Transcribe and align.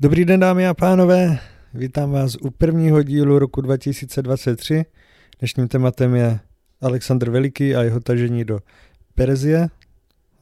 Dobrý 0.00 0.24
den 0.24 0.40
dámy 0.40 0.68
a 0.68 0.74
pánové, 0.74 1.38
vítám 1.74 2.10
vás 2.10 2.36
u 2.36 2.50
prvního 2.50 3.02
dílu 3.02 3.38
roku 3.38 3.60
2023. 3.60 4.84
Dnešním 5.38 5.68
tématem 5.68 6.14
je 6.14 6.38
Alexandr 6.80 7.30
Veliký 7.30 7.74
a 7.74 7.82
jeho 7.82 8.00
tažení 8.00 8.44
do 8.44 8.58
Perzie 9.14 9.68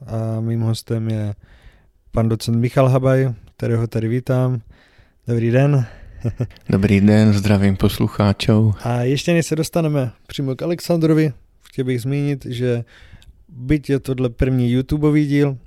a 0.05 0.39
mým 0.39 0.61
hostem 0.61 1.09
je 1.09 1.35
pan 2.11 2.29
docent 2.29 2.57
Michal 2.57 2.87
Habaj, 2.87 3.33
kterého 3.55 3.87
tady 3.87 4.07
vítám. 4.07 4.61
Dobrý 5.27 5.51
den. 5.51 5.85
Dobrý 6.69 7.01
den, 7.01 7.33
zdravím 7.33 7.75
poslucháčov. 7.77 8.75
A 8.83 9.01
ještě 9.01 9.33
než 9.33 9.45
se 9.45 9.55
dostaneme 9.55 10.11
přímo 10.27 10.55
k 10.55 10.61
Alexandrovi, 10.61 11.33
chtěl 11.63 11.85
bych 11.85 12.01
zmínit, 12.01 12.45
že 12.45 12.83
byť 13.49 13.89
je 13.89 13.99
tohle 13.99 14.29
první 14.29 14.71
YouTubeový 14.71 15.25
díl, 15.25 15.57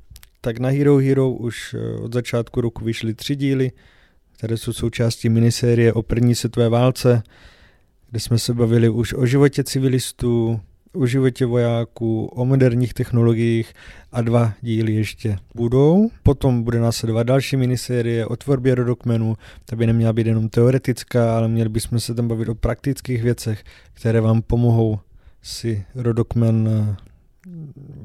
tak 0.47 0.59
na 0.59 0.69
Hero 0.69 0.97
Hero 0.97 1.31
už 1.31 1.75
eh, 1.75 2.01
od 2.01 2.15
začátku 2.15 2.61
roku 2.61 2.85
vyšly 2.85 3.15
tři 3.15 3.37
díly, 3.37 3.73
které 4.33 4.57
jsou 4.57 4.73
součástí 4.73 5.29
minisérie 5.29 5.93
o 5.93 6.03
první 6.03 6.35
světové 6.35 6.69
válce, 6.69 7.23
kde 8.11 8.21
jsme 8.21 8.39
se 8.39 8.55
bavili 8.55 8.89
už 8.89 9.13
o 9.13 9.27
životě 9.27 9.65
civilistů, 9.65 10.61
o 10.93 11.07
životě 11.07 11.47
vojáků, 11.47 12.27
o 12.27 12.45
moderních 12.45 12.95
technologiích 12.95 13.73
a 14.13 14.23
dva 14.23 14.53
díly 14.63 14.95
ještě 14.95 15.39
budou. 15.55 16.11
Potom 16.23 16.63
bude 16.63 16.81
následovat 16.81 17.23
další 17.23 17.57
minisérie 17.57 18.27
o 18.27 18.37
tvorbě 18.37 18.75
rodokmenů, 18.75 19.37
ta 19.65 19.77
by 19.77 19.87
neměla 19.87 20.13
být 20.13 20.27
jenom 20.27 20.49
teoretická, 20.49 21.37
ale 21.37 21.49
měli 21.49 21.69
bychom 21.69 22.01
se 22.01 22.15
tam 22.15 22.29
bavit 22.29 22.49
o 22.49 22.55
praktických 22.55 23.23
věcech, 23.23 23.65
které 23.93 24.21
vám 24.21 24.43
pomohou 24.43 24.99
si 25.43 25.85
rodokmen 25.95 26.69
eh, 26.69 26.97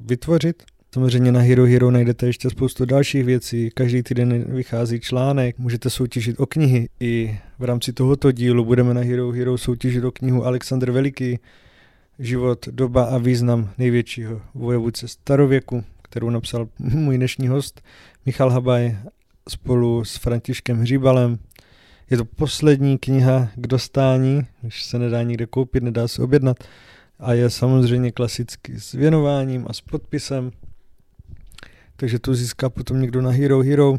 vytvořit. 0.05 0.63
Samozřejmě 0.93 1.31
na 1.31 1.39
Hero 1.39 1.65
Hero 1.65 1.91
najdete 1.91 2.25
ještě 2.25 2.49
spoustu 2.49 2.85
dalších 2.85 3.23
věcí, 3.23 3.69
každý 3.73 4.03
týden 4.03 4.43
vychází 4.55 4.99
článek, 4.99 5.57
můžete 5.57 5.89
soutěžit 5.89 6.39
o 6.39 6.45
knihy. 6.45 6.89
I 6.99 7.39
v 7.59 7.63
rámci 7.63 7.93
tohoto 7.93 8.31
dílu 8.31 8.65
budeme 8.65 8.93
na 8.93 9.01
Hero 9.01 9.31
Hero 9.31 9.57
soutěžit 9.57 10.03
o 10.03 10.11
knihu 10.11 10.45
Alexandr 10.45 10.91
Veliký, 10.91 11.39
Život, 12.19 12.67
doba 12.67 13.03
a 13.03 13.17
význam 13.17 13.69
největšího 13.77 14.41
vojevůdce 14.53 15.07
starověku, 15.07 15.83
kterou 16.01 16.29
napsal 16.29 16.67
můj 16.79 17.17
dnešní 17.17 17.47
host 17.47 17.81
Michal 18.25 18.49
Habaj 18.49 18.97
spolu 19.49 20.05
s 20.05 20.15
Františkem 20.15 20.79
Hříbalem. 20.79 21.39
Je 22.09 22.17
to 22.17 22.25
poslední 22.25 22.97
kniha 22.97 23.49
k 23.55 23.67
dostání, 23.67 24.41
už 24.63 24.83
se 24.83 24.99
nedá 24.99 25.23
nikde 25.23 25.45
koupit, 25.45 25.83
nedá 25.83 26.07
se 26.07 26.21
objednat 26.21 26.57
a 27.19 27.33
je 27.33 27.49
samozřejmě 27.49 28.11
klasicky 28.11 28.79
s 28.79 28.91
věnováním 28.91 29.65
a 29.69 29.73
s 29.73 29.81
podpisem 29.81 30.51
takže 32.01 32.19
to 32.19 32.35
získá 32.35 32.69
potom 32.69 33.01
někdo 33.01 33.21
na 33.21 33.31
Hero 33.31 33.61
Hero. 33.61 33.97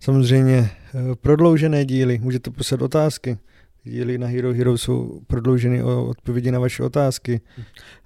Samozřejmě 0.00 0.56
eh, 0.58 1.14
prodloužené 1.20 1.84
díly, 1.84 2.18
můžete 2.22 2.50
poslat 2.50 2.82
otázky. 2.82 3.38
Díly 3.84 4.18
na 4.18 4.26
Hero 4.26 4.54
Hero 4.54 4.78
jsou 4.78 5.20
prodlouženy 5.26 5.82
o 5.82 6.06
odpovědi 6.06 6.50
na 6.50 6.58
vaše 6.58 6.82
otázky. 6.82 7.40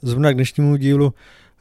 Zrovna 0.03 0.33
k 0.33 0.35
dnešnímu 0.35 0.77
dílu 0.77 1.15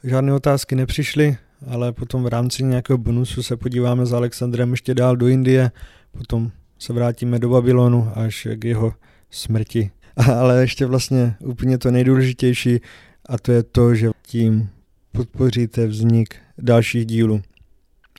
žádné 0.04 0.34
otázky 0.34 0.74
nepřišly, 0.74 1.36
ale 1.66 1.92
potom 1.92 2.24
v 2.24 2.26
rámci 2.26 2.64
nějakého 2.64 2.98
bonusu 2.98 3.42
se 3.42 3.56
podíváme 3.56 4.06
s 4.06 4.12
Alexandrem 4.12 4.70
ještě 4.70 4.94
dál 4.94 5.16
do 5.16 5.28
Indie, 5.28 5.70
potom 6.12 6.50
se 6.78 6.92
vrátíme 6.92 7.38
do 7.38 7.48
Babylonu 7.48 8.12
až 8.14 8.48
k 8.56 8.64
jeho 8.64 8.92
smrti. 9.30 9.90
Ale 10.34 10.60
ještě 10.60 10.86
vlastně 10.86 11.34
úplně 11.40 11.78
to 11.78 11.90
nejdůležitější 11.90 12.80
a 13.26 13.38
to 13.38 13.52
je 13.52 13.62
to, 13.62 13.94
že 13.94 14.10
tím 14.22 14.68
podpoříte 15.12 15.86
vznik 15.86 16.36
dalších 16.62 17.06
dílů. 17.06 17.42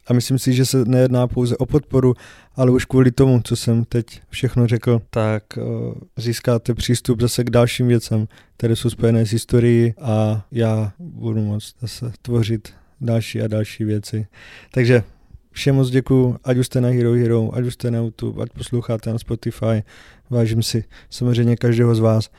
A 0.08 0.14
myslím 0.14 0.40
si, 0.40 0.54
že 0.54 0.66
se 0.66 0.86
nejedná 0.86 1.28
pouze 1.28 1.58
o 1.58 1.66
podporu, 1.66 2.14
ale 2.56 2.72
už 2.72 2.86
kvůli 2.86 3.12
tomu, 3.12 3.42
co 3.44 3.56
jsem 3.56 3.86
teď 3.86 4.22
všechno 4.30 4.68
řekl, 4.68 5.02
tak 5.10 5.44
uh, 5.58 5.94
získáte 6.18 6.74
přístup 6.74 7.22
zase 7.22 7.44
k 7.44 7.50
dalším 7.50 7.88
věcem, 7.88 8.28
které 8.58 8.76
jsou 8.76 8.90
spojené 8.90 9.26
s 9.26 9.32
historií 9.32 9.94
a 10.02 10.46
já 10.52 10.94
budu 11.00 11.42
moct 11.42 11.76
zase 11.82 12.12
tvořit 12.22 12.74
další 13.02 13.42
a 13.42 13.48
další 13.48 13.84
věci. 13.84 14.28
Takže 14.72 15.04
všem 15.52 15.76
moc 15.76 15.90
děkuju, 15.90 16.38
ať 16.44 16.58
už 16.58 16.66
jste 16.66 16.82
na 16.82 16.90
Hero 16.90 17.14
Hero, 17.14 17.56
ať 17.56 17.66
už 17.66 17.74
jste 17.74 17.92
na 17.92 18.00
YouTube, 18.00 18.44
ať 18.44 18.50
posloucháte 18.50 19.10
na 19.10 19.20
Spotify, 19.20 19.84
vážím 20.30 20.64
si 20.64 20.84
samozřejmě 21.10 21.56
každého 21.56 21.96
z 21.96 22.00
vás 22.00 22.30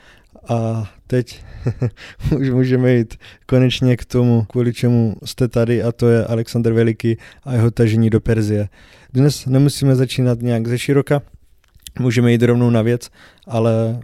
a 0.49 0.89
teď 1.07 1.43
už 2.37 2.49
můžeme 2.49 2.93
jít 2.93 3.15
konečně 3.45 3.97
k 3.97 4.05
tomu, 4.05 4.45
kvůli 4.49 4.73
čemu 4.73 5.15
jste 5.25 5.47
tady 5.47 5.83
a 5.83 5.91
to 5.91 6.09
je 6.09 6.25
Alexander 6.25 6.73
Veliký 6.73 7.17
a 7.43 7.53
jeho 7.53 7.71
tažení 7.71 8.09
do 8.09 8.21
Perzie. 8.21 8.69
Dnes 9.13 9.45
nemusíme 9.45 9.95
začínat 9.95 10.41
nějak 10.41 10.67
ze 10.67 10.77
široka, 10.77 11.21
můžeme 11.99 12.31
jít 12.31 12.43
rovnou 12.43 12.69
na 12.69 12.81
věc, 12.81 13.09
ale 13.47 13.99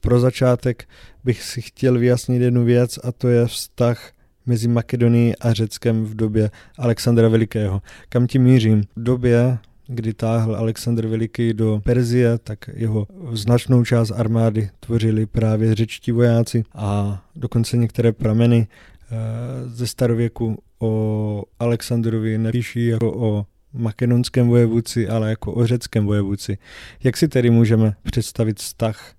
pro 0.00 0.20
začátek 0.20 0.84
bych 1.24 1.42
si 1.42 1.62
chtěl 1.62 1.98
vyjasnit 1.98 2.42
jednu 2.42 2.64
věc 2.64 2.98
a 3.04 3.12
to 3.12 3.28
je 3.28 3.46
vztah 3.46 4.12
mezi 4.46 4.68
Makedonií 4.68 5.36
a 5.36 5.52
Řeckem 5.52 6.04
v 6.04 6.14
době 6.14 6.50
Alexandra 6.78 7.28
Velikého. 7.28 7.82
Kam 8.08 8.26
tím 8.26 8.42
mířím? 8.42 8.82
V 8.96 9.02
době, 9.02 9.58
kdy 9.86 10.14
táhl 10.14 10.56
Alexandr 10.56 11.06
Veliký 11.06 11.54
do 11.54 11.80
Perzie, 11.84 12.38
tak 12.38 12.70
jeho 12.74 13.06
značnou 13.32 13.84
část 13.84 14.10
armády 14.10 14.70
tvořili 14.80 15.26
právě 15.26 15.74
řečtí 15.74 16.12
vojáci 16.12 16.64
a 16.74 17.22
dokonce 17.36 17.76
některé 17.76 18.12
prameny 18.12 18.66
eh, 18.66 19.16
ze 19.68 19.86
starověku 19.86 20.58
o 20.78 21.42
Alexandrovi 21.58 22.38
nepíší 22.38 22.86
jako 22.86 23.12
o 23.16 23.46
makedonském 23.72 24.48
vojevůdci, 24.48 25.08
ale 25.08 25.30
jako 25.30 25.52
o 25.52 25.66
řeckém 25.66 26.06
vojevůdci. 26.06 26.58
Jak 27.04 27.16
si 27.16 27.28
tedy 27.28 27.50
můžeme 27.50 27.94
představit 28.02 28.58
vztah 28.58 29.12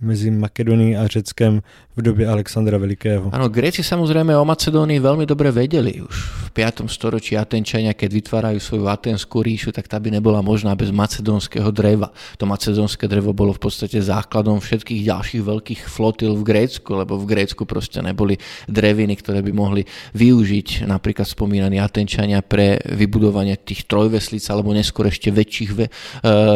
mezi 0.00 0.32
Makedonií 0.32 0.96
a 0.96 1.06
Řeckem 1.06 1.62
v 1.96 2.02
době 2.02 2.24
Alexandra 2.28 2.78
Velikého. 2.78 3.28
Áno, 3.28 3.52
Gréci 3.52 3.84
samozrejme 3.84 4.32
o 4.32 4.44
Macedónii 4.48 4.96
veľmi 4.96 5.28
dobre 5.28 5.52
vedeli. 5.52 6.00
Už 6.00 6.16
v 6.48 6.50
5. 6.56 6.88
storočí 6.88 7.36
Atenčania, 7.36 7.92
keď 7.92 8.10
vytvárajú 8.16 8.58
svoju 8.58 8.88
Atenskú 8.88 9.44
ríšu, 9.44 9.76
tak 9.76 9.84
tá 9.84 10.00
by 10.00 10.16
nebola 10.16 10.40
možná 10.40 10.72
bez 10.72 10.88
macedónskeho 10.88 11.68
dreva. 11.68 12.08
To 12.40 12.48
macedónske 12.48 13.04
drevo 13.04 13.36
bolo 13.36 13.52
v 13.52 13.60
podstate 13.68 14.00
základom 14.00 14.64
všetkých 14.64 15.04
ďalších 15.04 15.42
veľkých 15.44 15.80
flotil 15.84 16.32
v 16.40 16.42
Grécku, 16.48 16.90
lebo 16.96 17.20
v 17.20 17.28
Grécku 17.36 17.68
proste 17.68 18.00
neboli 18.00 18.40
dreviny, 18.64 19.20
ktoré 19.20 19.44
by 19.44 19.52
mohli 19.52 19.84
využiť 20.16 20.88
napríklad 20.88 21.28
spomínaní 21.28 21.76
Atenčania 21.76 22.40
pre 22.40 22.80
vybudovanie 22.88 23.60
tých 23.60 23.84
trojveslíc 23.84 24.48
alebo 24.48 24.72
neskôr 24.72 25.12
ešte 25.12 25.28
väčších, 25.28 25.70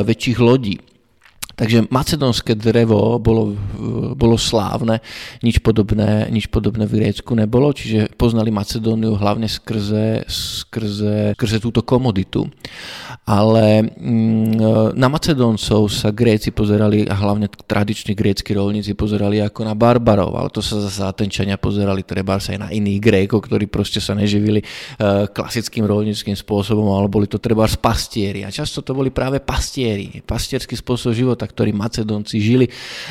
väčších 0.08 0.38
lodí. 0.40 0.80
Takže 1.54 1.86
macedónske 1.86 2.58
drevo 2.58 3.22
bolo, 3.22 3.54
bolo 4.18 4.34
slávne, 4.34 4.98
nič 5.40 5.62
podobné, 5.62 6.26
nič 6.28 6.50
podobné 6.50 6.82
v 6.90 6.98
Grécku 6.98 7.30
nebolo, 7.38 7.70
čiže 7.70 8.10
poznali 8.18 8.50
Macedóniu 8.50 9.14
hlavne 9.14 9.46
skrze, 9.46 10.26
skrze, 10.26 11.38
skrze 11.38 11.58
túto 11.62 11.86
komoditu. 11.86 12.50
Ale 13.24 13.86
mm, 13.86 14.92
na 14.98 15.08
Macedóncov 15.08 15.88
sa 15.94 16.10
Gréci 16.10 16.50
pozerali, 16.50 17.06
a 17.06 17.14
hlavne 17.14 17.46
tradiční 17.48 18.18
grécky 18.18 18.52
rolníci 18.52 18.92
pozerali 18.98 19.38
ako 19.38 19.60
na 19.62 19.78
barbarov, 19.78 20.34
ale 20.34 20.50
to 20.50 20.58
sa 20.58 20.82
zase 20.82 21.06
Atenčania 21.06 21.54
pozerali 21.54 22.02
treba 22.02 22.36
sa 22.42 22.52
aj 22.52 22.60
na 22.60 22.68
iných 22.74 23.00
Grékov, 23.00 23.46
ktorí 23.46 23.70
proste 23.70 24.02
sa 24.02 24.12
neživili 24.12 24.60
e, 24.60 24.66
klasickým 25.30 25.86
rolníckým 25.86 26.34
spôsobom, 26.34 26.90
ale 26.92 27.06
boli 27.06 27.30
to 27.30 27.38
treba 27.38 27.64
pastieri. 27.64 28.42
A 28.42 28.52
často 28.52 28.82
to 28.82 28.92
boli 28.92 29.08
práve 29.14 29.38
pastieri, 29.38 30.20
pastierský 30.20 30.74
spôsob 30.76 31.14
života 31.16 31.43
života, 31.44 31.52
ktorý 31.52 31.70
Macedónci 31.76 32.40
žili 32.40 32.66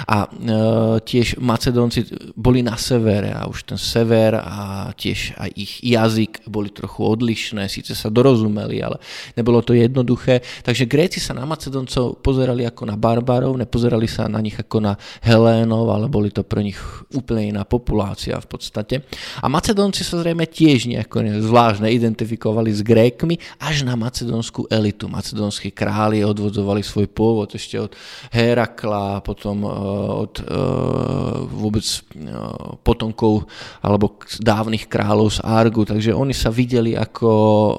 a 0.10 0.26
e, 0.26 1.00
tiež 1.06 1.38
Macedónci 1.38 2.10
boli 2.34 2.66
na 2.66 2.76
severe 2.76 3.32
a 3.32 3.46
už 3.46 3.70
ten 3.70 3.78
sever 3.78 4.42
a 4.42 4.90
tiež 4.98 5.38
aj 5.38 5.50
ich 5.54 5.74
jazyk 5.86 6.50
boli 6.50 6.74
trochu 6.74 7.06
odlišné, 7.06 7.70
síce 7.70 7.94
sa 7.94 8.10
dorozumeli, 8.10 8.82
ale 8.82 8.98
nebolo 9.38 9.62
to 9.62 9.78
jednoduché. 9.78 10.42
Takže 10.66 10.90
Gréci 10.90 11.20
sa 11.22 11.38
na 11.38 11.46
Macedóncov 11.46 12.20
pozerali 12.26 12.66
ako 12.66 12.90
na 12.90 12.96
barbarov, 12.98 13.54
nepozerali 13.56 14.10
sa 14.10 14.26
na 14.26 14.42
nich 14.42 14.58
ako 14.58 14.78
na 14.82 14.94
Helénov, 15.22 15.94
ale 15.94 16.10
boli 16.10 16.34
to 16.34 16.42
pre 16.42 16.66
nich 16.66 16.80
úplne 17.14 17.54
iná 17.54 17.64
populácia 17.64 18.36
v 18.42 18.48
podstate. 18.50 19.06
A 19.44 19.48
Macedónci 19.48 20.02
sa 20.02 20.20
zrejme 20.20 20.50
tiež 20.50 20.90
nejako 20.90 21.22
zvláštne 21.44 21.88
identifikovali 21.94 22.74
s 22.74 22.82
Grékmi 22.82 23.38
až 23.62 23.86
na 23.86 23.94
macedónsku 23.94 24.68
elitu. 24.72 25.06
Macedónsky 25.08 25.70
králi 25.70 26.26
odvodzovali 26.26 26.82
svoj 26.82 27.08
pôvod 27.12 27.52
ešte 27.54 27.76
od 27.80 27.92
Herakla, 28.32 29.20
potom 29.20 29.66
eh, 29.66 29.72
od 30.24 30.34
eh, 30.40 30.46
vôbec 31.50 31.84
eh, 31.84 32.00
potomkov 32.86 33.50
alebo 33.84 34.16
dávnych 34.40 34.88
kráľov 34.88 35.36
z 35.36 35.40
Argu, 35.44 35.84
takže 35.84 36.16
oni 36.16 36.32
sa 36.32 36.54
videli 36.54 36.96
ako 36.96 37.30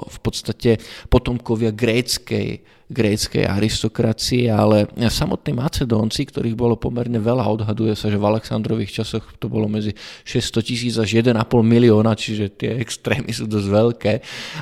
v 0.05 0.19
podstate 0.21 0.77
potomkovia 1.09 1.73
gréckej 1.73 2.74
gréckej 2.85 3.49
aristokracie, 3.49 4.53
ale 4.53 4.85
samotní 5.09 5.57
Macedónci, 5.57 6.29
ktorých 6.29 6.53
bolo 6.53 6.77
pomerne 6.77 7.17
veľa, 7.17 7.49
odhaduje 7.49 7.97
sa, 7.97 8.13
že 8.13 8.21
v 8.21 8.29
Aleksandrových 8.29 9.01
časoch 9.01 9.25
to 9.41 9.49
bolo 9.49 9.65
medzi 9.65 9.97
600 10.29 10.61
tisíc 10.61 10.95
až 11.01 11.25
1,5 11.25 11.41
milióna, 11.65 12.13
čiže 12.13 12.53
tie 12.53 12.77
extrémy 12.77 13.33
sú 13.33 13.49
dosť 13.49 13.69
veľké, 13.73 14.15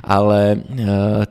ale 0.06 0.54
e, 0.54 0.56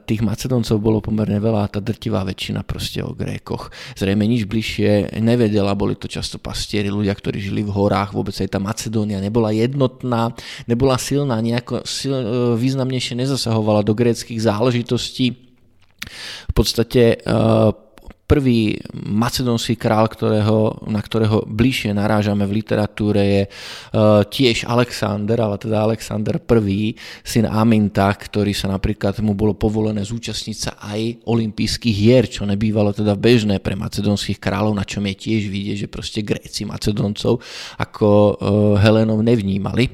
tých 0.03 0.19
Macedóncov 0.19 0.83
bolo 0.83 0.99
pomerne 0.99 1.39
veľa 1.39 1.63
a 1.63 1.71
tá 1.71 1.79
drtivá 1.79 2.27
väčšina 2.27 2.67
proste 2.67 2.99
o 2.99 3.15
Grékoch. 3.15 3.71
Zrejme 3.95 4.27
nič 4.27 4.43
bližšie 4.43 5.15
nevedela, 5.23 5.71
boli 5.79 5.95
to 5.95 6.11
často 6.11 6.43
pastieri, 6.43 6.91
ľudia, 6.91 7.15
ktorí 7.15 7.39
žili 7.39 7.63
v 7.63 7.71
horách, 7.71 8.11
vôbec 8.11 8.35
aj 8.35 8.51
tá 8.51 8.59
Macedónia 8.59 9.23
nebola 9.23 9.55
jednotná, 9.55 10.35
nebola 10.67 10.99
silná, 10.99 11.39
nejako 11.39 11.87
sil, 11.87 12.11
e, 12.19 12.23
významnejšie 12.59 13.15
nezasahovala 13.15 13.79
do 13.87 13.95
gréckých 13.95 14.43
záležitostí 14.43 15.50
v 16.49 16.53
podstate 16.53 17.17
eh, 17.17 17.71
prvý 18.31 18.79
macedónsky 18.95 19.75
král, 19.75 20.07
ktorého, 20.07 20.87
na 20.87 21.03
ktorého 21.03 21.43
bližšie 21.43 21.91
narážame 21.91 22.47
v 22.47 22.63
literatúre 22.63 23.19
je 23.19 23.43
uh, 23.51 24.23
tiež 24.23 24.63
Alexander, 24.71 25.35
ale 25.43 25.59
teda 25.59 25.83
Alexander 25.83 26.39
I, 26.39 26.95
syn 27.27 27.43
Aminta, 27.51 28.07
ktorý 28.15 28.55
sa 28.55 28.71
napríklad 28.71 29.19
mu 29.19 29.35
bolo 29.35 29.51
povolené 29.51 29.99
zúčastniť 30.07 30.55
sa 30.55 30.79
aj 30.79 31.27
olympijských 31.27 31.91
hier, 31.91 32.23
čo 32.31 32.47
nebývalo 32.47 32.95
teda 32.95 33.19
bežné 33.19 33.59
pre 33.59 33.75
macedónskych 33.75 34.39
kráľov, 34.39 34.79
na 34.79 34.87
čom 34.87 35.03
je 35.11 35.15
tiež 35.27 35.51
vidieť, 35.51 35.77
že 35.83 35.91
proste 35.91 36.23
Gréci 36.23 36.63
Macedóncov 36.63 37.43
ako 37.83 38.07
uh, 38.07 38.35
Helenov 38.79 39.19
nevnímali. 39.27 39.91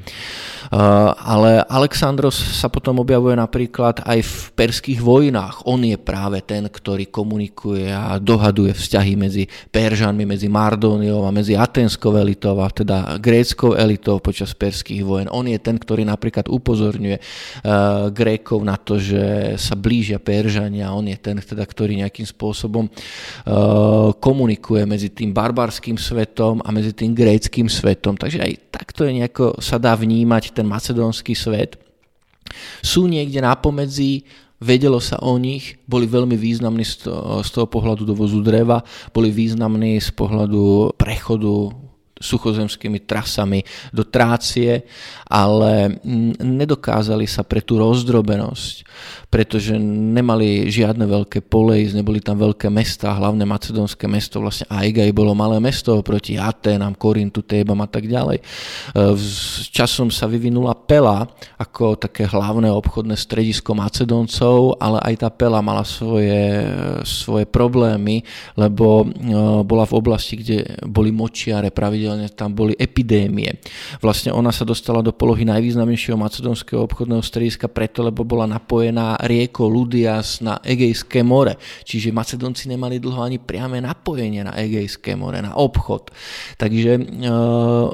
Uh, 0.67 1.15
ale 1.15 1.63
Alexandros 1.65 2.37
sa 2.37 2.67
potom 2.69 3.01
objavuje 3.01 3.33
napríklad 3.33 4.03
aj 4.03 4.19
v 4.19 4.35
perských 4.53 4.99
vojnách. 4.99 5.63
On 5.65 5.79
je 5.79 5.95
práve 5.97 6.43
ten, 6.43 6.67
ktorý 6.67 7.07
komunikuje 7.09 7.87
a 7.87 8.19
dohaduje 8.27 8.75
vzťahy 8.75 9.15
medzi 9.15 9.47
Peržanmi, 9.71 10.27
medzi 10.27 10.51
Mardóniou 10.51 11.23
a 11.23 11.31
medzi 11.31 11.55
atenskou 11.55 12.11
elitou 12.19 12.59
a 12.59 12.67
teda 12.67 13.15
gréckou 13.15 13.79
elitou 13.79 14.19
počas 14.19 14.51
perských 14.51 15.07
vojen. 15.07 15.31
On 15.31 15.47
je 15.47 15.55
ten, 15.55 15.79
ktorý 15.79 16.03
napríklad 16.03 16.51
upozorňuje 16.51 17.17
uh, 17.17 18.11
Grékov 18.11 18.67
na 18.67 18.75
to, 18.75 18.99
že 18.99 19.55
sa 19.55 19.79
blížia 19.79 20.19
Peržania. 20.19 20.91
On 20.91 21.07
je 21.07 21.15
ten, 21.15 21.39
teda, 21.39 21.63
ktorý 21.63 22.03
nejakým 22.03 22.27
spôsobom 22.27 22.91
uh, 22.91 24.11
komunikuje 24.19 24.83
medzi 24.83 25.07
tým 25.15 25.31
barbarským 25.31 25.95
svetom 25.95 26.59
a 26.67 26.69
medzi 26.75 26.91
tým 26.91 27.15
gréckým 27.15 27.71
svetom. 27.71 28.19
Takže 28.19 28.43
aj 28.43 28.53
takto 28.75 29.07
je 29.07 29.23
nejako 29.23 29.63
sa 29.63 29.79
dá 29.79 29.95
vnímať 29.95 30.51
ten 30.51 30.67
macedónsky 30.67 31.31
svet. 31.31 31.79
Sú 32.81 33.05
niekde 33.05 33.43
napomedzi, 33.43 34.23
vedelo 34.57 34.97
sa 34.97 35.21
o 35.21 35.37
nich, 35.37 35.77
boli 35.85 36.09
veľmi 36.09 36.33
významní 36.33 36.85
z 36.85 37.49
toho, 37.53 37.65
pohľadu 37.69 38.05
dovozu 38.05 38.41
dreva, 38.41 38.81
boli 39.13 39.29
významní 39.29 40.01
z 40.01 40.09
pohľadu 40.13 40.93
prechodu 40.97 41.87
suchozemskými 42.17 43.05
trasami 43.05 43.61
do 43.93 44.01
Trácie, 44.01 44.81
ale 45.29 46.01
nedokázali 46.41 47.29
sa 47.29 47.45
pre 47.45 47.61
tú 47.61 47.77
rozdrobenosť, 47.77 48.75
pretože 49.27 49.75
nemali 49.75 50.71
žiadne 50.71 51.03
veľké 51.03 51.43
polejs, 51.43 51.91
neboli 51.91 52.23
tam 52.23 52.39
veľké 52.39 52.71
mesta, 52.71 53.11
hlavné 53.11 53.43
macedónske 53.43 54.07
mesto, 54.07 54.39
vlastne 54.39 54.63
Aigai 54.71 55.11
bolo 55.11 55.35
malé 55.35 55.59
mesto 55.59 55.99
proti 55.99 56.39
Aténam, 56.39 56.95
Korintu, 56.95 57.43
Tébam 57.43 57.83
a 57.83 57.89
tak 57.91 58.07
ďalej. 58.07 58.39
S 59.19 59.67
časom 59.67 60.07
sa 60.07 60.31
vyvinula 60.31 60.71
Pela 60.79 61.27
ako 61.59 61.99
také 61.99 62.23
hlavné 62.23 62.71
obchodné 62.71 63.19
stredisko 63.19 63.75
Macedóncov, 63.75 64.79
ale 64.79 65.03
aj 65.03 65.27
tá 65.27 65.29
Pela 65.29 65.59
mala 65.59 65.83
svoje, 65.83 66.63
svoje 67.03 67.43
problémy, 67.43 68.23
lebo 68.55 69.03
e, 69.03 69.05
bola 69.67 69.83
v 69.83 69.93
oblasti, 69.97 70.39
kde 70.39 70.87
boli 70.87 71.11
močiare 71.11 71.67
pravidelne 71.67 72.31
tam 72.31 72.55
boli 72.55 72.77
epidémie. 72.79 73.59
Vlastne 73.99 74.31
ona 74.31 74.55
sa 74.55 74.63
dostala 74.63 75.03
do 75.03 75.11
polohy 75.11 75.43
najvýznamnejšieho 75.43 76.15
macedónskeho 76.15 76.79
obchodného 76.85 77.19
strediska 77.25 77.67
preto, 77.67 78.05
lebo 78.05 78.23
bola 78.23 78.45
napojená 78.45 79.16
riekou 79.25 79.65
Ludias 79.65 80.43
na 80.43 80.61
Egejské 80.61 81.25
more. 81.25 81.57
Čiže 81.83 82.13
Macedónci 82.13 82.69
nemali 82.69 83.01
dlho 83.01 83.17
ani 83.17 83.37
priame 83.41 83.81
napojenie 83.81 84.45
na 84.45 84.53
Egejské 84.53 85.17
more, 85.17 85.41
na 85.41 85.57
obchod. 85.57 86.13
Takže 86.59 86.91
e, 86.97 87.01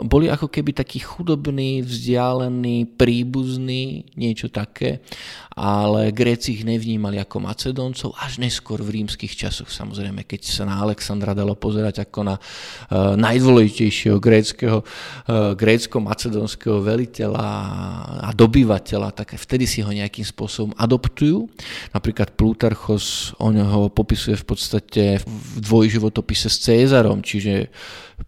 boli 0.03 0.27
ako 0.27 0.51
keby 0.51 0.75
takí 0.75 0.99
chudobní, 0.99 1.85
vzdialení, 1.85 2.97
príbuzní, 2.97 4.13
niečo 4.19 4.51
také 4.51 4.99
ale 5.53 6.09
Gréci 6.09 6.57
ich 6.57 6.65
nevnímali 6.65 7.21
ako 7.21 7.45
Macedóncov 7.45 8.17
až 8.17 8.41
neskôr 8.41 8.81
v 8.81 9.01
rímskych 9.01 9.37
časoch. 9.37 9.69
Samozrejme, 9.69 10.25
keď 10.25 10.41
sa 10.49 10.63
na 10.65 10.81
Alexandra 10.81 11.37
dalo 11.37 11.53
pozerať 11.53 12.05
ako 12.09 12.19
na 12.25 12.35
uh, 12.37 13.13
najdôležitejšieho 13.17 14.17
gréckého, 14.17 14.81
uh, 14.81 15.53
grécko-macedónskeho 15.53 16.81
veliteľa 16.81 17.47
a 18.25 18.29
dobyvateľa, 18.33 19.09
tak 19.13 19.37
vtedy 19.37 19.69
si 19.69 19.85
ho 19.85 19.89
nejakým 19.93 20.25
spôsobom 20.25 20.73
adoptujú. 20.77 21.45
Napríklad 21.93 22.33
Plutarchos 22.33 23.37
o 23.37 23.53
neho 23.53 23.89
popisuje 23.93 24.37
v 24.37 24.45
podstate 24.45 25.03
v 25.21 25.57
dvojživotopise 25.61 26.49
s 26.49 26.57
Cézarom, 26.65 27.21
čiže 27.21 27.69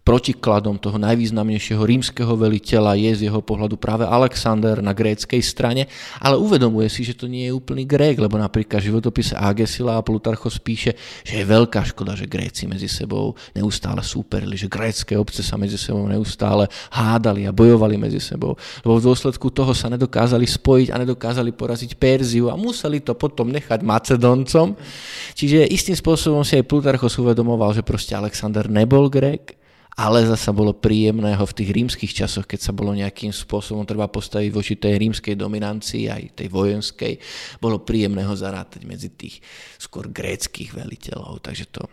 protikladom 0.02 0.76
toho 0.76 0.98
najvýznamnejšieho 1.00 1.82
rímskeho 1.82 2.34
veliteľa 2.36 2.98
je 2.98 3.10
z 3.16 3.20
jeho 3.30 3.40
pohľadu 3.40 3.80
práve 3.80 4.04
Alexander 4.04 4.78
na 4.84 4.92
gréckej 4.92 5.40
strane, 5.40 5.88
ale 6.20 6.36
uvedomuje 6.40 6.90
si, 6.90 7.06
že 7.06 7.16
to 7.16 7.30
nie 7.30 7.48
je 7.48 7.56
úplný 7.56 7.86
Grék, 7.86 8.18
lebo 8.18 8.36
napríklad 8.36 8.82
životopise 8.82 9.38
Agesila 9.38 9.98
a 9.98 10.04
Plutarchos 10.04 10.58
píše, 10.58 10.98
že 11.22 11.42
je 11.42 11.44
veľká 11.46 11.86
škoda, 11.86 12.18
že 12.18 12.30
Gréci 12.30 12.66
medzi 12.66 12.90
sebou 12.90 13.38
neustále 13.54 14.02
súperili, 14.02 14.58
že 14.58 14.70
grécké 14.70 15.14
obce 15.14 15.44
sa 15.44 15.54
medzi 15.60 15.78
sebou 15.78 16.06
neustále 16.08 16.66
hádali 16.90 17.46
a 17.46 17.54
bojovali 17.54 18.00
medzi 18.00 18.18
sebou, 18.18 18.56
lebo 18.82 18.98
v 18.98 19.06
dôsledku 19.06 19.52
toho 19.52 19.76
sa 19.76 19.92
nedokázali 19.92 20.44
spojiť 20.48 20.88
a 20.94 21.00
nedokázali 21.02 21.50
poraziť 21.52 21.98
Perziu 22.00 22.48
a 22.48 22.58
museli 22.58 23.02
to 23.02 23.14
potom 23.14 23.52
nechať 23.52 23.82
Macedoncom. 23.82 24.74
Čiže 25.36 25.68
istým 25.68 25.96
spôsobom 25.98 26.42
si 26.42 26.56
aj 26.58 26.68
Plutarchos 26.68 27.18
uvedomoval, 27.20 27.76
že 27.76 27.86
proste 27.86 28.16
Alexander 28.16 28.66
nebol 28.66 29.12
Grék, 29.12 29.65
ale 29.96 30.28
zasa 30.28 30.52
bolo 30.52 30.76
príjemné 30.76 31.32
ho 31.32 31.44
v 31.48 31.56
tých 31.56 31.72
rímskych 31.72 32.12
časoch, 32.12 32.44
keď 32.44 32.68
sa 32.68 32.72
bolo 32.76 32.92
nejakým 32.92 33.32
spôsobom 33.32 33.88
treba 33.88 34.04
postaviť 34.12 34.50
voči 34.52 34.76
tej 34.76 35.00
rímskej 35.00 35.32
dominancii, 35.40 36.12
aj 36.12 36.36
tej 36.36 36.48
vojenskej, 36.52 37.16
bolo 37.64 37.80
príjemné 37.80 38.20
ho 38.28 38.36
zarátať 38.36 38.84
medzi 38.84 39.08
tých 39.08 39.40
skôr 39.80 40.12
gréckých 40.12 40.76
veliteľov. 40.76 41.40
Takže 41.40 41.64
to, 41.72 41.88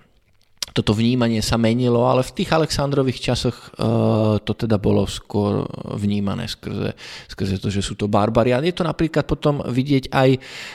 toto 0.73 0.97
vnímanie 0.97 1.39
sa 1.45 1.55
menilo, 1.61 2.09
ale 2.09 2.25
v 2.25 2.33
tých 2.41 2.49
Alexandrových 2.49 3.21
časoch 3.21 3.77
uh, 3.77 4.41
to 4.41 4.57
teda 4.57 4.81
bolo 4.81 5.05
skôr 5.05 5.69
vnímané 5.93 6.49
skrze, 6.49 6.97
skrze 7.29 7.61
to, 7.61 7.69
že 7.69 7.85
sú 7.85 7.93
to 7.93 8.09
barbari. 8.09 8.51
A 8.51 8.59
je 8.59 8.73
to 8.73 8.81
napríklad 8.81 9.29
potom 9.29 9.61
vidieť 9.61 10.09
aj 10.09 10.29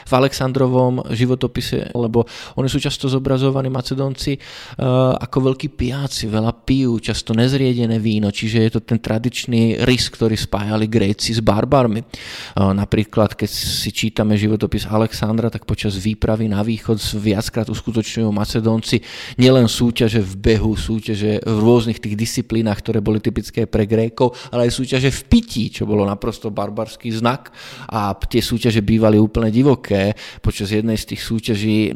v 0.07 0.11
Alexandrovom 0.15 1.03
životopise, 1.11 1.91
lebo 1.91 2.23
oni 2.55 2.71
sú 2.71 2.79
často 2.79 3.11
zobrazovaní 3.11 3.67
Macedónci 3.67 4.39
uh, 4.39 5.19
ako 5.19 5.51
veľkí 5.51 5.75
pijáci, 5.75 6.31
veľa 6.31 6.55
pijú, 6.63 6.95
často 7.03 7.35
nezriedené 7.35 7.99
víno, 7.99 8.31
čiže 8.31 8.57
je 8.63 8.71
to 8.79 8.81
ten 8.81 9.03
tradičný 9.03 9.83
rys, 9.83 10.07
ktorý 10.07 10.39
spájali 10.39 10.87
Gréci 10.87 11.35
s 11.35 11.43
barbarmi. 11.43 12.07
Uh, 12.55 12.71
napríklad, 12.71 13.35
keď 13.35 13.51
si 13.51 13.91
čítame 13.91 14.39
životopis 14.39 14.87
Alexandra, 14.87 15.51
tak 15.51 15.67
počas 15.67 15.99
výpravy 15.99 16.47
na 16.47 16.63
východ 16.63 16.95
viackrát 17.19 17.67
uskutočňujú 17.67 18.31
Macedónci 18.31 19.03
nielen 19.35 19.67
sú 19.67 19.88
súťaže 19.89 20.21
v 20.21 20.33
behu, 20.37 20.77
súťaže 20.77 21.41
v 21.41 21.57
rôznych 21.57 21.97
tých 21.97 22.13
disciplínach, 22.13 22.77
ktoré 22.85 23.01
boli 23.01 23.17
typické 23.17 23.65
pre 23.65 23.89
Grékov, 23.89 24.37
ale 24.53 24.69
aj 24.69 24.77
súťaže 24.77 25.09
v 25.09 25.21
pití, 25.25 25.73
čo 25.73 25.89
bolo 25.89 26.05
naprosto 26.05 26.53
barbarský 26.53 27.09
znak 27.09 27.49
a 27.89 28.13
tie 28.13 28.37
súťaže 28.37 28.85
bývali 28.85 29.17
úplne 29.17 29.49
divoké. 29.49 30.13
Počas 30.45 30.69
jednej 30.69 30.93
z 30.93 31.17
tých 31.17 31.25
súťaží 31.25 31.77
e, 31.89 31.91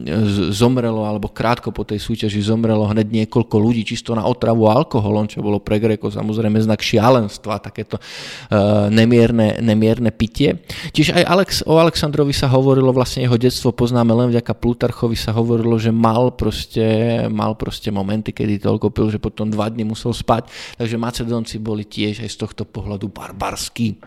zomrelo, 0.49 1.05
alebo 1.05 1.29
krátko 1.29 1.69
po 1.69 1.85
tej 1.85 2.01
súťaži 2.01 2.41
zomrelo 2.41 2.89
hneď 2.89 3.13
niekoľko 3.13 3.61
ľudí 3.61 3.85
čisto 3.85 4.17
na 4.17 4.25
otravu 4.25 4.65
alkoholom, 4.65 5.29
čo 5.29 5.45
bolo 5.45 5.61
pre 5.61 5.77
Grékov 5.77 6.17
samozrejme 6.17 6.57
znak 6.65 6.81
šialenstva, 6.81 7.61
takéto 7.61 8.01
uh, 8.01 8.89
nemierne, 8.89 9.61
nemierne 9.61 10.09
pitie. 10.09 10.65
Čiže 10.89 11.21
aj 11.21 11.23
Alex, 11.29 11.49
o 11.69 11.77
Aleksandrovi 11.77 12.33
sa 12.33 12.49
hovorilo, 12.49 12.89
vlastne 12.89 13.21
jeho 13.27 13.37
detstvo 13.37 13.69
poznáme 13.75 14.15
len 14.15 14.33
vďaka 14.33 14.53
Plutarchovi 14.57 15.17
sa 15.19 15.35
hovorilo, 15.35 15.75
že 15.77 15.91
mal 15.91 16.31
proste, 16.31 16.85
mal 17.27 17.59
proste 17.59 17.82
proste 17.83 17.99
momenty, 17.99 18.31
kedy 18.31 18.63
toľko 18.63 18.95
pil, 18.95 19.11
že 19.11 19.19
potom 19.19 19.51
dva 19.51 19.67
dny 19.67 19.83
musel 19.83 20.15
spať. 20.15 20.47
Takže 20.79 20.95
Macedónci 20.95 21.59
boli 21.59 21.83
tiež 21.83 22.23
aj 22.23 22.31
z 22.31 22.37
tohto 22.39 22.63
pohľadu 22.63 23.11
barbarskí 23.11 23.99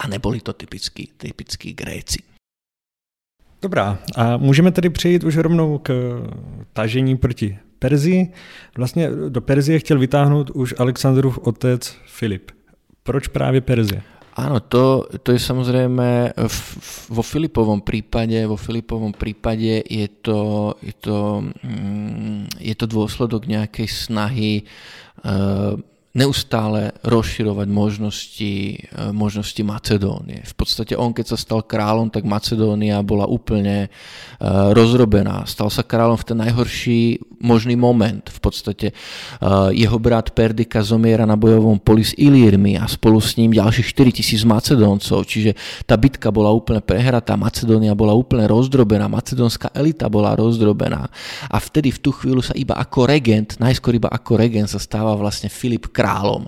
a 0.00 0.08
neboli 0.08 0.40
to 0.40 0.56
typickí, 0.56 1.12
typickí 1.12 1.76
Gréci. 1.76 2.24
Dobrá, 3.60 4.00
a 4.16 4.36
můžeme 4.36 4.72
tedy 4.72 4.88
přejít 4.88 5.24
už 5.24 5.36
rovnou 5.36 5.78
k 5.78 5.92
tažení 6.72 7.16
proti 7.16 7.58
Perzii. 7.78 8.32
Vlastně 8.76 9.10
do 9.28 9.40
Perzie 9.40 9.78
chtěl 9.78 9.98
vytáhnout 9.98 10.50
už 10.50 10.74
Alexandrův 10.78 11.38
otec 11.38 11.96
Filip. 12.06 12.50
Proč 13.02 13.28
právě 13.28 13.60
Perzie? 13.60 14.02
Áno, 14.34 14.58
to, 14.66 15.06
to 15.22 15.30
je 15.30 15.38
samozrejme 15.38 16.34
v, 16.34 16.58
vo 17.06 17.22
Filipovom 17.22 17.86
prípade, 17.86 18.34
vo 18.50 18.58
Filipovom 18.58 19.14
prípade 19.14 19.78
je 19.86 20.06
to, 20.10 20.74
je 20.82 20.94
to, 20.98 21.18
mm, 21.62 22.58
je 22.58 22.74
to 22.74 22.86
dôsledok 22.90 23.46
nejakej 23.46 23.86
snahy 23.86 24.66
uh, 25.22 25.78
neustále 26.14 26.94
rozširovať 27.02 27.66
možnosti, 27.66 28.54
e, 28.54 29.10
možnosti 29.10 29.58
Macedónie. 29.66 30.46
V 30.46 30.54
podstate 30.54 30.94
on, 30.94 31.10
keď 31.10 31.34
sa 31.34 31.38
stal 31.38 31.66
kráľom, 31.66 32.06
tak 32.06 32.22
Macedónia 32.22 33.02
bola 33.02 33.26
úplne 33.26 33.86
e, 33.86 33.88
rozrobená. 34.70 35.42
Stal 35.50 35.66
sa 35.74 35.82
kráľom 35.82 36.14
v 36.14 36.26
ten 36.30 36.38
najhorší 36.38 37.18
možný 37.42 37.74
moment. 37.74 38.22
V 38.30 38.38
podstate 38.38 38.86
e, 38.90 38.94
jeho 39.74 39.98
brat 39.98 40.30
Perdika 40.30 40.86
zomiera 40.86 41.26
na 41.26 41.34
bojovom 41.34 41.82
poli 41.82 42.06
s 42.06 42.14
Ilírmi 42.14 42.78
a 42.78 42.86
spolu 42.86 43.18
s 43.18 43.34
ním 43.34 43.50
ďalších 43.50 43.90
4000 43.90 44.46
Macedóncov. 44.46 45.26
Čiže 45.26 45.58
tá 45.82 45.98
bitka 45.98 46.30
bola 46.30 46.54
úplne 46.54 46.78
prehratá, 46.78 47.34
Macedónia 47.34 47.90
bola 47.98 48.14
úplne 48.14 48.46
rozdrobená, 48.46 49.10
macedónska 49.10 49.74
elita 49.74 50.06
bola 50.06 50.38
rozdrobená. 50.38 51.10
A 51.50 51.56
vtedy 51.58 51.90
v 51.90 51.98
tú 51.98 52.14
chvíľu 52.14 52.46
sa 52.46 52.54
iba 52.54 52.78
ako 52.78 53.10
regent, 53.10 53.58
najskôr 53.58 53.98
iba 53.98 54.06
ako 54.14 54.38
regent 54.38 54.70
sa 54.70 54.78
stáva 54.78 55.18
vlastne 55.18 55.50
Filip 55.50 55.90
kráľom. 56.04 56.44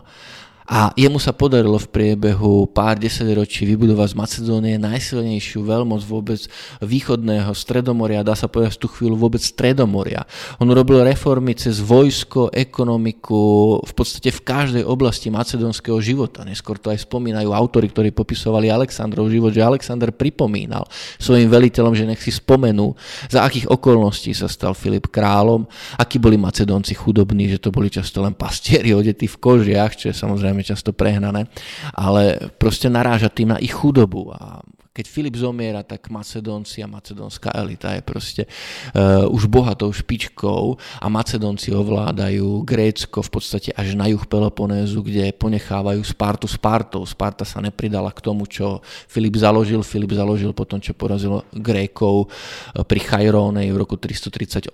A 0.67 0.91
jemu 0.99 1.23
sa 1.23 1.31
podarilo 1.31 1.79
v 1.79 1.89
priebehu 1.89 2.67
pár 2.67 2.99
desaťročí 2.99 3.63
vybudovať 3.71 4.09
z 4.13 4.19
Macedónie 4.19 4.75
najsilnejšiu 4.83 5.63
veľmoc 5.63 6.03
vôbec 6.03 6.43
východného 6.83 7.55
Stredomoria, 7.55 8.27
dá 8.27 8.35
sa 8.35 8.51
povedať 8.51 8.75
v 8.77 8.83
tú 8.83 8.89
chvíľu 8.91 9.17
vôbec 9.17 9.39
Stredomoria. 9.39 10.27
On 10.59 10.67
robil 10.67 11.07
reformy 11.07 11.55
cez 11.55 11.79
vojsko, 11.79 12.51
ekonomiku, 12.51 13.79
v 13.83 13.93
podstate 13.95 14.35
v 14.35 14.43
každej 14.43 14.85
oblasti 14.85 15.31
macedónskeho 15.31 16.03
života. 16.03 16.43
Neskôr 16.43 16.83
to 16.83 16.91
aj 16.91 17.07
spomínajú 17.07 17.55
autory, 17.55 17.87
ktorí 17.87 18.11
popisovali 18.11 18.67
Alexandrov 18.67 19.31
život, 19.31 19.55
že 19.55 19.63
Alexander 19.63 20.11
pripomínal 20.11 20.85
svojim 21.23 21.47
veliteľom, 21.47 21.95
že 21.95 22.05
nech 22.11 22.21
si 22.21 22.35
spomenú, 22.35 22.93
za 23.31 23.47
akých 23.47 23.71
okolností 23.71 24.35
sa 24.35 24.51
stal 24.51 24.75
Filip 24.75 25.09
kráľom, 25.09 25.65
akí 25.97 26.19
boli 26.19 26.35
Macedónci 26.37 26.99
chudobní, 26.99 27.49
že 27.49 27.63
to 27.63 27.73
boli 27.73 27.87
často 27.87 28.21
len 28.21 28.35
pastieri 28.37 28.93
odetí 28.99 29.31
v 29.31 29.41
kožiach, 29.41 29.95
čo 29.97 30.11
je 30.11 30.15
samozrejme 30.15 30.56
samozrejme 30.57 30.65
často 30.65 30.97
prehnané, 30.97 31.47
ale 31.93 32.53
proste 32.57 32.89
naráža 32.89 33.29
tým 33.29 33.53
na 33.53 33.59
ich 33.61 33.77
chudobu 33.77 34.33
a 34.33 34.65
keď 34.97 35.12
Filip 35.12 35.37
zomiera, 35.37 35.85
tak 35.85 36.09
Macedónci 36.09 36.81
a 36.81 36.88
macedónska 36.88 37.53
elita 37.53 37.93
je 37.93 38.00
proste 38.00 38.43
uh, 38.49 39.29
už 39.29 39.45
bohatou 39.45 39.93
špičkou 39.93 40.81
a 41.05 41.07
Macedónci 41.12 41.76
ovládajú 41.76 42.65
Grécko 42.65 43.21
v 43.21 43.31
podstate 43.31 43.76
až 43.76 43.93
na 43.93 44.09
juh 44.09 44.25
Peloponézu, 44.25 45.05
kde 45.05 45.37
ponechávajú 45.37 46.00
Spartu 46.00 46.49
Spartou. 46.49 47.05
Sparta 47.05 47.45
sa 47.45 47.61
nepridala 47.61 48.09
k 48.09 48.25
tomu, 48.25 48.49
čo 48.49 48.81
Filip 49.05 49.37
založil. 49.37 49.85
Filip 49.85 50.17
založil 50.17 50.57
potom, 50.57 50.81
čo 50.81 50.97
porazil 50.97 51.45
Grékov 51.53 52.33
eh, 52.33 52.81
pri 52.81 53.00
Chajrónej 53.05 53.69
v 53.69 53.76
roku 53.76 54.00
338, 54.00 54.73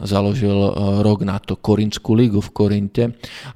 založil 0.00 0.56
uh, 0.56 1.04
rok 1.04 1.28
na 1.28 1.36
to 1.36 1.60
Korinskú 1.60 2.16
ligu 2.16 2.40
v 2.40 2.50
Korinte 2.56 3.04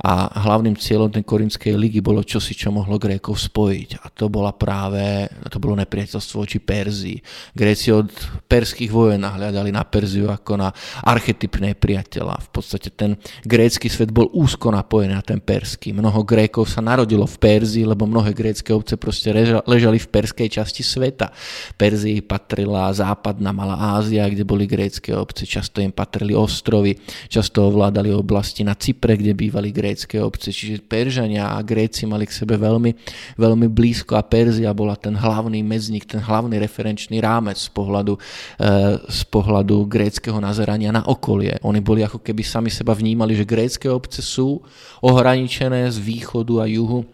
a 0.05 0.29
hlavným 0.29 0.77
cieľom 0.77 1.09
tej 1.09 1.25
Korinskej 1.25 1.73
ligy 1.73 2.05
bolo 2.05 2.21
čosi, 2.21 2.53
čo 2.53 2.69
mohlo 2.69 3.01
Grékov 3.01 3.41
spojiť. 3.41 4.05
A 4.05 4.13
to 4.13 4.29
bola 4.29 4.53
práve, 4.53 5.25
to 5.49 5.57
bolo 5.57 5.79
neprijatné 5.79 6.02
nepriateľstvo 6.03 6.37
voči 6.43 6.59
Perzii. 6.59 7.19
Gréci 7.55 7.95
od 7.95 8.11
perských 8.51 8.91
vojen 8.91 9.23
nahľadali 9.23 9.71
na 9.71 9.87
Perziu 9.87 10.29
ako 10.29 10.59
na 10.59 10.69
archetypné 11.07 11.79
priateľa. 11.79 12.43
V 12.43 12.49
podstate 12.51 12.91
ten 12.91 13.15
grécky 13.47 13.87
svet 13.87 14.11
bol 14.11 14.27
úzko 14.35 14.75
napojený 14.75 15.15
na 15.15 15.23
ten 15.23 15.39
perský. 15.39 15.95
Mnoho 15.95 16.27
Grékov 16.27 16.67
sa 16.67 16.83
narodilo 16.83 17.25
v 17.25 17.37
Perzii, 17.39 17.87
lebo 17.87 18.05
mnohé 18.05 18.35
grécké 18.35 18.75
obce 18.75 18.99
proste 18.99 19.31
ležali 19.65 19.99
v 20.03 20.11
perskej 20.11 20.49
časti 20.51 20.83
sveta. 20.83 21.31
Perzii 21.79 22.21
patrila 22.27 22.91
západná 22.91 23.55
Malá 23.55 23.99
Ázia, 23.99 24.27
kde 24.27 24.43
boli 24.43 24.67
grécké 24.67 25.15
obce, 25.15 25.47
často 25.47 25.79
im 25.79 25.95
patrili 25.95 26.35
ostrovy, 26.35 26.99
často 27.31 27.63
ovládali 27.69 28.11
oblasti 28.11 28.67
na 28.67 28.75
Cypre, 28.75 29.15
kde 29.15 29.37
bývali 29.37 29.71
grécké 29.71 30.19
obce, 30.19 30.51
čiže 30.51 30.83
Peržania 30.83 31.55
a 31.55 31.63
Gréci 31.63 32.09
mali 32.09 32.27
k 32.27 32.35
sebe 32.35 32.59
veľmi, 32.59 32.91
veľmi 33.39 33.67
blízko 33.71 34.19
a 34.19 34.27
Perzia 34.27 34.73
bola 34.73 34.97
ten 34.97 35.13
hlavný 35.13 35.61
medzný 35.61 35.92
vznik, 35.93 36.09
ten 36.09 36.25
hlavný 36.25 36.57
referenčný 36.57 37.21
rámec 37.21 37.61
z 37.61 37.69
pohľadu, 37.69 38.17
eh, 38.17 38.97
z 39.05 39.23
pohľadu 39.29 39.85
gréckého 39.85 40.41
nazerania 40.41 40.89
na 40.89 41.05
okolie. 41.05 41.61
Oni 41.69 41.85
boli 41.85 42.01
ako 42.01 42.25
keby 42.25 42.41
sami 42.41 42.73
seba 42.73 42.97
vnímali, 42.97 43.37
že 43.37 43.45
grécké 43.45 43.93
obce 43.93 44.25
sú 44.25 44.65
ohraničené 45.05 45.93
z 45.93 46.01
východu 46.01 46.65
a 46.65 46.67
juhu 46.67 47.05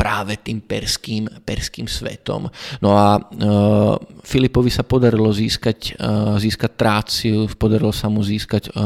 práve 0.00 0.40
tým 0.40 0.64
perským, 0.64 1.28
perským 1.44 1.84
svetom. 1.84 2.48
No 2.80 2.96
a 2.96 3.20
e, 3.20 3.20
Filipovi 4.24 4.72
sa 4.72 4.80
podarilo 4.80 5.28
získať, 5.28 5.92
e, 5.92 6.40
získať 6.40 6.72
tráciu, 6.72 7.44
podarilo 7.60 7.92
sa 7.92 8.08
mu 8.08 8.24
získať 8.24 8.72
e, 8.72 8.80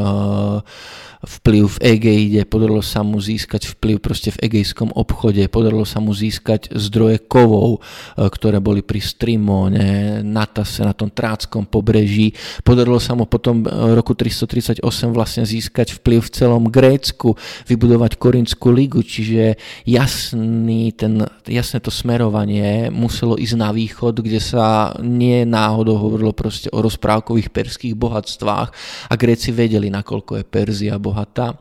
vplyv 1.25 1.65
v 1.67 1.79
Egeide, 1.81 2.43
podarilo 2.45 2.85
sa 2.85 3.01
mu 3.01 3.17
získať 3.19 3.75
vplyv 3.77 3.97
proste 3.99 4.31
v 4.37 4.51
egejskom 4.51 4.93
obchode, 4.93 5.41
podarilo 5.49 5.89
sa 5.89 5.99
mu 5.99 6.13
získať 6.13 6.71
zdroje 6.73 7.25
kovov, 7.25 7.81
e, 7.81 8.29
ktoré 8.29 8.61
boli 8.61 8.85
pri 8.85 9.01
Strimone, 9.01 10.21
na 10.23 10.45
Tase, 10.45 10.85
na 10.85 10.93
tom 10.93 11.09
Tráckom 11.09 11.67
pobreží. 11.67 12.37
Podarilo 12.63 13.01
sa 13.01 13.17
mu 13.17 13.25
potom 13.25 13.65
v 13.65 13.93
roku 13.97 14.13
338 14.13 14.83
vlastne 15.11 15.45
získať 15.49 15.97
vplyv 16.01 16.21
v 16.21 16.31
celom 16.31 16.65
Grécku, 16.69 17.35
vybudovať 17.69 18.21
Korinskú 18.21 18.71
ligu, 18.71 19.01
čiže 19.01 19.57
jasný 19.89 20.93
ten, 21.05 21.21
jasné 21.45 21.85
to 21.85 21.93
smerovanie 21.93 22.89
muselo 22.89 23.37
ísť 23.37 23.57
na 23.61 23.69
východ, 23.77 24.25
kde 24.25 24.41
sa 24.41 24.97
nie 25.05 25.45
náhodou 25.45 26.01
hovorilo 26.01 26.33
proste 26.33 26.73
o 26.73 26.81
rozprávkových 26.81 27.53
perských 27.53 27.93
bohatstvách 27.93 28.69
a 29.13 29.15
Gréci 29.21 29.53
vedeli, 29.53 29.93
nakoľko 29.93 30.41
je 30.41 30.45
Perzia 30.49 30.97
bohatá. 30.97 31.61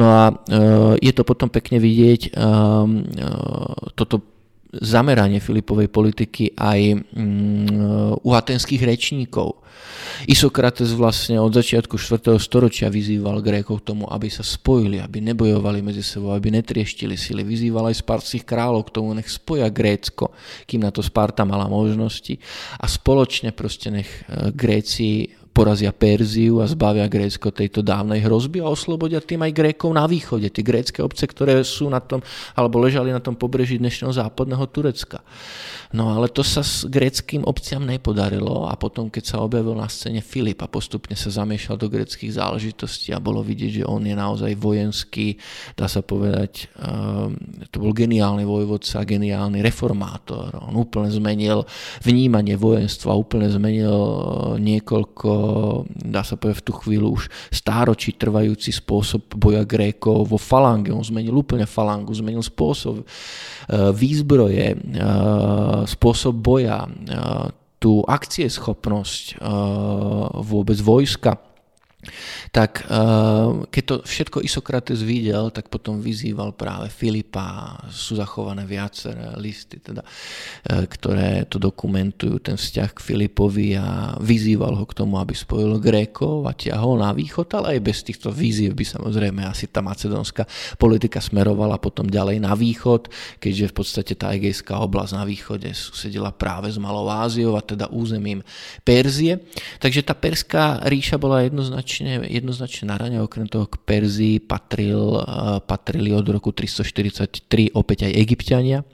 No 0.00 0.08
a 0.08 0.32
e, 0.32 0.34
je 1.04 1.12
to 1.12 1.28
potom 1.28 1.52
pekne 1.52 1.76
vidieť 1.76 2.20
e, 2.24 2.30
e, 2.32 2.40
toto 3.92 4.24
zameranie 4.72 5.40
Filipovej 5.40 5.88
politiky 5.88 6.52
aj 6.52 6.80
mm, 7.00 8.20
u 8.20 8.30
atenských 8.36 8.82
rečníkov. 8.84 9.64
Isokrates 10.26 10.90
vlastne 10.92 11.38
od 11.38 11.54
začiatku 11.54 11.94
4. 11.94 12.36
storočia 12.42 12.90
vyzýval 12.90 13.38
Grékov 13.38 13.80
k 13.80 13.94
tomu, 13.94 14.04
aby 14.10 14.26
sa 14.26 14.42
spojili, 14.42 14.98
aby 14.98 15.22
nebojovali 15.22 15.78
medzi 15.80 16.02
sebou, 16.02 16.34
aby 16.34 16.50
netrieštili 16.50 17.14
sily. 17.14 17.46
Vyzýval 17.46 17.88
aj 17.88 18.02
spartských 18.02 18.44
kráľov 18.44 18.90
k 18.90 18.94
tomu, 18.98 19.14
nech 19.14 19.30
spoja 19.30 19.70
Grécko, 19.70 20.34
kým 20.66 20.82
na 20.82 20.90
to 20.90 21.00
Sparta 21.00 21.46
mala 21.46 21.70
možnosti 21.70 22.34
a 22.82 22.84
spoločne 22.90 23.54
proste 23.54 23.94
nech 23.94 24.10
Gréci 24.52 25.37
porazia 25.52 25.90
Perziu 25.90 26.62
a 26.62 26.66
zbavia 26.70 27.08
Grécko 27.10 27.50
tejto 27.50 27.82
dávnej 27.82 28.22
hrozby 28.22 28.62
a 28.62 28.70
oslobodia 28.70 29.18
tým 29.18 29.42
aj 29.42 29.52
Grékov 29.52 29.90
na 29.94 30.06
východe, 30.06 30.48
tie 30.52 30.62
grécké 30.62 31.02
obce, 31.02 31.26
ktoré 31.26 31.60
sú 31.64 31.90
na 31.90 31.98
tom, 31.98 32.22
alebo 32.54 32.78
ležali 32.78 33.10
na 33.10 33.18
tom 33.18 33.34
pobreží 33.34 33.80
dnešného 33.80 34.12
západného 34.14 34.64
Turecka. 34.70 35.24
No 35.88 36.12
ale 36.12 36.28
to 36.28 36.44
sa 36.44 36.60
s 36.60 36.84
gréckým 36.84 37.48
obciam 37.48 37.80
nepodarilo 37.80 38.68
a 38.68 38.76
potom, 38.76 39.08
keď 39.08 39.24
sa 39.24 39.40
objavil 39.40 39.72
na 39.72 39.88
scéne 39.88 40.20
Filip 40.20 40.60
a 40.60 40.68
postupne 40.68 41.16
sa 41.16 41.32
zamiešal 41.32 41.80
do 41.80 41.88
gréckých 41.88 42.36
záležitostí 42.36 43.16
a 43.16 43.24
bolo 43.24 43.40
vidieť, 43.40 43.80
že 43.80 43.88
on 43.88 44.04
je 44.04 44.12
naozaj 44.12 44.52
vojenský, 44.60 45.40
dá 45.72 45.88
sa 45.88 46.04
povedať, 46.04 46.68
um, 46.76 47.32
to 47.72 47.80
bol 47.80 47.96
geniálny 47.96 48.44
vojvodca, 48.44 49.08
geniálny 49.08 49.64
reformátor. 49.64 50.52
On 50.60 50.76
úplne 50.76 51.08
zmenil 51.08 51.64
vnímanie 52.04 52.60
vojenstva, 52.60 53.16
úplne 53.16 53.48
zmenil 53.48 53.96
niekoľko, 54.60 55.30
dá 55.88 56.22
sa 56.22 56.36
povedať 56.36 56.60
v 56.60 56.66
tú 56.66 56.72
chvíľu 56.78 57.08
už 57.18 57.32
stáročí 57.48 58.14
trvajúci 58.14 58.70
spôsob 58.70 59.32
boja 59.34 59.64
Grékov 59.64 60.28
vo 60.28 60.38
falange. 60.38 60.92
On 60.92 61.02
zmenil 61.02 61.32
úplne 61.32 61.64
falangu, 61.64 62.12
zmenil 62.12 62.44
spôsob 62.44 63.02
uh, 63.02 63.90
výzbroje, 63.90 64.76
uh, 64.76 65.82
spôsob 65.88 66.34
boja, 66.36 66.84
tú 67.78 68.02
akcieschopnosť 68.02 69.38
vôbec 70.42 70.78
vojska 70.82 71.47
tak 72.54 72.86
eh, 72.86 73.66
keď 73.66 73.82
to 73.82 73.94
všetko 74.06 74.38
Isokrates 74.46 75.02
videl, 75.02 75.50
tak 75.50 75.66
potom 75.66 75.98
vyzýval 75.98 76.54
práve 76.54 76.86
Filipa, 76.94 77.74
sú 77.90 78.14
zachované 78.14 78.62
viaceré 78.62 79.34
listy, 79.34 79.82
teda, 79.82 80.06
eh, 80.06 80.86
ktoré 80.86 81.50
to 81.50 81.58
dokumentujú, 81.58 82.38
ten 82.38 82.54
vzťah 82.54 82.90
k 82.94 83.02
Filipovi 83.02 83.74
a 83.74 84.14
vyzýval 84.22 84.78
ho 84.78 84.86
k 84.86 84.94
tomu, 84.94 85.18
aby 85.18 85.34
spojil 85.34 85.82
Grékov 85.82 86.46
a 86.46 86.54
tiahol 86.54 87.02
na 87.02 87.10
východ, 87.10 87.50
ale 87.58 87.78
aj 87.78 87.80
bez 87.82 87.98
týchto 88.06 88.30
víziev 88.30 88.78
by 88.78 88.86
samozrejme 88.86 89.42
asi 89.42 89.66
tá 89.66 89.82
macedónska 89.82 90.46
politika 90.78 91.18
smerovala 91.18 91.82
potom 91.82 92.06
ďalej 92.06 92.38
na 92.38 92.54
východ, 92.54 93.10
keďže 93.42 93.74
v 93.74 93.74
podstate 93.74 94.12
tá 94.14 94.30
egejská 94.30 94.78
oblasť 94.86 95.12
na 95.18 95.26
východe 95.26 95.66
susedila 95.74 96.30
práve 96.30 96.70
s 96.70 96.78
Malou 96.78 97.10
Áziou 97.10 97.58
a 97.58 97.62
teda 97.62 97.90
územím 97.90 98.46
Perzie. 98.86 99.42
Takže 99.82 100.06
tá 100.06 100.14
perská 100.14 100.78
ríša 100.86 101.18
bola 101.18 101.42
jednoznačne 101.42 101.87
jednoznačne, 101.88 102.28
jednoznačne 102.28 102.84
na 102.92 102.96
rane, 103.00 103.18
okrem 103.24 103.48
toho 103.48 103.64
k 103.64 103.80
Perzii 103.80 104.36
patril, 104.44 105.16
eh, 105.16 105.24
patrili 105.64 106.12
od 106.12 106.28
roku 106.28 106.52
343 106.52 107.72
opäť 107.72 108.08
aj 108.08 108.12
egyptiania. 108.12 108.84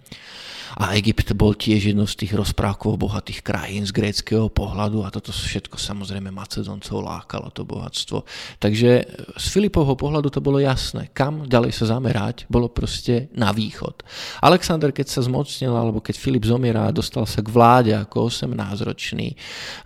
A 0.79 0.99
Egypt 0.99 1.31
bol 1.39 1.55
tiež 1.55 1.95
jednou 1.95 2.07
z 2.07 2.27
tých 2.27 2.35
rozprávkov 2.35 2.99
bohatých 2.99 3.47
krajín 3.47 3.87
z 3.87 3.95
gréckého 3.95 4.51
pohľadu 4.51 5.07
a 5.07 5.13
toto 5.15 5.31
všetko 5.31 5.79
samozrejme 5.79 6.35
Macedoncov 6.35 7.05
lákalo 7.05 7.55
to 7.55 7.63
bohatstvo. 7.63 8.27
Takže 8.59 8.91
z 9.39 9.47
Filipovho 9.51 9.95
pohľadu 9.95 10.35
to 10.35 10.43
bolo 10.43 10.59
jasné, 10.59 11.15
kam 11.15 11.47
ďalej 11.47 11.73
sa 11.75 11.95
zamerať, 11.95 12.51
bolo 12.51 12.71
proste 12.71 13.31
na 13.39 13.55
východ. 13.55 14.03
Alexander, 14.43 14.91
keď 14.91 15.15
sa 15.15 15.21
zmocnil, 15.23 15.71
alebo 15.71 16.03
keď 16.03 16.19
Filip 16.19 16.45
zomiera 16.47 16.91
dostal 16.91 17.23
sa 17.25 17.39
k 17.39 17.49
vláde 17.51 17.95
ako 17.95 18.31
18-ročný 18.31 19.29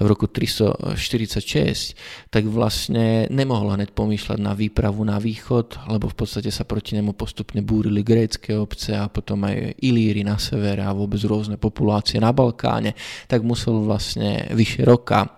v 0.01 0.07
roku 0.09 0.25
346, 0.25 2.33
tak 2.33 2.49
vlastne 2.49 3.29
nemohol 3.29 3.77
hneď 3.77 3.93
pomýšľať 3.93 4.39
na 4.41 4.57
výpravu 4.57 5.05
na 5.05 5.21
východ, 5.21 5.85
lebo 5.93 6.09
v 6.09 6.17
podstate 6.17 6.49
sa 6.49 6.65
proti 6.65 6.97
nemu 6.97 7.13
postupne 7.13 7.61
búrili 7.61 8.01
grécké 8.01 8.57
obce 8.57 8.97
a 8.97 9.13
potom 9.13 9.45
aj 9.45 9.77
Ilíry 9.85 10.25
na 10.25 10.41
severe 10.79 10.87
a 10.87 10.95
vôbec 10.95 11.19
rôzne 11.27 11.59
populácie 11.59 12.23
na 12.23 12.31
Balkáne, 12.31 12.95
tak 13.27 13.43
musel 13.43 13.83
vlastne 13.83 14.47
vyše 14.55 14.87
roka 14.87 15.35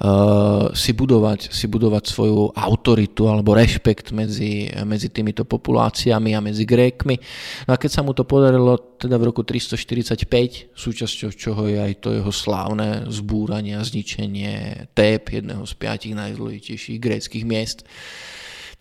Uh, 0.00 0.72
si, 0.72 0.96
budovať, 0.96 1.52
si 1.52 1.68
budovať 1.68 2.08
svoju 2.08 2.56
autoritu 2.56 3.28
alebo 3.28 3.52
rešpekt 3.52 4.08
medzi, 4.16 4.72
medzi 4.88 5.12
týmito 5.12 5.44
populáciami 5.44 6.32
a 6.32 6.40
medzi 6.40 6.64
Grékmi. 6.64 7.20
No 7.68 7.76
a 7.76 7.76
keď 7.76 7.90
sa 7.92 8.00
mu 8.00 8.16
to 8.16 8.24
podarilo 8.24 8.96
teda 8.96 9.20
v 9.20 9.28
roku 9.28 9.44
345, 9.44 10.72
súčasťou 10.72 11.30
čoho 11.36 11.68
je 11.68 11.78
aj 11.84 12.00
to 12.00 12.16
jeho 12.16 12.32
slávne 12.32 13.04
zbúranie 13.12 13.76
a 13.76 13.84
zničenie 13.84 14.88
Tép, 14.96 15.36
jedného 15.36 15.68
z 15.68 15.72
piatich 15.76 16.16
najdôležitejších 16.16 16.96
gréckých 16.96 17.44
miest, 17.44 17.84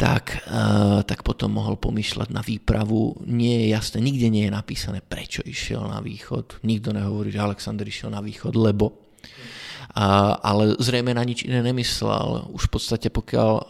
tak, 0.01 0.49
uh, 0.49 1.05
tak 1.05 1.21
potom 1.21 1.61
mohol 1.61 1.77
pomýšľať 1.77 2.33
na 2.33 2.41
výpravu. 2.41 3.21
Nie 3.29 3.61
je 3.61 3.77
jasné, 3.77 4.01
nikde 4.01 4.33
nie 4.33 4.49
je 4.49 4.57
napísané, 4.57 4.97
prečo 5.05 5.45
išiel 5.45 5.85
na 5.85 6.01
východ. 6.01 6.65
Nikto 6.65 6.89
nehovorí, 6.89 7.29
že 7.29 7.37
Alexander 7.37 7.85
išiel 7.85 8.09
na 8.09 8.17
východ, 8.17 8.57
lebo. 8.57 9.13
Uh, 9.93 10.33
ale 10.41 10.73
zrejme 10.81 11.13
na 11.13 11.21
nič 11.21 11.45
iné 11.45 11.61
nemyslel. 11.61 12.49
Už 12.49 12.65
v 12.65 12.71
podstate 12.73 13.13
pokiaľ 13.13 13.61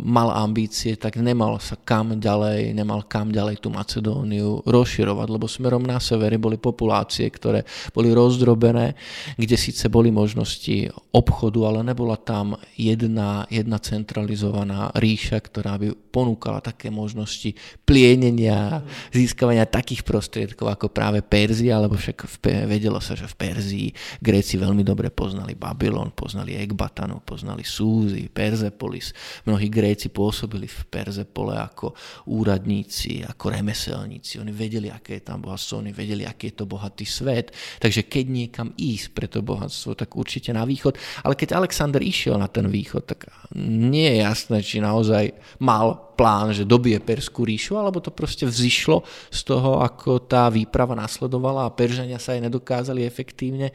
mal 0.00 0.32
ambície, 0.32 0.96
tak 0.96 1.20
nemal 1.20 1.60
sa 1.60 1.76
kam 1.76 2.16
ďalej, 2.16 2.72
nemal 2.72 3.04
kam 3.04 3.28
ďalej 3.28 3.60
tú 3.60 3.68
Macedóniu 3.68 4.64
rozširovať, 4.64 5.28
lebo 5.28 5.44
smerom 5.44 5.84
na 5.84 6.00
severe 6.00 6.40
boli 6.40 6.56
populácie, 6.56 7.28
ktoré 7.28 7.62
boli 7.92 8.10
rozdrobené, 8.16 8.96
kde 9.36 9.56
síce 9.60 9.92
boli 9.92 10.08
možnosti 10.08 10.88
obchodu, 11.12 11.60
ale 11.68 11.84
nebola 11.84 12.16
tam 12.16 12.56
jedna, 12.80 13.44
jedna 13.52 13.76
centralizovaná 13.78 14.88
ríša, 14.96 15.38
ktorá 15.44 15.76
by 15.76 15.92
ponúkala 16.10 16.64
také 16.64 16.88
možnosti 16.88 17.54
plienenia, 17.84 18.82
získavania 19.12 19.68
takých 19.68 20.02
prostriedkov 20.02 20.72
ako 20.74 20.90
práve 20.90 21.22
Perzia, 21.22 21.78
lebo 21.78 21.94
však 21.94 22.18
v, 22.26 22.34
vedelo 22.66 22.98
sa, 22.98 23.14
že 23.14 23.28
v 23.30 23.36
Perzii 23.36 23.88
Gréci 24.18 24.56
veľmi 24.58 24.82
dobre 24.82 25.12
poznali 25.12 25.54
Babylon, 25.54 26.10
poznali 26.10 26.56
Ekbatanu, 26.58 27.22
poznali 27.22 27.62
Súzy, 27.62 28.26
Perzepolis, 28.26 29.14
Mnohí 29.46 29.70
Gréci 29.70 30.10
pôsobili 30.10 30.66
v 30.66 30.80
Perzepole 30.90 31.56
ako 31.56 31.94
úradníci, 32.28 33.22
ako 33.24 33.54
remeselníci. 33.54 34.42
Oni 34.42 34.52
vedeli, 34.52 34.90
aké 34.90 35.20
je 35.20 35.24
tam 35.30 35.40
bohatstvo, 35.40 35.80
oni 35.80 35.92
vedeli, 35.94 36.26
aký 36.26 36.52
je 36.52 36.56
to 36.60 36.64
bohatý 36.66 37.06
svet. 37.06 37.54
Takže 37.78 38.10
keď 38.10 38.24
niekam 38.28 38.68
ísť 38.74 39.06
pre 39.14 39.26
to 39.30 39.40
bohatstvo, 39.40 39.94
tak 39.94 40.12
určite 40.18 40.50
na 40.52 40.66
východ. 40.66 40.98
Ale 41.22 41.38
keď 41.38 41.56
Alexander 41.56 42.02
išiel 42.02 42.36
na 42.36 42.50
ten 42.50 42.66
východ, 42.66 43.06
tak 43.06 43.30
nie 43.56 44.18
je 44.18 44.26
jasné, 44.26 44.58
či 44.60 44.82
naozaj 44.82 45.32
mal 45.62 46.09
plán, 46.20 46.52
že 46.52 46.68
dobije 46.68 47.00
Perskú 47.00 47.48
ríšu, 47.48 47.80
alebo 47.80 47.96
to 48.04 48.12
proste 48.12 48.44
vzýšlo 48.44 49.00
z 49.32 49.40
toho, 49.40 49.80
ako 49.80 50.20
tá 50.20 50.52
výprava 50.52 50.92
nasledovala 50.92 51.64
a 51.64 51.72
Peržania 51.72 52.20
sa 52.20 52.36
aj 52.36 52.44
nedokázali 52.44 53.08
efektívne 53.08 53.72
e, 53.72 53.74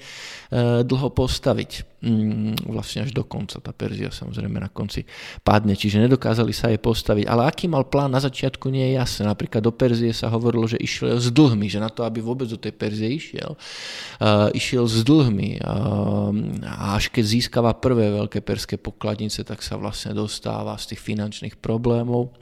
dlho 0.86 1.10
postaviť. 1.10 1.96
Mm, 2.06 2.70
vlastne 2.70 3.02
až 3.02 3.18
do 3.18 3.26
konca. 3.26 3.58
Tá 3.58 3.74
Perzia 3.74 4.14
samozrejme 4.14 4.62
na 4.62 4.70
konci 4.70 5.10
padne, 5.42 5.74
čiže 5.74 6.06
nedokázali 6.06 6.54
sa 6.54 6.70
jej 6.70 6.78
postaviť. 6.78 7.26
Ale 7.26 7.50
aký 7.50 7.66
mal 7.66 7.90
plán 7.90 8.14
na 8.14 8.22
začiatku 8.22 8.70
nie 8.70 8.94
je 8.94 9.02
jasné. 9.02 9.26
Napríklad 9.26 9.66
do 9.66 9.74
Perzie 9.74 10.14
sa 10.14 10.30
hovorilo, 10.30 10.70
že 10.70 10.78
išiel 10.78 11.18
s 11.18 11.34
dlhmi, 11.34 11.66
že 11.66 11.82
na 11.82 11.90
to, 11.90 12.06
aby 12.06 12.22
vôbec 12.22 12.46
do 12.46 12.62
tej 12.62 12.78
Perzie 12.78 13.10
išiel, 13.10 13.58
uh, 13.58 14.54
išiel 14.54 14.86
s 14.86 15.02
dlhmi. 15.02 15.66
Uh, 15.66 16.30
a 16.62 16.94
až 16.94 17.10
keď 17.10 17.26
získava 17.26 17.74
prvé 17.74 18.14
veľké 18.14 18.38
perské 18.46 18.78
pokladnice, 18.78 19.42
tak 19.42 19.66
sa 19.66 19.74
vlastne 19.74 20.14
dostáva 20.14 20.78
z 20.78 20.94
tých 20.94 21.02
finančných 21.02 21.58
problémov. 21.58 22.35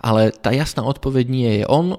Ale 0.00 0.32
tá 0.32 0.50
jasná 0.54 0.84
odpoveď 0.84 1.24
nie 1.28 1.50
je. 1.60 1.64
On 1.68 1.98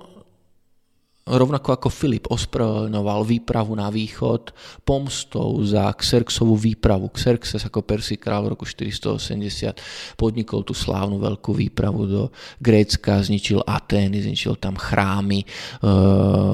rovnako 1.25 1.73
ako 1.73 1.89
Filip 1.89 2.29
ospravedlňoval 2.29 3.25
výpravu 3.25 3.73
na 3.73 3.89
východ 3.89 4.53
pomstou 4.85 5.57
za 5.65 5.89
Xerxovú 5.97 6.53
výpravu. 6.53 7.09
Xerxes 7.09 7.65
ako 7.65 7.81
persí 7.81 8.13
král 8.21 8.45
v 8.45 8.53
roku 8.53 8.61
480 8.61 10.21
podnikol 10.21 10.61
tú 10.61 10.77
slávnu 10.77 11.17
veľkú 11.17 11.57
výpravu 11.57 12.01
do 12.05 12.21
Grécka, 12.61 13.17
zničil 13.25 13.65
Atény, 13.65 14.21
zničil 14.21 14.53
tam 14.61 14.77
chrámy. 14.77 15.41
E, 15.41 15.45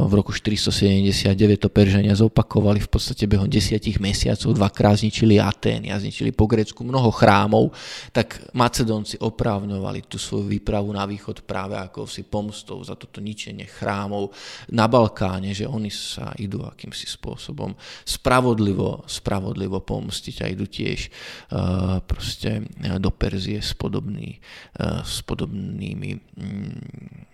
v 0.07 0.13
roku 0.15 0.31
479 0.31 1.35
to 1.59 1.67
Peržania 1.67 2.15
zopakovali 2.15 2.79
v 2.79 2.87
podstate 2.87 3.27
behom 3.27 3.51
desiatich 3.51 3.99
mesiacov, 3.99 4.55
dvakrát 4.55 5.03
zničili 5.03 5.35
Atény 5.35 5.91
a 5.91 5.99
zničili 5.99 6.31
po 6.31 6.47
Grécku 6.47 6.87
mnoho 6.87 7.11
chrámov, 7.11 7.75
tak 8.15 8.39
Macedónci 8.55 9.19
oprávňovali 9.19 10.07
tú 10.07 10.15
svoju 10.15 10.47
výpravu 10.47 10.87
na 10.95 11.03
východ 11.03 11.43
práve 11.43 11.75
ako 11.75 12.07
si 12.07 12.23
pomstou 12.23 12.79
za 12.87 12.95
toto 12.95 13.19
ničenie 13.19 13.67
chrámov 13.67 14.31
na 14.69 14.85
Balkáne, 14.85 15.55
že 15.55 15.65
oni 15.65 15.89
sa 15.89 16.35
idú 16.37 16.61
akýmsi 16.61 17.09
spôsobom 17.09 17.73
spravodlivo, 18.05 19.07
spravodlivo 19.09 19.81
pomstiť 19.81 20.35
a 20.43 20.51
idú 20.51 20.69
tiež 20.69 21.09
uh, 21.09 21.97
proste 22.05 22.67
do 23.01 23.09
Perzie 23.09 23.63
s, 23.63 23.73
podobný, 23.73 24.37
uh, 24.77 25.01
s 25.01 25.25
podobnými 25.25 26.11
mm, 26.37 27.25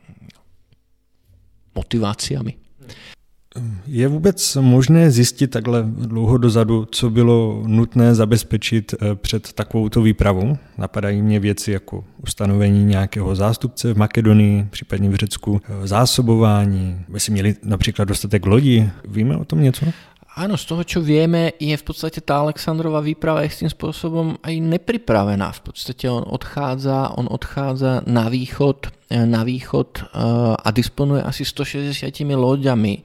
motiváciami. 1.76 2.54
Je 3.88 4.08
vůbec 4.08 4.56
možné 4.56 5.12
zjistit 5.12 5.48
takhle 5.48 5.84
dlouho 5.84 6.38
dozadu, 6.38 6.88
co 6.92 7.10
bylo 7.10 7.64
nutné 7.68 8.16
zabezpečit 8.16 8.94
eh, 8.94 9.16
před 9.16 9.54
takovouto 9.54 10.02
výpravou? 10.02 10.58
Napadají 10.78 11.22
mě 11.22 11.40
věci 11.40 11.72
jako 11.72 12.04
ustanovení 12.24 12.86
nějakého 12.86 13.36
zástupce 13.36 13.94
v 13.94 13.98
Makedonii, 13.98 14.68
případně 14.70 15.10
v 15.10 15.16
Řecku, 15.16 15.62
eh, 15.64 15.88
zásobování, 15.88 17.00
si 17.18 17.32
měli 17.32 17.56
například 17.64 18.06
dostatek 18.06 18.46
lodí. 18.46 18.90
Víme 19.08 19.38
o 19.38 19.46
tom 19.46 19.62
něco? 19.62 19.86
Áno, 20.38 20.54
z 20.54 20.70
toho, 20.70 20.86
čo 20.86 21.02
vieme, 21.02 21.58
je 21.58 21.74
v 21.74 21.82
podstate 21.82 22.22
tá 22.22 22.46
Alexandrova 22.46 23.02
výprava 23.02 23.42
istým 23.42 23.74
spôsobom 23.74 24.38
aj 24.46 24.54
nepripravená. 24.62 25.50
V 25.50 25.74
podstate 25.74 26.06
on 26.06 26.22
odchádza, 26.22 27.18
on 27.18 27.26
odchádza 27.26 28.06
na 28.06 28.30
východ, 28.30 28.94
eh, 29.10 29.26
na 29.26 29.42
východ 29.42 30.14
a 30.62 30.70
disponuje 30.70 31.26
asi 31.26 31.42
160 31.42 32.38
loďami 32.38 33.02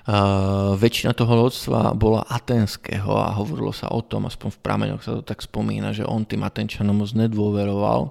Uh, 0.00 0.74
väčšina 0.80 1.12
toho 1.12 1.44
lodstva 1.44 1.92
bola 1.92 2.24
atenského 2.24 3.14
a 3.20 3.36
hovorilo 3.36 3.68
sa 3.68 3.92
o 3.92 4.00
tom, 4.00 4.24
aspoň 4.26 4.48
v 4.48 4.62
prameňoch 4.64 5.02
sa 5.04 5.12
to 5.20 5.22
tak 5.22 5.44
spomína, 5.44 5.92
že 5.92 6.08
on 6.08 6.24
tým 6.24 6.40
Atenčanom 6.40 6.96
moc 6.96 7.12
nedôveroval 7.12 8.10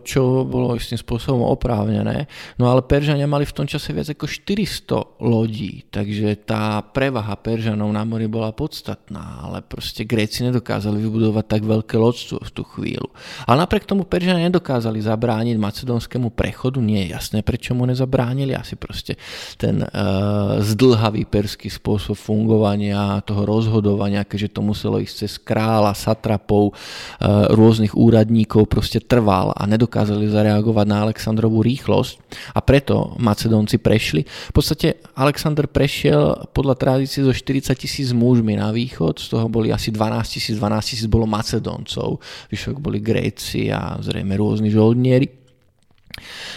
čo 0.00 0.48
bolo 0.48 0.72
istým 0.72 0.96
spôsobom 0.96 1.44
oprávnené. 1.44 2.24
No 2.56 2.72
ale 2.72 2.80
Peržania 2.80 3.28
mali 3.28 3.44
v 3.44 3.52
tom 3.52 3.68
čase 3.68 3.92
viac 3.92 4.08
ako 4.08 4.24
400 4.24 5.20
lodí, 5.20 5.84
takže 5.92 6.32
tá 6.48 6.80
prevaha 6.80 7.36
Peržanov 7.36 7.92
na 7.92 8.00
mori 8.08 8.24
bola 8.24 8.56
podstatná, 8.56 9.44
ale 9.44 9.60
proste 9.60 10.08
Gréci 10.08 10.48
nedokázali 10.48 10.96
vybudovať 10.96 11.44
tak 11.44 11.62
veľké 11.68 11.96
lodstvo 12.00 12.40
v 12.40 12.50
tú 12.56 12.62
chvíľu. 12.64 13.12
Ale 13.44 13.60
napriek 13.60 13.84
tomu 13.84 14.08
Peržania 14.08 14.48
nedokázali 14.48 14.96
zabrániť 15.04 15.60
macedónskému 15.60 16.32
prechodu, 16.32 16.80
nie 16.80 17.04
je 17.04 17.12
jasné, 17.12 17.44
prečo 17.44 17.76
mu 17.76 17.84
nezabránili, 17.84 18.56
asi 18.56 18.80
proste 18.80 19.20
ten 19.60 19.84
uh, 19.84 20.56
zdlhavý 20.64 21.28
perský 21.28 21.68
spôsob 21.68 22.16
fungovania, 22.16 23.20
toho 23.28 23.44
rozhodovania, 23.44 24.24
keďže 24.24 24.56
to 24.56 24.60
muselo 24.64 24.96
ísť 24.96 25.14
cez 25.28 25.36
kráľa, 25.36 25.92
satrapov, 25.92 26.72
uh, 26.72 27.52
rôznych 27.52 27.92
úradníkov, 27.92 28.64
proste 28.64 29.04
a 29.52 29.62
nedokázali 29.66 30.30
zareagovať 30.30 30.86
na 30.86 31.04
Alexandrovú 31.08 31.60
rýchlosť 31.60 32.14
a 32.54 32.60
preto 32.62 33.14
Macedónci 33.18 33.82
prešli. 33.82 34.24
V 34.24 34.52
podstate 34.54 35.02
Alexander 35.18 35.68
prešiel 35.68 36.50
podľa 36.54 36.74
tradície 36.78 37.20
zo 37.22 37.34
40 37.34 37.74
tisíc 37.74 38.10
mužmi 38.14 38.56
na 38.56 38.70
východ, 38.70 39.18
z 39.18 39.26
toho 39.30 39.46
boli 39.50 39.74
asi 39.74 39.90
12 39.92 40.36
tisíc, 40.38 40.54
12 40.56 40.90
tisíc 40.90 41.08
bolo 41.10 41.28
Macedóncov, 41.28 42.22
vyšok 42.48 42.76
boli 42.78 43.02
Gréci 43.02 43.68
a 43.68 43.98
zrejme 43.98 44.34
rôzni 44.38 44.70
žoldnieri. 44.70 45.28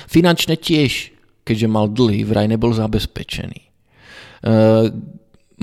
Finančne 0.10 0.60
tiež, 0.60 1.14
keďže 1.48 1.68
mal 1.68 1.92
dlhy, 1.92 2.26
vraj 2.28 2.48
nebol 2.50 2.74
zabezpečený. 2.74 3.62
E, 3.62 3.70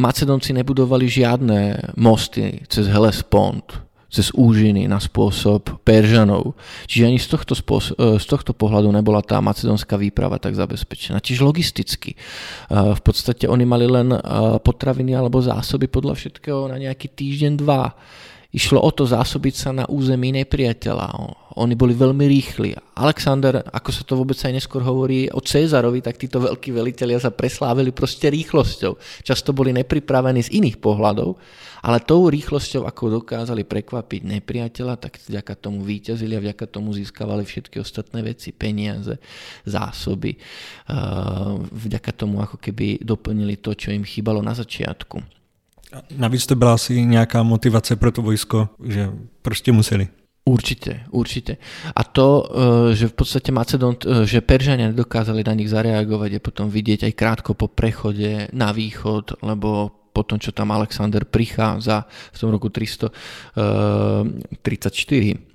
Macedónci 0.00 0.56
nebudovali 0.56 1.04
žiadne 1.10 1.92
mosty 2.00 2.64
cez 2.70 2.88
Hellespont, 2.88 3.89
cez 4.10 4.34
úžiny 4.34 4.90
na 4.90 4.98
spôsob 4.98 5.80
Peržanov. 5.86 6.58
Čiže 6.90 7.06
ani 7.06 7.18
z 7.22 7.28
tohto, 7.30 7.54
spôsob, 7.54 7.94
e, 7.96 8.18
z 8.18 8.26
tohto 8.26 8.52
pohľadu 8.52 8.90
nebola 8.90 9.22
tá 9.22 9.38
macedónska 9.38 9.94
výprava 9.94 10.42
tak 10.42 10.58
zabezpečená. 10.58 11.22
Čiže 11.22 11.46
logisticky. 11.46 12.12
E, 12.12 12.18
v 12.74 13.00
podstate 13.00 13.46
oni 13.46 13.62
mali 13.62 13.86
len 13.86 14.10
e, 14.10 14.18
potraviny 14.58 15.14
alebo 15.14 15.38
zásoby 15.38 15.86
podľa 15.86 16.18
všetkého 16.18 16.66
na 16.66 16.76
nejaký 16.82 17.14
týždeň, 17.14 17.52
dva. 17.54 17.94
Išlo 18.50 18.82
o 18.82 18.90
to 18.90 19.06
zásobiť 19.06 19.54
sa 19.54 19.70
na 19.70 19.86
území 19.86 20.34
nepriateľa. 20.34 21.06
Oni 21.54 21.78
boli 21.78 21.94
veľmi 21.94 22.26
rýchli. 22.26 22.74
Alexander, 22.98 23.62
ako 23.62 23.90
sa 23.94 24.02
to 24.02 24.18
vôbec 24.18 24.34
aj 24.42 24.50
neskôr 24.50 24.82
hovorí 24.82 25.30
o 25.30 25.38
Cezarovi, 25.38 26.02
tak 26.02 26.18
títo 26.18 26.42
veľkí 26.42 26.74
velitelia 26.74 27.22
sa 27.22 27.30
preslávili 27.30 27.94
proste 27.94 28.26
rýchlosťou. 28.26 29.22
Často 29.22 29.54
boli 29.54 29.70
nepripravení 29.70 30.42
z 30.42 30.50
iných 30.58 30.82
pohľadov, 30.82 31.38
ale 31.86 32.02
tou 32.02 32.26
rýchlosťou, 32.26 32.90
ako 32.90 33.22
dokázali 33.22 33.62
prekvapiť 33.62 34.26
nepriateľa, 34.26 34.98
tak 34.98 35.22
vďaka 35.30 35.54
tomu 35.54 35.86
víťazili 35.86 36.34
a 36.34 36.42
vďaka 36.42 36.66
tomu 36.66 36.90
získavali 36.90 37.46
všetky 37.46 37.78
ostatné 37.78 38.26
veci, 38.26 38.50
peniaze, 38.50 39.14
zásoby. 39.62 40.34
Vďaka 41.70 42.10
tomu 42.18 42.42
ako 42.42 42.58
keby 42.58 42.98
doplnili 42.98 43.62
to, 43.62 43.78
čo 43.78 43.94
im 43.94 44.02
chýbalo 44.02 44.42
na 44.42 44.58
začiatku. 44.58 45.39
Navíc 46.16 46.46
to 46.46 46.54
byla 46.54 46.74
asi 46.74 47.06
nějaká 47.06 47.42
motivace 47.42 47.96
pro 47.96 48.12
to 48.12 48.22
vojsko, 48.22 48.68
že 48.84 49.10
prostě 49.42 49.72
museli. 49.72 50.08
Určite, 50.44 51.00
určite. 51.10 51.56
A 51.96 52.04
to, 52.04 52.50
e, 52.90 52.96
že 52.96 53.08
v 53.08 53.12
podstate 53.12 53.52
Macedon, 53.52 53.96
e, 54.00 54.26
že 54.26 54.40
Peržania 54.40 54.88
nedokázali 54.88 55.44
na 55.44 55.52
nich 55.52 55.68
zareagovať, 55.68 56.32
je 56.32 56.40
potom 56.40 56.70
vidieť 56.72 57.04
aj 57.04 57.12
krátko 57.12 57.54
po 57.54 57.68
prechode 57.68 58.48
na 58.56 58.72
východ, 58.72 59.32
lebo 59.44 59.92
po 60.12 60.22
tom, 60.24 60.40
čo 60.40 60.50
tam 60.50 60.72
Alexander 60.72 61.28
prichádza 61.28 62.08
v 62.32 62.38
tom 62.40 62.50
roku 62.50 62.68
334, 62.72 65.49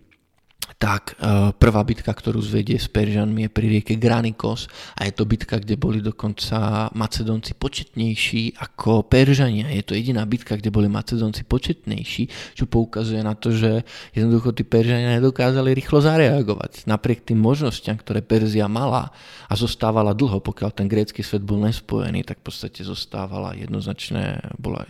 tak 0.76 1.16
e, 1.16 1.56
prvá 1.56 1.82
bitka, 1.88 2.12
ktorú 2.12 2.44
zvedie 2.44 2.76
s 2.76 2.92
Peržanmi 2.92 3.48
je 3.48 3.50
pri 3.52 3.66
rieke 3.72 3.96
Granikos 3.96 4.68
a 5.00 5.08
je 5.08 5.14
to 5.16 5.24
bitka, 5.24 5.56
kde 5.58 5.80
boli 5.80 6.04
dokonca 6.04 6.92
Macedónci 6.92 7.56
početnejší 7.56 8.60
ako 8.60 9.08
Peržania. 9.08 9.72
Je 9.72 9.84
to 9.88 9.96
jediná 9.96 10.28
bitka, 10.28 10.60
kde 10.60 10.70
boli 10.76 10.92
Macedónci 10.92 11.48
početnejší, 11.48 12.56
čo 12.60 12.68
poukazuje 12.68 13.24
na 13.24 13.40
to, 13.40 13.56
že 13.56 13.88
jednoducho 14.12 14.52
tí 14.52 14.68
Peržania 14.68 15.16
nedokázali 15.16 15.72
rýchlo 15.72 16.04
zareagovať. 16.04 16.86
Napriek 16.92 17.24
tým 17.24 17.40
možnostiam, 17.40 17.96
ktoré 17.96 18.20
Perzia 18.20 18.68
mala 18.68 19.16
a 19.48 19.54
zostávala 19.56 20.12
dlho, 20.12 20.44
pokiaľ 20.44 20.76
ten 20.76 20.92
grécky 20.92 21.24
svet 21.24 21.42
bol 21.42 21.64
nespojený, 21.64 22.28
tak 22.28 22.44
v 22.44 22.52
podstate 22.52 22.84
zostávala 22.84 23.56
jednoznačne, 23.56 24.44
bola 24.60 24.84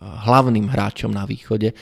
hlavným 0.00 0.68
hráčom 0.70 1.10
na 1.10 1.26
východe. 1.26 1.74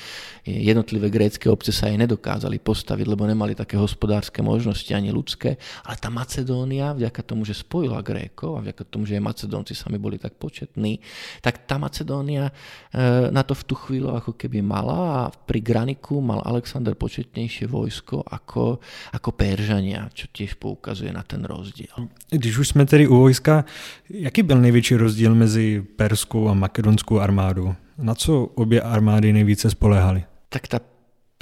Jednotlivé 0.45 1.13
grécké 1.13 1.53
obce 1.53 1.71
sa 1.71 1.93
jej 1.93 2.01
nedokázali 2.01 2.59
postaviť, 2.59 3.07
lebo 3.07 3.29
nemali 3.29 3.53
také 3.53 3.77
hospodárske 3.77 4.41
možnosti 4.41 4.89
ani 4.91 5.13
ľudské, 5.13 5.61
ale 5.85 5.97
tá 6.01 6.09
Macedónia, 6.09 6.97
vďaka 6.97 7.21
tomu, 7.23 7.45
že 7.45 7.55
spojila 7.55 8.01
Grékov 8.01 8.57
a 8.57 8.65
vďaka 8.65 8.83
tomu, 8.89 9.05
že 9.05 9.21
aj 9.21 9.27
Macedónci 9.27 9.77
sami 9.77 10.01
boli 10.01 10.17
tak 10.17 10.41
početní, 10.41 10.99
tak 11.45 11.69
tá 11.69 11.77
Macedónia 11.77 12.49
e, 12.49 12.53
na 13.29 13.45
to 13.45 13.53
v 13.53 13.67
tú 13.69 13.75
chvíľu 13.77 14.17
ako 14.17 14.33
keby 14.35 14.65
mala 14.65 15.29
a 15.29 15.31
pri 15.31 15.61
Graniku 15.61 16.25
mal 16.25 16.41
Alexander 16.43 16.97
početnejšie 16.97 17.69
vojsko 17.69 18.25
ako, 18.25 18.81
ako 19.13 19.31
Peržania, 19.37 20.09
čo 20.17 20.27
tiež 20.33 20.57
poukazuje 20.57 21.13
na 21.13 21.23
ten 21.23 21.45
rozdiel. 21.45 22.09
Když 22.31 22.59
už 22.59 22.69
jsme 22.69 22.87
tedy 22.87 23.09
u 23.09 23.17
vojska, 23.17 23.65
jaký 24.11 24.43
byl 24.43 24.61
největší 24.61 24.97
rozdíl 24.97 25.35
mezi 25.35 25.85
perskou 25.97 26.49
a 26.49 26.55
makedonskou 26.55 27.21
armádou? 27.21 27.75
Na 28.01 28.15
co 28.15 28.45
obě 28.45 28.83
armády 28.83 29.33
nejvíce 29.33 29.71
spolehaly? 29.71 30.25
Tak 30.49 30.69
tá 30.69 30.81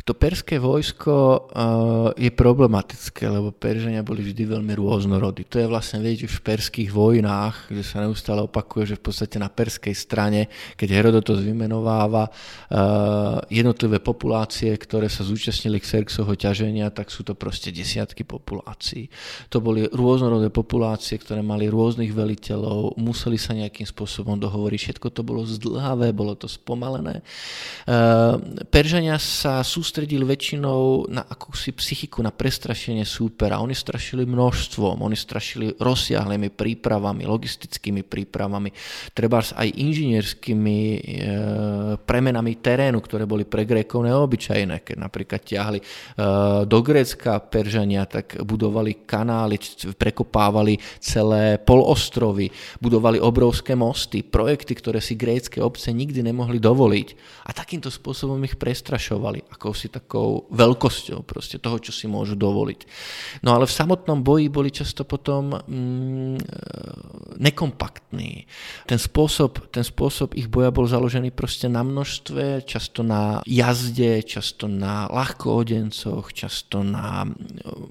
to 0.08 0.16
perské 0.16 0.56
vojsko 0.56 1.12
uh, 1.12 2.16
je 2.16 2.32
problematické, 2.32 3.28
lebo 3.28 3.52
Peržania 3.52 4.00
boli 4.00 4.24
vždy 4.24 4.56
veľmi 4.56 4.72
rôznorodí. 4.72 5.44
To 5.52 5.60
je 5.60 5.68
vlastne, 5.68 6.00
viete, 6.00 6.24
už 6.24 6.40
v 6.40 6.46
perských 6.48 6.88
vojnách, 6.88 7.68
kde 7.68 7.84
sa 7.84 8.00
neustále 8.00 8.40
opakuje, 8.40 8.96
že 8.96 8.96
v 8.96 9.04
podstate 9.04 9.36
na 9.36 9.52
perskej 9.52 9.92
strane, 9.92 10.48
keď 10.80 10.88
Herodotos 10.96 11.44
vymenováva 11.44 12.24
uh, 12.24 13.44
jednotlivé 13.52 14.00
populácie, 14.00 14.72
ktoré 14.80 15.12
sa 15.12 15.28
zúčastnili 15.28 15.76
Xerxovho 15.76 16.32
ťaženia, 16.32 16.88
tak 16.88 17.12
sú 17.12 17.20
to 17.20 17.36
proste 17.36 17.68
desiatky 17.68 18.24
populácií. 18.24 19.12
To 19.52 19.60
boli 19.60 19.84
rôznorodé 19.92 20.48
populácie, 20.48 21.20
ktoré 21.20 21.44
mali 21.44 21.68
rôznych 21.68 22.16
veliteľov, 22.16 22.96
museli 22.96 23.36
sa 23.36 23.52
nejakým 23.52 23.84
spôsobom 23.84 24.40
dohovoriť, 24.40 24.80
všetko 24.88 25.12
to 25.12 25.20
bolo 25.20 25.44
zdlhavé, 25.44 26.16
bolo 26.16 26.32
to 26.32 26.48
spomalené. 26.48 27.20
Uh, 27.84 28.64
Peržania 28.72 29.20
sa 29.20 29.60
sústredili 29.60 29.97
sústredil 29.98 30.30
väčšinou 30.30 31.10
na 31.10 31.26
akúsi 31.26 31.74
psychiku, 31.74 32.22
na 32.22 32.30
prestrašenie 32.30 33.02
súpera. 33.02 33.58
Oni 33.58 33.74
strašili 33.74 34.22
množstvom, 34.22 35.02
oni 35.02 35.18
strašili 35.18 35.74
rozsiahlými 35.74 36.54
prípravami, 36.54 37.26
logistickými 37.26 38.06
prípravami, 38.06 38.70
treba 39.10 39.42
aj 39.42 39.66
inžinierskými 39.74 40.78
e, 40.78 40.98
premenami 41.98 42.62
terénu, 42.62 43.02
ktoré 43.02 43.26
boli 43.26 43.42
pre 43.42 43.66
Grékov 43.66 44.06
neobyčajné. 44.06 44.86
Keď 44.86 44.96
napríklad 45.02 45.42
ťahli 45.42 45.82
e, 45.82 45.84
do 46.62 46.78
Grécka 46.78 47.42
Peržania, 47.42 48.06
tak 48.06 48.38
budovali 48.46 49.02
kanály, 49.02 49.58
prekopávali 49.98 50.78
celé 51.02 51.58
polostrovy, 51.58 52.54
budovali 52.78 53.18
obrovské 53.18 53.74
mosty, 53.74 54.22
projekty, 54.22 54.78
ktoré 54.78 55.02
si 55.02 55.18
grécké 55.18 55.58
obce 55.58 55.90
nikdy 55.90 56.22
nemohli 56.22 56.62
dovoliť. 56.62 57.08
A 57.46 57.56
takýmto 57.56 57.90
spôsobom 57.90 58.38
ich 58.46 58.54
prestrašovali, 58.54 59.50
ako 59.58 59.74
si 59.78 59.86
takou 59.86 60.50
veľkosťou 60.50 61.22
proste 61.22 61.62
toho, 61.62 61.78
čo 61.78 61.94
si 61.94 62.10
môžu 62.10 62.34
dovoliť. 62.34 62.80
No 63.46 63.54
ale 63.54 63.70
v 63.70 63.76
samotnom 63.78 64.26
boji 64.26 64.50
boli 64.50 64.74
často 64.74 65.06
potom 65.06 65.54
mm, 65.54 66.36
nekompaktní. 67.38 68.50
Ten 68.90 68.98
spôsob, 68.98 69.70
ten 69.70 69.86
spôsob 69.86 70.34
ich 70.34 70.50
boja 70.50 70.74
bol 70.74 70.90
založený 70.90 71.30
proste 71.30 71.70
na 71.70 71.86
množstve, 71.86 72.66
často 72.66 73.06
na 73.06 73.38
jazde, 73.46 74.26
často 74.26 74.66
na 74.66 75.06
ľahkoodencoch, 75.06 76.34
často 76.34 76.82
na 76.82 77.22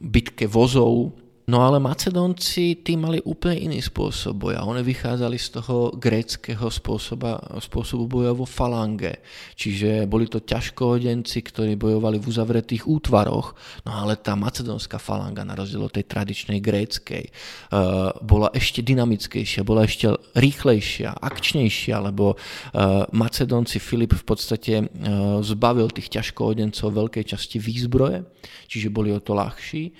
bitke 0.04 0.52
vozov, 0.52 1.16
No 1.48 1.64
ale 1.64 1.80
Macedónci 1.80 2.84
tí 2.84 3.00
mali 3.00 3.24
úplne 3.24 3.72
iný 3.72 3.80
spôsob 3.80 4.36
boja. 4.36 4.68
Oni 4.68 4.84
vychádzali 4.84 5.40
z 5.40 5.56
toho 5.56 5.96
gréckého 5.96 6.68
spôsoba, 6.68 7.40
spôsobu 7.64 8.04
boja 8.04 8.36
vo 8.36 8.44
falange. 8.44 9.24
Čiže 9.56 10.12
boli 10.12 10.28
to 10.28 10.44
ťažkohodenci, 10.44 11.40
ktorí 11.48 11.80
bojovali 11.80 12.20
v 12.20 12.28
uzavretých 12.28 12.84
útvaroch. 12.84 13.56
No 13.88 13.96
ale 13.96 14.20
tá 14.20 14.36
macedónska 14.36 15.00
falanga, 15.00 15.48
na 15.48 15.56
rozdiel 15.56 15.88
od 15.88 15.96
tej 15.96 16.04
tradičnej 16.12 16.60
gréckej, 16.60 17.32
uh, 17.32 18.12
bola 18.20 18.52
ešte 18.52 18.84
dynamickejšia, 18.84 19.64
bola 19.64 19.88
ešte 19.88 20.20
rýchlejšia, 20.36 21.16
akčnejšia, 21.16 22.12
lebo 22.12 22.36
uh, 22.36 23.08
Macedónci 23.16 23.80
Filip 23.80 24.20
v 24.20 24.26
podstate 24.28 24.84
uh, 24.84 25.40
zbavil 25.40 25.96
tých 25.96 26.12
ťažkohodencov 26.12 26.92
veľkej 26.92 27.24
časti 27.24 27.56
výzbroje, 27.56 28.28
čiže 28.68 28.92
boli 28.92 29.16
o 29.16 29.24
to 29.24 29.32
ľahší 29.32 29.96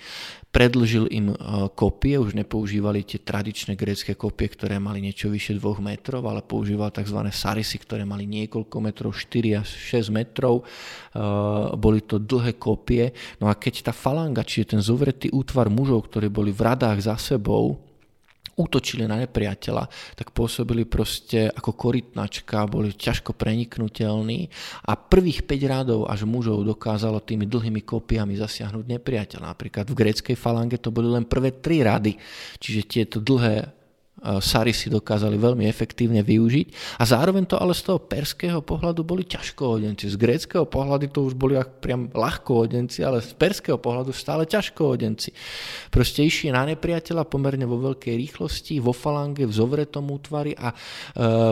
predlžil 0.58 1.06
im 1.14 1.30
e, 1.30 1.36
kopie, 1.78 2.18
už 2.18 2.34
nepoužívali 2.34 3.06
tie 3.06 3.22
tradičné 3.22 3.78
grécké 3.78 4.18
kopie, 4.18 4.50
ktoré 4.50 4.82
mali 4.82 5.06
niečo 5.06 5.30
vyše 5.30 5.54
2 5.54 5.86
metrov, 5.86 6.26
ale 6.26 6.42
používal 6.42 6.90
tzv. 6.90 7.30
sarisy, 7.30 7.78
ktoré 7.78 8.10
mali 8.10 8.26
niekoľko 8.26 8.82
metrov, 8.82 9.14
4 9.14 9.62
až 9.62 9.70
6 9.70 10.10
metrov. 10.10 10.66
E, 10.66 11.22
boli 11.78 12.02
to 12.02 12.18
dlhé 12.18 12.58
kopie. 12.58 13.14
No 13.38 13.54
a 13.54 13.54
keď 13.54 13.86
tá 13.86 13.94
falanga, 13.94 14.42
čiže 14.42 14.74
ten 14.74 14.82
zovretý 14.82 15.30
útvar 15.30 15.70
mužov, 15.70 16.10
ktorí 16.10 16.34
boli 16.34 16.50
v 16.50 16.66
radách 16.66 17.06
za 17.06 17.22
sebou, 17.22 17.78
útočili 18.58 19.06
na 19.06 19.22
nepriateľa, 19.22 19.86
tak 20.18 20.34
pôsobili 20.34 20.90
proste 20.90 21.54
ako 21.54 21.78
korytnačka, 21.78 22.66
boli 22.66 22.90
ťažko 22.90 23.38
preniknutelní 23.38 24.50
a 24.90 24.98
prvých 24.98 25.46
5 25.46 25.72
rádov 25.72 26.00
až 26.10 26.26
mužov 26.26 26.66
dokázalo 26.66 27.22
tými 27.22 27.46
dlhými 27.46 27.86
kopiami 27.86 28.34
zasiahnuť 28.34 28.86
nepriateľa. 28.98 29.54
Napríklad 29.54 29.86
v 29.86 29.98
gréckej 30.02 30.34
falange 30.34 30.82
to 30.82 30.90
boli 30.90 31.06
len 31.06 31.30
prvé 31.30 31.54
3 31.54 31.86
rady, 31.86 32.18
čiže 32.58 32.90
tieto 32.90 33.18
dlhé 33.22 33.77
Sary 34.18 34.74
si 34.74 34.90
dokázali 34.90 35.38
veľmi 35.38 35.70
efektívne 35.70 36.26
využiť 36.26 36.98
a 36.98 37.06
zároveň 37.06 37.46
to 37.46 37.56
ale 37.62 37.78
z 37.78 37.86
toho 37.86 38.02
perského 38.02 38.66
pohľadu 38.66 39.06
boli 39.06 39.22
ťažkohodenci. 39.22 40.10
Z 40.10 40.18
gréckého 40.18 40.66
pohľadu 40.66 41.14
to 41.14 41.30
už 41.30 41.38
boli 41.38 41.54
priam 41.78 42.10
ľahkohodenci, 42.10 43.06
ale 43.06 43.22
z 43.22 43.38
perského 43.38 43.78
pohľadu 43.78 44.10
stále 44.18 44.50
ťažkohodenci. 44.50 45.30
Proste 45.94 46.26
išli 46.26 46.50
na 46.50 46.66
nepriateľa 46.66 47.30
pomerne 47.30 47.70
vo 47.70 47.78
veľkej 47.78 48.18
rýchlosti, 48.18 48.82
vo 48.82 48.90
falange, 48.90 49.46
v 49.46 49.54
zovretom 49.54 50.10
útvari 50.10 50.58
a 50.58 50.74
e, 50.74 50.76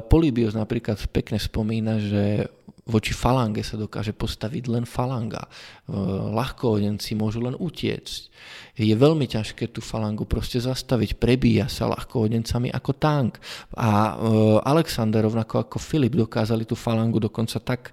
Polybios 0.02 0.58
napríklad 0.58 0.98
pekne 1.14 1.38
spomína, 1.38 2.02
že 2.02 2.50
voči 2.86 3.18
falange 3.18 3.66
sa 3.66 3.82
dokáže 3.82 4.14
postaviť 4.14 4.70
len 4.70 4.86
falanga. 4.86 5.50
Ľahkoodenci 6.38 7.18
môžu 7.18 7.42
len 7.42 7.58
utiecť. 7.58 8.22
Je 8.78 8.94
veľmi 8.94 9.26
ťažké 9.26 9.74
tú 9.74 9.82
falangu 9.82 10.30
proste 10.30 10.62
zastaviť. 10.62 11.18
Prebíja 11.18 11.66
sa 11.66 11.90
ľahkoodencami 11.90 12.70
ako 12.70 12.92
tank. 12.94 13.42
A 13.74 14.22
Alexander, 14.62 15.26
rovnako 15.26 15.66
ako 15.66 15.82
Filip, 15.82 16.14
dokázali 16.14 16.70
tú 16.70 16.78
falangu 16.78 17.18
dokonca 17.18 17.58
tak 17.58 17.90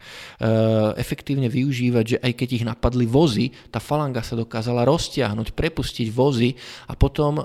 efektívne 1.00 1.48
využívať, 1.48 2.05
že 2.05 2.20
aj 2.20 2.33
keď 2.37 2.48
ich 2.52 2.68
napadli 2.68 3.09
vozy, 3.09 3.48
tá 3.72 3.81
falanga 3.81 4.20
sa 4.20 4.37
dokázala 4.37 4.85
roztiahnuť, 4.85 5.57
prepustiť 5.57 6.12
vozy 6.12 6.52
a 6.92 6.92
potom 7.00 7.40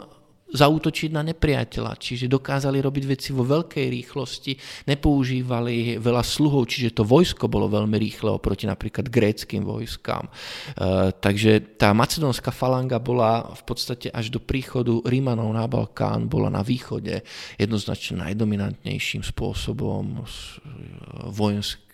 zautočiť 0.47 1.11
na 1.11 1.23
nepriateľa. 1.27 1.99
Čiže 1.99 2.31
dokázali 2.31 2.79
robiť 2.79 3.03
veci 3.07 3.29
vo 3.35 3.43
veľkej 3.43 3.85
rýchlosti, 3.91 4.53
nepoužívali 4.87 5.99
veľa 5.99 6.23
sluhov, 6.23 6.71
čiže 6.71 6.95
to 6.95 7.03
vojsko 7.03 7.51
bolo 7.51 7.67
veľmi 7.67 7.95
rýchle 7.99 8.31
oproti 8.31 8.63
napríklad 8.67 9.11
gréckým 9.11 9.67
vojskám. 9.67 10.27
E, 10.27 10.31
takže 11.15 11.75
tá 11.75 11.91
macedónska 11.91 12.51
falanga 12.55 12.99
bola 12.99 13.51
v 13.55 13.63
podstate 13.67 14.07
až 14.11 14.31
do 14.31 14.39
príchodu 14.39 15.03
Rímanov 15.03 15.51
na 15.51 15.67
Balkán, 15.67 16.31
bola 16.31 16.47
na 16.47 16.63
východe 16.63 17.23
jednoznačne 17.59 18.23
najdominantnejším 18.23 19.23
spôsobom 19.27 20.23
vojenským 21.27 21.83
E, 21.83 21.86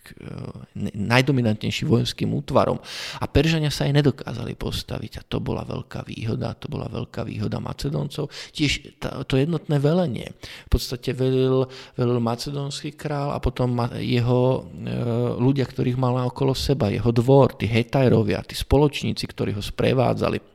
najdominantnejším 0.96 1.88
vojenským 1.88 2.30
útvarom. 2.34 2.78
A 3.20 3.26
Peržania 3.30 3.72
sa 3.72 3.88
aj 3.88 4.04
nedokázali 4.04 4.54
postaviť 4.58 5.12
a 5.20 5.26
to 5.26 5.40
bola 5.40 5.64
veľká 5.64 6.04
výhoda, 6.08 6.56
to 6.60 6.68
bola 6.68 6.92
veľká 6.92 7.24
výhoda 7.24 7.64
Macedóncov. 7.64 8.28
Tiež 8.52 9.00
to 9.00 9.34
jednotné 9.36 9.80
velenie. 9.80 10.36
V 10.68 10.70
podstate 10.80 11.16
velil, 11.16 11.68
velil 11.96 12.20
macedónsky 12.20 12.96
král 12.96 13.32
a 13.32 13.40
potom 13.40 13.76
jeho 14.00 14.42
e, 14.60 14.94
ľudia, 15.40 15.68
ktorých 15.68 16.00
mal 16.00 16.16
okolo 16.28 16.54
seba, 16.54 16.94
jeho 16.94 17.10
dvor, 17.10 17.56
tí 17.58 17.66
hetajrovia, 17.66 18.46
tí 18.46 18.56
spoločníci, 18.56 19.24
ktorí 19.28 19.56
ho 19.56 19.64
sprevádzali 19.64 20.54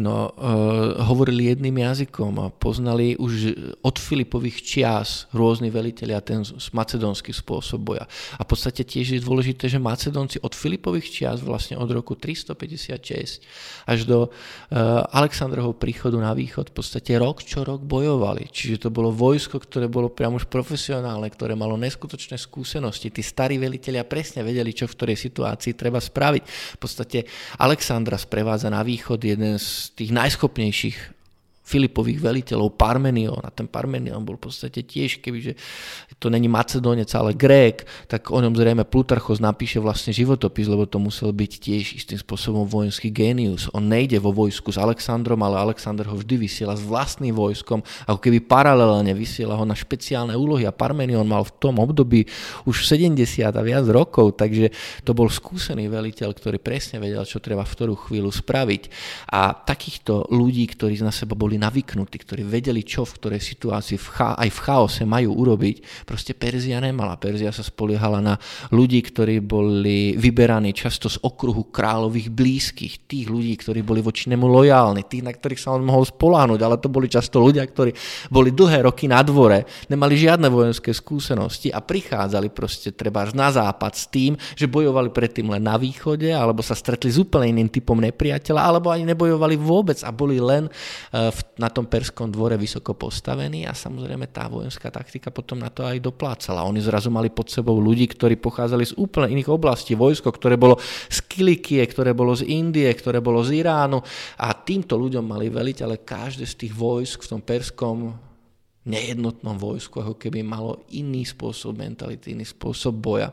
No, 0.00 0.32
uh, 0.32 0.98
hovorili 1.04 1.52
jedným 1.52 1.78
jazykom 1.78 2.32
a 2.40 2.46
poznali 2.50 3.14
už 3.20 3.54
od 3.84 3.96
Filipových 4.00 4.58
čias 4.64 5.30
rôzni 5.30 5.68
veliteľia 5.68 6.24
ten 6.24 6.42
macedónsky 6.72 7.30
spôsob 7.30 7.80
boja. 7.82 8.04
A 8.38 8.42
v 8.42 8.48
podstate 8.48 8.82
tiež 8.82 9.18
je 9.18 9.20
dôležité, 9.20 9.68
že 9.68 9.82
Macedónci 9.82 10.40
od 10.42 10.52
Filipových 10.56 11.08
čias 11.08 11.38
vlastne 11.44 11.76
od 11.76 11.88
roku 11.90 12.16
356 12.16 13.42
až 13.86 13.98
do 14.06 14.28
uh, 14.28 15.16
Aleksandrovho 15.16 15.76
príchodu 15.76 16.16
na 16.18 16.32
východ 16.32 16.70
v 16.70 16.74
podstate 16.74 17.18
rok 17.18 17.42
čo 17.42 17.66
rok 17.66 17.82
bojovali. 17.84 18.48
Čiže 18.48 18.86
to 18.86 18.90
bolo 18.94 19.12
vojsko, 19.12 19.60
ktoré 19.60 19.90
bolo 19.90 20.08
priamo 20.08 20.38
už 20.38 20.48
profesionálne, 20.48 21.28
ktoré 21.28 21.52
malo 21.58 21.76
neskutočné 21.76 22.38
skúsenosti. 22.38 23.12
Tí 23.12 23.20
starí 23.20 23.58
veliteľia 23.58 24.06
presne 24.06 24.46
vedeli, 24.46 24.72
čo 24.72 24.88
v 24.88 24.96
ktorej 24.96 25.16
situácii 25.18 25.76
treba 25.76 25.98
spraviť. 26.00 26.42
V 26.76 26.78
podstate 26.78 27.26
Alexandra 27.60 28.16
sprevádza 28.16 28.72
na 28.72 28.80
východ 28.80 29.20
jeden 29.20 29.58
z 29.58 29.71
z 29.72 29.90
tých 29.96 30.12
najschopnejších 30.12 30.98
Filipových 31.62 32.18
veliteľov 32.18 32.74
Parmenion 32.74 33.38
a 33.38 33.50
ten 33.54 33.70
Parmenion 33.70 34.26
bol 34.26 34.34
v 34.34 34.50
podstate 34.50 34.82
tiež, 34.82 35.22
kebyže 35.22 35.54
to 36.18 36.26
není 36.26 36.50
Macedónec, 36.50 37.06
ale 37.14 37.38
Grék, 37.38 37.86
tak 38.10 38.34
o 38.34 38.38
ňom 38.38 38.54
zrejme 38.54 38.82
Plutarchos 38.86 39.38
napíše 39.38 39.78
vlastne 39.78 40.10
životopis, 40.10 40.66
lebo 40.66 40.86
to 40.86 40.98
musel 40.98 41.30
byť 41.30 41.52
tiež 41.58 41.84
istým 42.02 42.18
spôsobom 42.18 42.66
vojenský 42.66 43.14
génius. 43.14 43.70
On 43.74 43.82
nejde 43.82 44.18
vo 44.18 44.30
vojsku 44.34 44.74
s 44.74 44.78
Alexandrom, 44.78 45.38
ale 45.42 45.58
Alexander 45.58 46.06
ho 46.10 46.18
vždy 46.18 46.46
vysiela 46.46 46.74
s 46.74 46.82
vlastným 46.82 47.34
vojskom, 47.34 47.82
ako 48.06 48.18
keby 48.18 48.42
paralelne 48.42 49.14
vysiela 49.14 49.54
ho 49.58 49.64
na 49.66 49.74
špeciálne 49.78 50.34
úlohy 50.34 50.66
a 50.66 50.74
Parmenion 50.74 51.26
mal 51.26 51.46
v 51.46 51.54
tom 51.58 51.78
období 51.78 52.26
už 52.66 52.86
70 52.86 53.22
a 53.50 53.62
viac 53.62 53.86
rokov, 53.86 54.34
takže 54.38 54.70
to 55.06 55.14
bol 55.14 55.30
skúsený 55.30 55.86
veliteľ, 55.86 56.34
ktorý 56.34 56.58
presne 56.58 56.98
vedel, 57.02 57.22
čo 57.26 57.42
treba 57.42 57.66
v 57.66 57.74
ktorú 57.74 57.94
chvíľu 57.96 58.30
spraviť. 58.30 58.82
A 59.30 59.54
takýchto 59.56 60.30
ľudí, 60.30 60.66
ktorí 60.70 60.98
na 61.02 61.10
seba 61.10 61.34
boli 61.34 61.51
boli 61.52 61.60
navyknutí, 61.60 62.16
ktorí 62.16 62.48
vedeli, 62.48 62.80
čo 62.80 63.04
v 63.04 63.12
ktorej 63.12 63.44
situácii 63.44 64.00
v 64.00 64.08
cha- 64.08 64.40
aj 64.40 64.48
v 64.48 64.58
chaose 64.64 65.04
majú 65.04 65.36
urobiť. 65.36 66.08
Proste 66.08 66.32
Perzia 66.32 66.80
nemala. 66.80 67.20
Perzia 67.20 67.52
sa 67.52 67.60
spoliehala 67.60 68.24
na 68.24 68.40
ľudí, 68.72 69.04
ktorí 69.04 69.44
boli 69.44 70.16
vyberaní 70.16 70.72
často 70.72 71.12
z 71.12 71.20
okruhu 71.20 71.68
kráľových 71.68 72.32
blízkych, 72.32 73.04
tých 73.04 73.28
ľudí, 73.28 73.52
ktorí 73.60 73.84
boli 73.84 74.00
voči 74.00 74.32
nemu 74.32 74.48
lojálni, 74.48 75.04
tých, 75.04 75.20
na 75.20 75.36
ktorých 75.36 75.60
sa 75.60 75.76
on 75.76 75.84
mohol 75.84 76.08
spoláhnuť, 76.08 76.60
ale 76.64 76.80
to 76.80 76.88
boli 76.88 77.12
často 77.12 77.36
ľudia, 77.36 77.68
ktorí 77.68 77.92
boli 78.32 78.56
dlhé 78.56 78.88
roky 78.88 79.04
na 79.04 79.20
dvore, 79.20 79.68
nemali 79.92 80.16
žiadne 80.16 80.48
vojenské 80.48 80.96
skúsenosti 80.96 81.68
a 81.68 81.84
prichádzali 81.84 82.48
proste 82.48 82.96
treba 82.96 83.28
na 83.36 83.52
západ 83.52 83.92
s 83.92 84.08
tým, 84.08 84.40
že 84.56 84.72
bojovali 84.72 85.12
predtým 85.12 85.52
len 85.52 85.68
na 85.68 85.76
východe, 85.76 86.32
alebo 86.32 86.64
sa 86.64 86.72
stretli 86.72 87.12
s 87.12 87.20
úplne 87.20 87.52
iným 87.52 87.68
typom 87.68 88.00
nepriateľa, 88.00 88.60
alebo 88.64 88.88
ani 88.88 89.04
nebojovali 89.12 89.60
vôbec 89.60 90.00
a 90.00 90.08
boli 90.08 90.40
len 90.40 90.72
eh, 91.12 91.28
v 91.28 91.41
na 91.60 91.68
tom 91.68 91.86
perskom 91.86 92.32
dvore 92.32 92.56
vysoko 92.56 92.96
postavení 92.96 93.68
a 93.68 93.76
samozrejme 93.76 94.30
tá 94.32 94.48
vojenská 94.48 94.88
taktika 94.88 95.28
potom 95.28 95.60
na 95.60 95.68
to 95.68 95.84
aj 95.86 96.00
doplácala. 96.00 96.66
Oni 96.66 96.80
zrazu 96.80 97.12
mali 97.12 97.28
pod 97.28 97.52
sebou 97.52 97.76
ľudí, 97.78 98.08
ktorí 98.08 98.40
pochádzali 98.40 98.84
z 98.88 98.96
úplne 98.96 99.36
iných 99.36 99.52
oblastí. 99.52 99.92
Vojsko, 99.92 100.32
ktoré 100.32 100.56
bolo 100.56 100.80
z 101.08 101.18
Kilikie, 101.28 101.84
ktoré 101.84 102.16
bolo 102.16 102.32
z 102.32 102.48
Indie, 102.48 102.88
ktoré 102.90 103.20
bolo 103.20 103.44
z 103.44 103.60
Iránu 103.60 104.00
a 104.40 104.54
týmto 104.56 104.96
ľuďom 104.96 105.24
mali 105.24 105.52
veliť, 105.52 105.78
ale 105.84 106.02
každé 106.02 106.48
z 106.48 106.54
tých 106.66 106.74
vojsk 106.74 107.26
v 107.26 107.30
tom 107.36 107.40
perskom 107.44 107.98
nejednotnom 108.82 109.54
vojsku, 109.62 110.02
ako 110.02 110.14
keby 110.18 110.42
malo 110.42 110.82
iný 110.90 111.22
spôsob 111.22 111.78
mentality, 111.78 112.34
iný 112.34 112.42
spôsob 112.42 112.98
boja. 112.98 113.30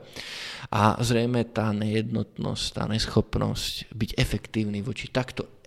A 0.70 0.94
zrejme 1.02 1.42
tá 1.50 1.74
nejednotnosť, 1.74 2.66
tá 2.78 2.84
neschopnosť 2.86 3.90
byť 3.90 4.10
efektívny 4.14 4.86
voči 4.86 5.10
takto 5.10 5.59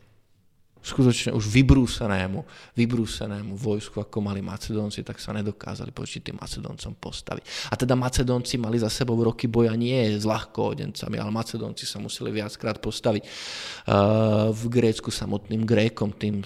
skutočne 0.82 1.30
už 1.30 1.46
vybrúsenému, 1.46 2.42
vybrúsenému 2.74 3.54
vojsku, 3.54 4.02
ako 4.02 4.18
mali 4.18 4.42
Macedónci, 4.42 5.06
tak 5.06 5.22
sa 5.22 5.30
nedokázali 5.30 5.94
počti 5.94 6.18
tým 6.18 6.42
Macedóncom 6.42 6.98
postaviť. 6.98 7.70
A 7.70 7.78
teda 7.78 7.94
Macedónci 7.94 8.58
mali 8.58 8.82
za 8.82 8.90
sebou 8.90 9.14
roky 9.22 9.46
boja 9.46 9.72
nie 9.78 10.18
s 10.18 10.26
ľahkoodencami, 10.26 11.16
ale 11.22 11.30
Macedónci 11.30 11.86
sa 11.86 12.02
museli 12.02 12.34
viackrát 12.34 12.82
postaviť 12.82 13.22
uh, 13.22 14.50
v 14.50 14.62
Grécku 14.66 15.14
samotným 15.14 15.62
Grékom, 15.62 16.10
tým 16.18 16.42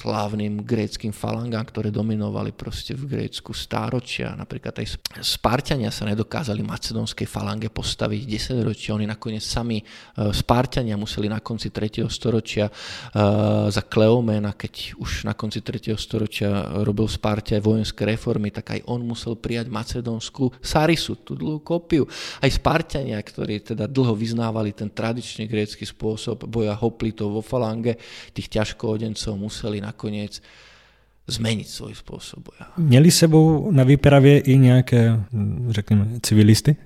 slávnym 0.00 0.60
gréckým 0.60 1.16
falangám, 1.16 1.64
ktoré 1.64 1.88
dominovali 1.88 2.52
proste 2.52 2.92
v 2.92 3.08
Grécku 3.08 3.56
stáročia. 3.56 4.36
Napríklad 4.36 4.76
aj 4.76 5.00
Spartania 5.24 5.88
sa 5.88 6.04
nedokázali 6.04 6.60
macedónskej 6.60 7.24
falange 7.24 7.72
postaviť 7.72 8.20
10 8.60 8.68
ročia. 8.68 8.92
Oni 8.92 9.08
nakoniec 9.08 9.40
sami 9.40 9.80
uh, 9.80 10.28
Spartania 10.36 11.00
museli 11.00 11.32
na 11.32 11.40
konci 11.40 11.72
3. 11.72 12.04
storočia 12.12 12.68
uh, 12.68 13.69
za 13.70 13.86
Kleomena, 13.86 14.52
keď 14.52 14.98
už 14.98 15.24
na 15.24 15.34
konci 15.34 15.62
3. 15.62 15.94
storočia 15.94 16.82
robil 16.82 17.06
v 17.06 17.16
Sparte 17.16 17.54
vojenské 17.62 18.02
reformy, 18.04 18.50
tak 18.50 18.76
aj 18.76 18.80
on 18.90 19.06
musel 19.06 19.38
prijať 19.38 19.70
macedónsku 19.70 20.58
Sarisu, 20.58 21.22
tú 21.22 21.38
dlhú 21.38 21.62
kopiu. 21.62 22.04
Aj 22.42 22.50
Spartania, 22.50 23.22
ktorí 23.22 23.62
teda 23.62 23.86
dlho 23.86 24.18
vyznávali 24.18 24.74
ten 24.74 24.90
tradičný 24.90 25.46
grécky 25.46 25.86
spôsob 25.86 26.50
boja 26.50 26.74
hoplitov 26.74 27.38
vo 27.38 27.42
falange, 27.42 27.96
tých 28.34 28.50
ťažkoodencov 28.50 29.38
museli 29.38 29.78
nakoniec 29.78 30.42
zmeniť 31.30 31.68
svoj 31.70 31.94
spôsob 31.94 32.50
boja. 32.50 32.66
Měli 32.76 33.10
sebou 33.10 33.70
na 33.70 33.84
výpravě 33.84 34.38
i 34.38 34.58
nějaké, 34.58 35.20
řekněme, 35.68 36.06
civilisty? 36.22 36.76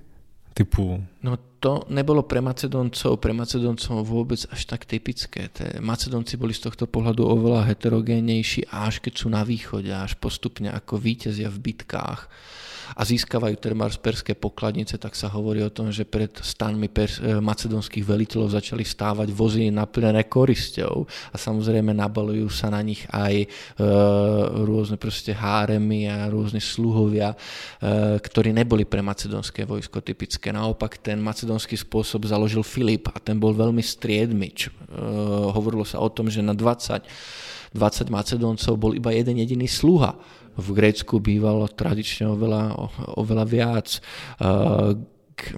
Typu... 0.55 1.03
No 1.27 1.35
to 1.59 1.83
nebolo 1.91 2.23
pre 2.23 2.39
Macedoncov, 2.39 3.19
pre 3.19 3.35
Macedoncov 3.35 4.07
vôbec 4.07 4.39
až 4.55 4.61
tak 4.71 4.87
typické. 4.87 5.51
Te 5.51 5.83
Macedonci 5.83 6.39
boli 6.39 6.55
z 6.55 6.71
tohto 6.71 6.87
pohľadu 6.87 7.27
oveľa 7.27 7.67
heterogénejší, 7.75 8.71
až 8.71 9.03
keď 9.03 9.13
sú 9.19 9.27
na 9.35 9.43
východe, 9.43 9.91
až 9.91 10.15
postupne 10.15 10.71
ako 10.71 10.95
víťazia 11.01 11.51
v 11.51 11.59
bitkách 11.73 12.31
a 12.95 13.03
získavajú 13.03 13.59
z 13.91 13.99
perské 13.99 14.33
pokladnice, 14.39 14.99
tak 14.99 15.19
sa 15.19 15.27
hovorí 15.27 15.61
o 15.67 15.71
tom, 15.71 15.91
že 15.91 16.07
pred 16.07 16.31
stanmi 16.31 16.87
pers- 16.87 17.19
e, 17.19 17.43
macedónskych 17.43 18.07
veliteľov 18.07 18.55
začali 18.55 18.87
stávať 18.87 19.35
vozy 19.35 19.69
naplnené 19.75 20.31
korisťou 20.31 21.07
a 21.35 21.37
samozrejme 21.37 21.91
nabalujú 21.91 22.47
sa 22.51 22.71
na 22.71 22.79
nich 22.81 23.03
aj 23.11 23.35
e, 23.43 23.47
rôzne 24.63 24.95
proste 24.95 25.35
háremy 25.35 26.07
a 26.07 26.31
rôzne 26.31 26.63
sluhovia, 26.63 27.35
e, 27.35 27.37
ktorí 28.23 28.55
neboli 28.55 28.87
pre 28.87 29.03
macedónske 29.03 29.67
vojsko 29.67 29.99
typické. 29.99 30.55
Naopak 30.55 31.03
ten 31.03 31.19
macedónsky 31.19 31.75
spôsob 31.75 32.31
založil 32.31 32.63
Filip 32.63 33.11
a 33.11 33.19
ten 33.19 33.37
bol 33.37 33.51
veľmi 33.51 33.83
striedmič. 33.83 34.71
E, 34.71 34.71
hovorilo 35.51 35.83
sa 35.83 35.99
o 35.99 36.07
tom, 36.07 36.31
že 36.31 36.39
na 36.39 36.55
20 36.55 37.03
20 37.75 38.07
Macedóncov 38.07 38.79
bol 38.79 38.95
iba 38.95 39.11
jeden 39.11 39.43
jediný 39.43 39.67
sluha 39.67 40.15
v 40.55 40.69
Grécku 40.75 41.19
bývalo 41.19 41.67
tradične 41.67 42.31
oveľa, 42.31 42.75
oveľa 43.19 43.45
viac. 43.45 43.89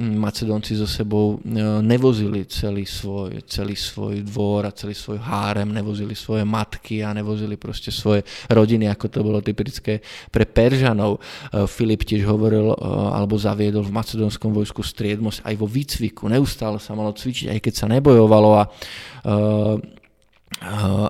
Macedónci 0.01 0.73
so 0.75 0.89
sebou 0.89 1.37
e, 1.37 1.61
nevozili 1.85 2.49
celý 2.49 2.89
svoj, 2.89 3.45
celý 3.45 3.77
svoj 3.77 4.25
dvor 4.25 4.67
a 4.67 4.73
celý 4.73 4.97
svoj 4.97 5.21
hárem, 5.21 5.69
nevozili 5.69 6.17
svoje 6.17 6.49
matky 6.49 7.05
a 7.05 7.13
nevozili 7.13 7.61
proste 7.61 7.93
svoje 7.93 8.25
rodiny, 8.49 8.89
ako 8.89 9.07
to 9.13 9.21
bolo 9.21 9.39
typické 9.45 10.01
pre 10.33 10.49
Peržanov. 10.49 11.21
E, 11.21 11.69
Filip 11.69 12.09
tiež 12.09 12.25
hovoril 12.25 12.73
e, 12.73 12.77
alebo 13.13 13.37
zaviedol 13.37 13.85
v 13.85 13.95
macedónskom 13.95 14.51
vojsku 14.51 14.81
striedmosť 14.81 15.45
aj 15.45 15.55
vo 15.61 15.69
výcviku. 15.69 16.25
Neustále 16.27 16.81
sa 16.81 16.97
malo 16.97 17.13
cvičiť, 17.13 17.53
aj 17.53 17.61
keď 17.61 17.75
sa 17.77 17.87
nebojovalo 17.93 18.51
a 18.57 18.65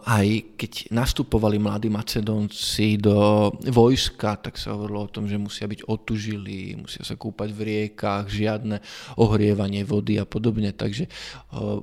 aj 0.06 0.56
keď 0.56 0.90
nastupovali 0.90 1.60
mladí 1.60 1.92
Macedónci 1.92 2.96
do 2.96 3.52
vojska, 3.68 4.40
tak 4.40 4.56
sa 4.56 4.72
hovorilo 4.72 5.04
o 5.04 5.12
tom, 5.12 5.28
že 5.28 5.36
musia 5.36 5.68
byť 5.68 5.84
otužili, 5.84 6.72
musia 6.80 7.04
sa 7.04 7.20
kúpať 7.20 7.52
v 7.52 7.60
riekach, 7.60 8.32
žiadne 8.32 8.80
ohrievanie 9.20 9.84
vody 9.84 10.16
a 10.16 10.24
podobne. 10.24 10.72
Takže 10.72 11.06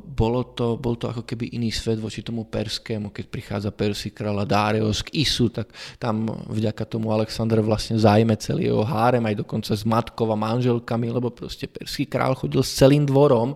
bolo 0.02 0.50
to, 0.58 0.82
bol 0.82 0.98
to 0.98 1.14
ako 1.14 1.24
keby 1.30 1.54
iný 1.54 1.70
svet 1.70 2.02
voči 2.02 2.26
tomu 2.26 2.50
perskému, 2.50 3.14
keď 3.14 3.26
prichádza 3.30 3.70
persí 3.70 4.10
kráľa 4.10 4.50
Dários 4.50 5.06
k 5.06 5.22
Isu, 5.22 5.54
tak 5.54 5.70
tam 6.02 6.26
vďaka 6.50 6.90
tomu 6.90 7.14
Alexander 7.14 7.62
vlastne 7.62 8.02
zájme 8.02 8.34
celý 8.34 8.74
jeho 8.74 8.82
hárem, 8.82 9.24
aj 9.30 9.46
dokonca 9.46 9.78
s 9.78 9.86
matkou 9.86 10.26
a 10.34 10.36
manželkami, 10.36 11.06
lebo 11.06 11.30
proste 11.30 11.70
perský 11.70 12.10
král 12.10 12.34
chodil 12.34 12.66
s 12.66 12.74
celým 12.74 13.06
dvorom 13.06 13.56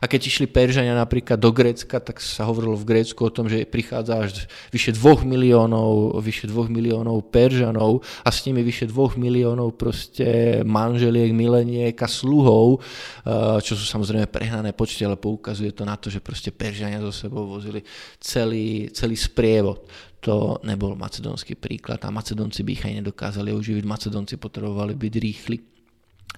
a 0.00 0.04
keď 0.08 0.20
išli 0.32 0.48
Peržania 0.48 0.96
napríklad 0.96 1.36
do 1.36 1.52
Grécka, 1.52 2.00
tak 2.00 2.24
sa 2.24 2.48
hovorilo 2.48 2.74
v 2.80 2.88
Grécku 2.88 3.20
o 3.20 3.32
tom, 3.34 3.50
že 3.50 3.66
prichádza 3.66 4.14
až 4.22 4.46
vyše 4.70 4.94
2 4.94 5.26
miliónov, 5.26 6.22
vyše 6.22 6.46
2 6.46 6.70
miliónov 6.70 7.26
Peržanov 7.34 8.06
a 8.22 8.30
s 8.30 8.46
nimi 8.46 8.62
vyše 8.62 8.86
2 8.86 9.18
miliónov 9.18 9.74
proste 9.74 10.62
manželiek, 10.62 11.34
mileniek 11.34 11.98
a 11.98 12.08
sluhov, 12.08 12.78
eh, 12.78 13.58
čo 13.58 13.74
sú 13.74 13.82
samozrejme 13.82 14.30
prehnané 14.30 14.70
počty, 14.70 15.02
ale 15.02 15.18
poukazuje 15.18 15.74
to 15.74 15.82
na 15.82 15.98
to, 15.98 16.08
že 16.08 16.22
proste 16.22 16.54
Peržania 16.54 17.02
so 17.02 17.10
sebou 17.10 17.50
vozili 17.50 17.82
celý, 18.22 18.94
celý 18.94 19.18
sprievod 19.18 19.82
to 20.24 20.56
nebol 20.64 20.96
macedónsky 20.96 21.52
príklad 21.52 22.00
a 22.00 22.08
Macedónci 22.08 22.64
by 22.64 22.70
ich 22.72 22.84
aj 22.88 23.04
nedokázali 23.04 23.52
uživiť. 23.52 23.84
Macedónci 23.84 24.40
potrebovali 24.40 24.96
byť 24.96 25.14
rýchli 25.20 25.73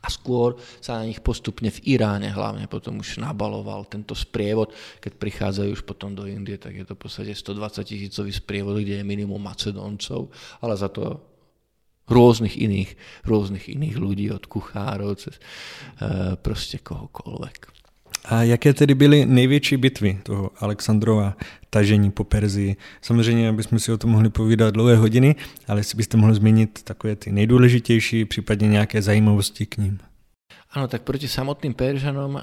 a 0.03 0.09
skôr 0.13 0.61
sa 0.79 1.01
na 1.01 1.09
nich 1.09 1.25
postupne 1.25 1.73
v 1.73 1.97
Iráne 1.97 2.29
hlavne 2.29 2.69
potom 2.69 3.01
už 3.01 3.19
nabaloval 3.19 3.89
tento 3.89 4.13
sprievod. 4.13 4.73
Keď 5.01 5.13
prichádzajú 5.17 5.71
už 5.73 5.83
potom 5.89 6.13
do 6.13 6.29
Indie, 6.29 6.61
tak 6.61 6.77
je 6.77 6.85
to 6.85 6.95
v 6.95 7.03
podstate 7.07 7.33
120 7.33 7.83
tisícový 7.85 8.33
sprievod, 8.33 8.81
kde 8.81 9.01
je 9.01 9.05
minimum 9.05 9.41
Macedoncov, 9.41 10.29
ale 10.61 10.75
za 10.77 10.93
to 10.93 11.21
rôznych 12.07 12.55
iných, 12.55 12.91
rôznych 13.27 13.67
iných 13.67 13.97
ľudí, 13.99 14.31
od 14.31 14.47
kuchárov 14.47 15.19
cez 15.19 15.35
e, 15.99 16.39
proste 16.39 16.79
kohokoľvek. 16.79 17.76
A 18.27 18.43
jaké 18.43 18.75
tedy 18.75 18.95
byly 18.95 19.27
největší 19.27 19.77
bitvy 19.77 20.19
toho 20.23 20.51
Alexandrova 20.59 21.37
tažení 21.71 22.11
po 22.11 22.25
Perzii? 22.25 22.77
Samozřejmě 23.03 23.53
bychom 23.53 23.79
si 23.79 23.93
o 23.93 23.99
tom 23.99 24.11
mohli 24.11 24.31
povídat 24.31 24.75
dlouhé 24.75 24.97
hodiny, 24.97 25.35
ale 25.69 25.81
jestli 25.81 25.97
byste 25.97 26.17
mohli 26.17 26.35
zmínit 26.35 26.83
takové 26.83 27.17
ty 27.17 27.33
nejdůležitější, 27.33 28.25
případně 28.25 28.69
nějaké 28.69 29.03
zajímavosti 29.03 29.67
k 29.67 29.77
ním. 29.77 29.99
Áno, 30.77 30.93
tak 30.93 31.09
proti 31.09 31.25
samotným 31.25 31.73
Peržanom 31.73 32.37
e, 32.37 32.43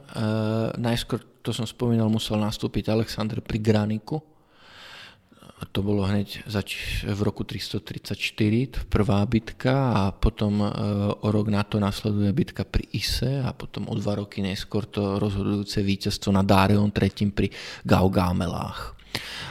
najskôr, 0.81 1.21
to 1.45 1.53
som 1.53 1.69
spomínal, 1.69 2.09
musel 2.09 2.41
nastúpiť 2.41 2.89
Alexander 2.89 3.45
pri 3.45 3.61
Graniku, 3.61 4.25
to 5.69 5.85
bolo 5.85 6.07
hneď 6.07 6.47
zač- 6.47 7.05
v 7.05 7.21
roku 7.21 7.43
334, 7.43 8.87
prvá 8.89 9.21
bitka 9.27 9.91
a 9.93 10.01
potom 10.11 10.63
e, 10.63 10.69
o 11.21 11.27
rok 11.29 11.47
na 11.51 11.63
to 11.63 11.77
nasleduje 11.77 12.31
bitka 12.33 12.63
pri 12.63 12.87
Ise 12.95 13.43
a 13.43 13.53
potom 13.53 13.85
o 13.91 13.95
dva 13.95 14.23
roky 14.23 14.41
neskôr 14.41 14.87
to 14.89 15.19
rozhodujúce 15.19 15.83
víťazstvo 15.83 16.31
nad 16.31 16.47
Dáreon 16.47 16.89
III 16.89 17.31
pri 17.31 17.47
Gaugamelách. 17.85 19.02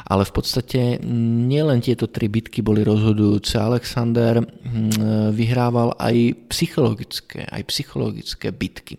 Ale 0.08 0.26
v 0.26 0.32
podstate 0.34 0.98
nielen 1.46 1.78
tieto 1.80 2.10
tri 2.10 2.26
bitky 2.26 2.60
boli 2.60 2.82
rozhodujúce. 2.82 3.56
Alexander 3.56 4.42
hm, 4.42 5.32
vyhrával 5.32 5.94
aj 5.96 6.48
psychologické, 6.50 7.46
aj 7.46 7.62
psychologické 7.70 8.50
bitky. 8.50 8.98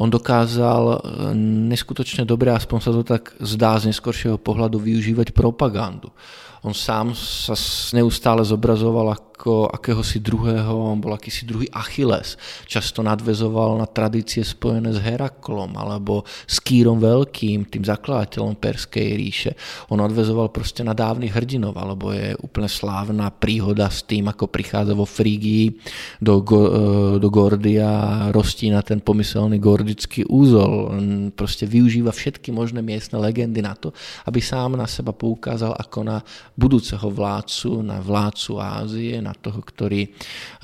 On 0.00 0.08
dokázal 0.08 0.82
hm, 0.98 1.68
neskutočne 1.68 2.24
dobre, 2.24 2.50
aspoň 2.50 2.78
sa 2.80 2.90
to 2.90 3.02
tak 3.04 3.36
zdá 3.38 3.76
z 3.76 3.92
neskoršieho 3.92 4.40
pohľadu, 4.40 4.80
využívať 4.80 5.36
propagandu. 5.36 6.12
On 6.62 6.70
sám 6.70 7.10
sa 7.18 7.58
neustále 7.90 8.46
zobrazoval 8.46 9.18
ako 9.18 9.66
akéhosi 9.66 10.22
druhého, 10.22 10.70
on 10.70 11.02
bol 11.02 11.10
akýsi 11.10 11.42
druhý 11.42 11.66
Achilles. 11.74 12.38
Často 12.70 13.02
nadvezoval 13.02 13.82
na 13.82 13.90
tradície 13.90 14.46
spojené 14.46 14.94
s 14.94 15.02
Heraklom 15.02 15.74
alebo 15.74 16.22
s 16.46 16.62
Kýrom 16.62 17.02
Veľkým, 17.02 17.66
tým 17.66 17.82
zakladateľom 17.82 18.54
Perskej 18.54 19.18
ríše. 19.18 19.52
On 19.90 19.98
nadvezoval 19.98 20.54
proste 20.54 20.86
na 20.86 20.94
dávnych 20.94 21.34
hrdinov, 21.34 21.74
alebo 21.74 22.14
je 22.14 22.38
úplne 22.38 22.70
slávna 22.70 23.34
príhoda 23.34 23.90
s 23.90 24.06
tým, 24.06 24.30
ako 24.30 24.46
prichádza 24.46 24.94
vo 24.94 25.02
Frígii 25.02 25.74
do, 26.22 26.38
e, 26.46 27.18
do 27.18 27.26
Gordia, 27.26 28.30
roztína 28.30 28.86
ten 28.86 29.02
pomyselný 29.02 29.58
gordický 29.58 30.22
úzol. 30.30 30.94
Proste 31.34 31.66
využíva 31.66 32.14
všetky 32.14 32.54
možné 32.54 32.78
miestne 32.78 33.18
legendy 33.18 33.58
na 33.58 33.74
to, 33.74 33.90
aby 34.30 34.38
sám 34.38 34.78
na 34.78 34.86
seba 34.86 35.10
poukázal 35.10 35.74
ako 35.74 36.06
na 36.06 36.22
budúceho 36.52 37.08
vládcu, 37.08 37.80
na 37.80 37.98
vládcu 38.00 38.52
Ázie, 38.60 39.16
na 39.24 39.32
toho, 39.32 39.64
ktorý 39.64 40.04
e, 40.04 40.10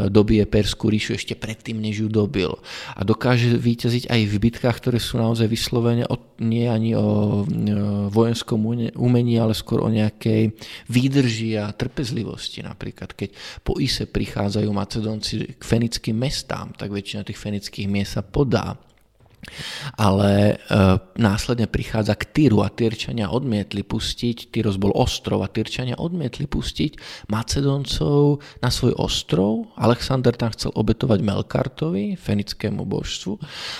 dobije 0.08 0.44
Perskú 0.44 0.92
ríšu 0.92 1.16
ešte 1.16 1.32
predtým, 1.32 1.80
než 1.80 2.04
ju 2.04 2.08
dobil. 2.08 2.52
A 2.92 3.00
dokáže 3.04 3.56
vyťaziť 3.56 4.12
aj 4.12 4.20
v 4.28 4.36
bitkách, 4.36 4.76
ktoré 4.78 4.98
sú 5.00 5.16
naozaj 5.16 5.48
vyslovene 5.48 6.04
o, 6.08 6.16
nie 6.44 6.68
ani 6.68 6.92
o 6.92 7.42
e, 7.42 7.72
vojenskom 8.12 8.60
umení, 8.96 9.34
ale 9.40 9.56
skôr 9.56 9.80
o 9.80 9.90
nejakej 9.92 10.52
výdrži 10.92 11.56
a 11.56 11.72
trpezlivosti. 11.72 12.60
Napríklad, 12.64 13.16
keď 13.16 13.32
po 13.64 13.80
Ise 13.80 14.04
prichádzajú 14.04 14.68
Macedónci 14.68 15.56
k 15.56 15.62
fenickým 15.62 16.16
mestám, 16.16 16.72
tak 16.76 16.92
väčšina 16.92 17.24
tých 17.24 17.40
fenických 17.40 17.88
miest 17.88 18.16
sa 18.16 18.22
podá 18.24 18.76
ale 19.96 20.56
e, 20.56 20.76
následne 21.18 21.66
prichádza 21.70 22.14
k 22.18 22.28
Tyru 22.28 22.62
a 22.62 22.68
Tyrčania 22.68 23.32
odmietli 23.32 23.82
pustiť, 23.82 24.52
Tyros 24.52 24.76
bol 24.76 24.92
ostrov 24.94 25.42
a 25.42 25.48
Tyrčania 25.48 25.96
odmietli 25.98 26.44
pustiť 26.46 27.24
Macedoncov 27.32 28.44
na 28.60 28.70
svoj 28.70 28.94
ostrov. 28.98 29.72
Alexander 29.78 30.34
tam 30.34 30.52
chcel 30.52 30.74
obetovať 30.74 31.18
Melkartovi, 31.22 32.14
fenickému 32.18 32.84
božstvu, 32.84 33.38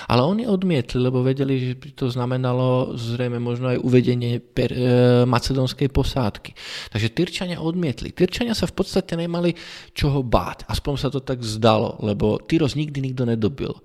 ale 0.09 0.21
oni 0.25 0.43
odmietli, 0.49 0.99
lebo 0.99 1.21
vedeli, 1.21 1.71
že 1.71 1.75
by 1.77 1.89
to 1.95 2.05
znamenalo 2.09 2.97
zrejme 2.97 3.37
možno 3.37 3.71
aj 3.75 3.79
uvedenie 3.81 4.41
per, 4.41 4.71
e, 4.73 4.79
macedónskej 5.23 5.89
posádky. 5.91 6.51
Takže 6.91 7.13
Tyrčania 7.13 7.57
odmietli. 7.61 8.11
Tyrčania 8.11 8.57
sa 8.57 8.67
v 8.67 8.75
podstate 8.75 9.13
nemali 9.15 9.53
čoho 9.93 10.25
báť, 10.25 10.65
aspoň 10.67 10.93
sa 10.97 11.09
to 11.13 11.21
tak 11.21 11.41
zdalo, 11.45 11.99
lebo 12.03 12.41
Tyros 12.41 12.75
nikdy 12.75 13.11
nikto 13.11 13.23
nedobil. 13.27 13.75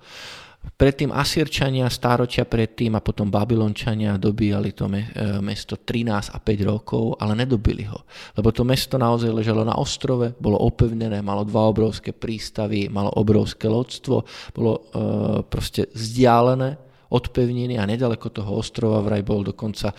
Predtým 0.65 1.15
Asírčania, 1.15 1.87
stáročia 1.87 2.43
predtým 2.49 2.99
a 2.99 3.05
potom 3.05 3.31
Babylončania 3.31 4.19
dobíjali 4.19 4.75
to 4.75 4.91
e, 4.91 5.07
mesto 5.39 5.79
13 5.79 6.35
a 6.35 6.39
5 6.43 6.71
rokov, 6.73 7.15
ale 7.23 7.39
nedobili 7.39 7.87
ho. 7.87 8.03
Lebo 8.35 8.51
to 8.51 8.67
mesto 8.67 8.99
naozaj 8.99 9.31
ležalo 9.31 9.63
na 9.63 9.79
ostrove, 9.79 10.35
bolo 10.35 10.59
opevnené, 10.59 11.23
malo 11.23 11.47
dva 11.47 11.71
obrovské 11.71 12.11
prístavy, 12.11 12.91
malo 12.91 13.13
obrovské 13.15 13.71
lodstvo, 13.71 14.27
bolo 14.51 14.73
e, 14.73 14.81
proste 15.47 15.87
vzdialené 15.95 16.81
od 17.15 17.25
pevniny 17.31 17.79
a 17.79 17.87
nedaleko 17.87 18.27
toho 18.35 18.59
ostrova 18.59 18.99
vraj 18.99 19.23
bol 19.23 19.47
dokonca 19.47 19.93
e, 19.93 19.97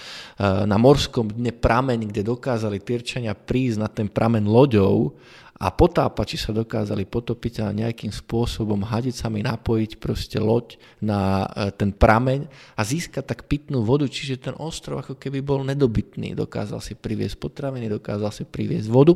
na 0.68 0.76
morskom 0.76 1.32
dne 1.32 1.56
prameň, 1.56 2.12
kde 2.12 2.28
dokázali 2.28 2.84
Tyrčania 2.84 3.32
prísť 3.32 3.78
na 3.80 3.88
ten 3.88 4.12
prameň 4.12 4.44
loďou 4.44 5.16
a 5.56 5.72
potápači 5.72 6.36
sa 6.36 6.52
dokázali 6.52 7.08
potopiť 7.08 7.64
a 7.64 7.72
nejakým 7.72 8.12
spôsobom 8.12 8.84
hadicami 8.84 9.40
napojiť 9.40 9.92
proste 10.04 10.36
loď 10.36 10.76
na 11.00 11.48
e, 11.48 11.72
ten 11.72 11.96
prameň 11.96 12.52
a 12.76 12.82
získať 12.84 13.24
tak 13.24 13.48
pitnú 13.48 13.88
vodu, 13.88 14.04
čiže 14.04 14.52
ten 14.52 14.56
ostrov 14.60 15.00
ako 15.00 15.16
keby 15.16 15.40
bol 15.40 15.64
nedobytný. 15.64 16.36
Dokázal 16.36 16.84
si 16.84 17.00
priviesť 17.00 17.40
potraviny, 17.40 17.88
dokázal 17.88 18.36
si 18.36 18.44
priviesť 18.44 18.92
vodu. 18.92 19.16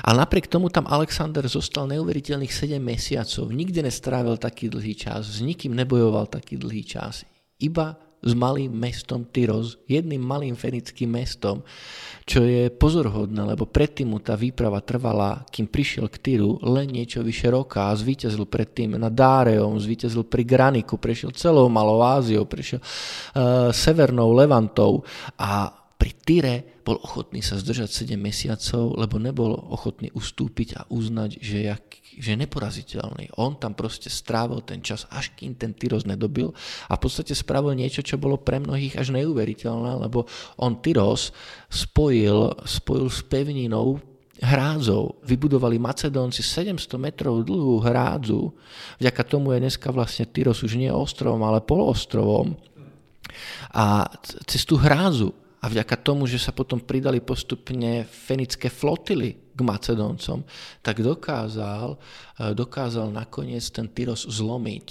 Ale 0.00 0.16
napriek 0.24 0.48
tomu 0.48 0.72
tam 0.72 0.88
Alexander 0.88 1.44
zostal 1.44 1.84
neuveriteľných 1.92 2.52
7 2.52 2.80
mesiacov. 2.80 3.52
Nikdy 3.52 3.84
nestrávil 3.84 4.40
taký 4.40 4.72
dlhý 4.72 4.96
čas, 4.96 5.28
s 5.28 5.44
nikým 5.44 5.76
nebojoval 5.76 6.24
taký 6.32 6.56
dlhý 6.56 6.88
čas. 6.88 7.28
Iba 7.60 8.00
s 8.26 8.34
malým 8.34 8.74
mestom 8.74 9.22
Tyros, 9.22 9.78
jedným 9.86 10.18
malým 10.18 10.58
fenickým 10.58 11.14
mestom, 11.14 11.62
čo 12.26 12.42
je 12.42 12.74
pozorhodné, 12.74 13.38
lebo 13.54 13.70
predtým 13.70 14.10
mu 14.10 14.18
tá 14.18 14.34
výprava 14.34 14.82
trvala, 14.82 15.46
kým 15.46 15.70
prišiel 15.70 16.10
k 16.10 16.18
Tyru, 16.18 16.58
len 16.66 16.90
niečo 16.90 17.22
vyše 17.22 17.54
roka 17.54 17.86
a 17.86 17.94
zvíťazil 17.94 18.50
predtým 18.50 18.98
na 18.98 19.06
Dáreom, 19.06 19.78
zvíťazil 19.78 20.26
pri 20.26 20.42
Graniku, 20.42 20.98
prešiel 20.98 21.30
celou 21.38 21.70
Malou 21.70 22.02
Áziou, 22.02 22.42
prešiel 22.42 22.82
uh, 22.82 23.70
Severnou 23.70 24.34
Levantou 24.34 25.06
a 25.38 25.70
pri 25.96 26.12
Tyre 26.12 26.56
bol 26.84 27.00
ochotný 27.00 27.40
sa 27.40 27.56
zdržať 27.56 28.12
7 28.12 28.20
mesiacov, 28.20 29.00
lebo 29.00 29.16
nebol 29.16 29.56
ochotný 29.56 30.12
ustúpiť 30.12 30.68
a 30.76 30.80
uznať, 30.92 31.40
že, 31.40 31.72
jak, 31.72 31.84
že 32.20 32.36
je 32.36 32.42
neporaziteľný. 32.44 33.32
On 33.40 33.56
tam 33.56 33.72
proste 33.72 34.12
strávil 34.12 34.60
ten 34.60 34.84
čas, 34.84 35.08
až 35.08 35.32
kým 35.32 35.56
ten 35.56 35.72
Tyros 35.72 36.04
nedobil 36.04 36.52
a 36.86 36.92
v 36.94 37.02
podstate 37.02 37.32
spravil 37.32 37.72
niečo, 37.72 38.04
čo 38.04 38.20
bolo 38.20 38.36
pre 38.36 38.60
mnohých 38.60 39.00
až 39.00 39.16
neuveriteľné, 39.16 40.04
lebo 40.04 40.28
on 40.60 40.76
Tyros 40.84 41.32
spojil, 41.72 42.52
spojil 42.68 43.08
s 43.08 43.24
pevninou 43.24 43.96
hrádzov. 44.44 45.24
Vybudovali 45.24 45.80
Macedónci 45.80 46.44
700 46.44 47.00
metrov 47.00 47.40
dlhú 47.40 47.80
hrádzu. 47.80 48.52
Vďaka 49.00 49.22
tomu 49.24 49.56
je 49.56 49.64
dneska 49.64 49.88
vlastne 49.88 50.28
Tyros 50.28 50.60
už 50.60 50.76
nie 50.76 50.92
ostrovom, 50.92 51.40
ale 51.40 51.64
poloostrovom. 51.64 52.52
A 53.72 54.12
cez 54.44 54.68
tú 54.68 54.76
hrádzu 54.76 55.45
a 55.62 55.72
vďaka 55.72 55.96
tomu, 56.04 56.28
že 56.28 56.36
sa 56.36 56.52
potom 56.52 56.82
pridali 56.82 57.24
postupne 57.24 58.04
fenické 58.04 58.68
flotily 58.68 59.46
k 59.56 59.60
Macedóncom, 59.64 60.44
tak 60.84 61.00
dokázal, 61.00 61.96
e, 61.96 62.52
dokázal 62.52 63.08
nakoniec 63.08 63.64
ten 63.72 63.88
Tyros 63.88 64.28
zlomiť. 64.28 64.86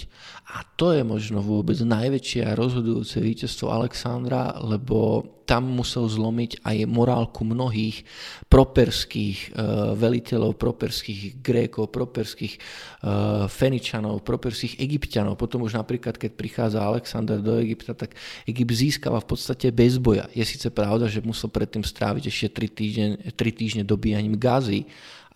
A 0.58 0.66
to 0.74 0.90
je 0.90 1.06
možno 1.06 1.38
vôbec 1.38 1.78
najväčšie 1.78 2.50
a 2.50 2.58
rozhodujúce 2.58 3.22
víťazstvo 3.22 3.70
Alexandra, 3.70 4.58
lebo 4.58 5.22
tam 5.46 5.70
musel 5.70 6.10
zlomiť 6.10 6.66
aj 6.66 6.90
morálku 6.90 7.46
mnohých 7.46 8.02
properských 8.50 9.54
uh, 9.54 9.94
veliteľov, 9.94 10.58
properských 10.58 11.38
Grékov, 11.38 11.94
properských 11.94 12.54
uh, 12.58 13.46
Feničanov, 13.46 14.26
properských 14.26 14.82
Egyptianov. 14.82 15.38
Potom 15.38 15.62
už 15.62 15.78
napríklad, 15.78 16.18
keď 16.18 16.34
prichádza 16.34 16.82
Alexander 16.82 17.38
do 17.38 17.62
Egypta, 17.62 17.94
tak 17.94 18.18
Egypt 18.44 18.74
získava 18.74 19.22
v 19.22 19.30
podstate 19.30 19.70
bez 19.70 20.02
boja. 20.02 20.26
Je 20.34 20.42
síce 20.42 20.66
pravda, 20.74 21.06
že 21.06 21.22
musel 21.22 21.48
predtým 21.48 21.86
stráviť 21.86 22.26
ešte 22.26 22.66
3 22.66 22.78
týždne, 22.78 23.08
3 23.30 23.38
týždne 23.54 23.82
dobíjaním 23.86 24.34
Gazy, 24.34 24.84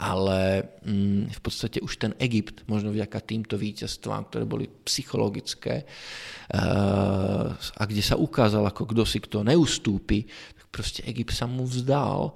ale 0.01 0.64
mm, 0.80 1.28
v 1.28 1.40
podstate 1.44 1.84
už 1.84 2.01
ten 2.01 2.12
Egypt, 2.16 2.64
možno 2.64 2.88
vďaka 2.88 3.20
týmto 3.20 3.61
víťazstvám, 3.61 4.32
ktoré 4.32 4.48
boli 4.48 4.64
psychologické 4.88 5.84
uh, 5.84 7.53
a 7.53 7.82
kde 7.84 8.01
sa 8.01 8.16
ukázal, 8.16 8.64
ako 8.64 8.88
kto 8.96 9.05
si 9.05 9.20
kto 9.20 9.44
neustúpi, 9.44 10.24
tak 10.57 10.66
proste 10.72 11.05
Egypt 11.05 11.36
sa 11.36 11.44
mu 11.44 11.68
vzdal 11.68 12.32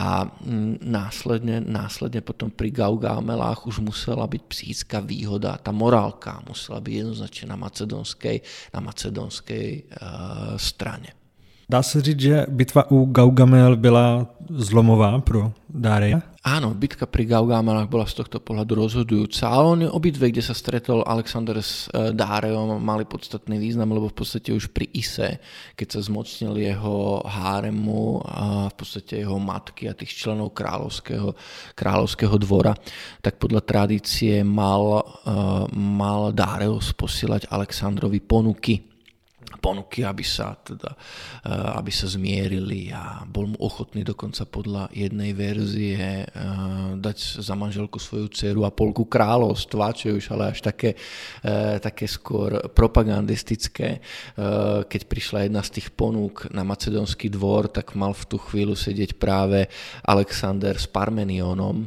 a 0.00 0.24
mm, 0.24 0.80
následne, 0.80 1.60
následne 1.60 2.24
potom 2.24 2.48
pri 2.48 2.72
Gaugámelách 2.72 3.68
už 3.68 3.84
musela 3.84 4.24
byť 4.24 4.42
psychická 4.48 5.04
výhoda, 5.04 5.60
tá 5.60 5.68
morálka 5.68 6.40
musela 6.48 6.80
byť 6.80 6.92
jednoznačne 6.96 7.46
na 7.52 7.60
macedonskej, 7.60 8.36
na 8.72 8.80
macedonskej 8.80 9.66
uh, 9.84 10.56
strane. 10.56 11.12
Dá 11.68 11.82
se 11.82 12.00
říct, 12.00 12.20
že 12.20 12.46
bitva 12.48 12.90
u 12.90 13.04
Gaugamel 13.04 13.76
byla 13.76 14.26
zlomová 14.48 15.20
pro 15.20 15.52
Dáreja? 15.68 16.31
Áno, 16.42 16.74
bitka 16.74 17.06
pri 17.06 17.22
Gaugamelách 17.22 17.86
bola 17.86 18.02
z 18.02 18.18
tohto 18.18 18.42
pohľadu 18.42 18.74
rozhodujúca, 18.74 19.46
ale 19.46 19.62
oni 19.62 19.86
obidve, 19.86 20.26
kde 20.26 20.42
sa 20.42 20.58
stretol 20.58 21.06
Alexander 21.06 21.54
s 21.62 21.86
e, 21.86 22.10
Dárejom, 22.10 22.82
mali 22.82 23.06
podstatný 23.06 23.62
význam, 23.62 23.94
lebo 23.94 24.10
v 24.10 24.18
podstate 24.18 24.50
už 24.50 24.74
pri 24.74 24.90
Ise, 24.90 25.38
keď 25.78 25.86
sa 25.94 26.00
zmocnil 26.02 26.58
jeho 26.58 27.22
háremu 27.22 28.26
a 28.26 28.66
v 28.66 28.74
podstate 28.74 29.22
jeho 29.22 29.38
matky 29.38 29.86
a 29.86 29.94
tých 29.94 30.18
členov 30.18 30.50
kráľovského, 30.50 31.30
kráľovského 31.78 32.34
dvora, 32.42 32.74
tak 33.22 33.38
podľa 33.38 33.62
tradície 33.62 34.42
mal, 34.42 34.98
e, 34.98 35.38
mal 35.78 36.34
Dáreos 36.34 36.90
posielať 36.90 37.54
Alexandrovi 37.54 38.18
ponuky 38.18 38.91
ponuky, 39.62 40.02
aby 40.02 40.26
sa, 40.26 40.58
teda, 40.58 40.90
eh, 41.46 41.78
aby 41.78 41.94
sa 41.94 42.10
zmierili 42.10 42.90
a 42.90 43.22
bol 43.22 43.54
mu 43.54 43.58
ochotný 43.62 44.02
dokonca 44.02 44.42
podľa 44.50 44.90
jednej 44.90 45.30
verzie 45.30 46.26
eh, 46.26 46.28
dať 46.98 47.38
za 47.38 47.54
manželku 47.54 48.02
svoju 48.02 48.26
dceru 48.34 48.66
a 48.66 48.74
polku 48.74 49.06
kráľovstva, 49.06 49.94
čo 49.94 50.10
je 50.10 50.18
už 50.18 50.26
ale 50.34 50.50
až 50.50 50.66
také, 50.66 50.98
eh, 51.46 51.78
také 51.78 52.10
skôr 52.10 52.58
propagandistické. 52.74 54.02
Keď 54.88 55.02
prišla 55.06 55.46
jedna 55.46 55.62
z 55.62 55.78
tých 55.78 55.92
ponúk 55.92 56.48
na 56.50 56.64
macedónsky 56.66 57.28
dvor, 57.28 57.68
tak 57.68 57.94
mal 57.94 58.16
v 58.16 58.24
tú 58.26 58.36
chvíľu 58.40 58.74
sedieť 58.74 59.20
práve 59.20 59.68
Alexander 60.02 60.74
s 60.74 60.88
Parmenionom, 60.88 61.86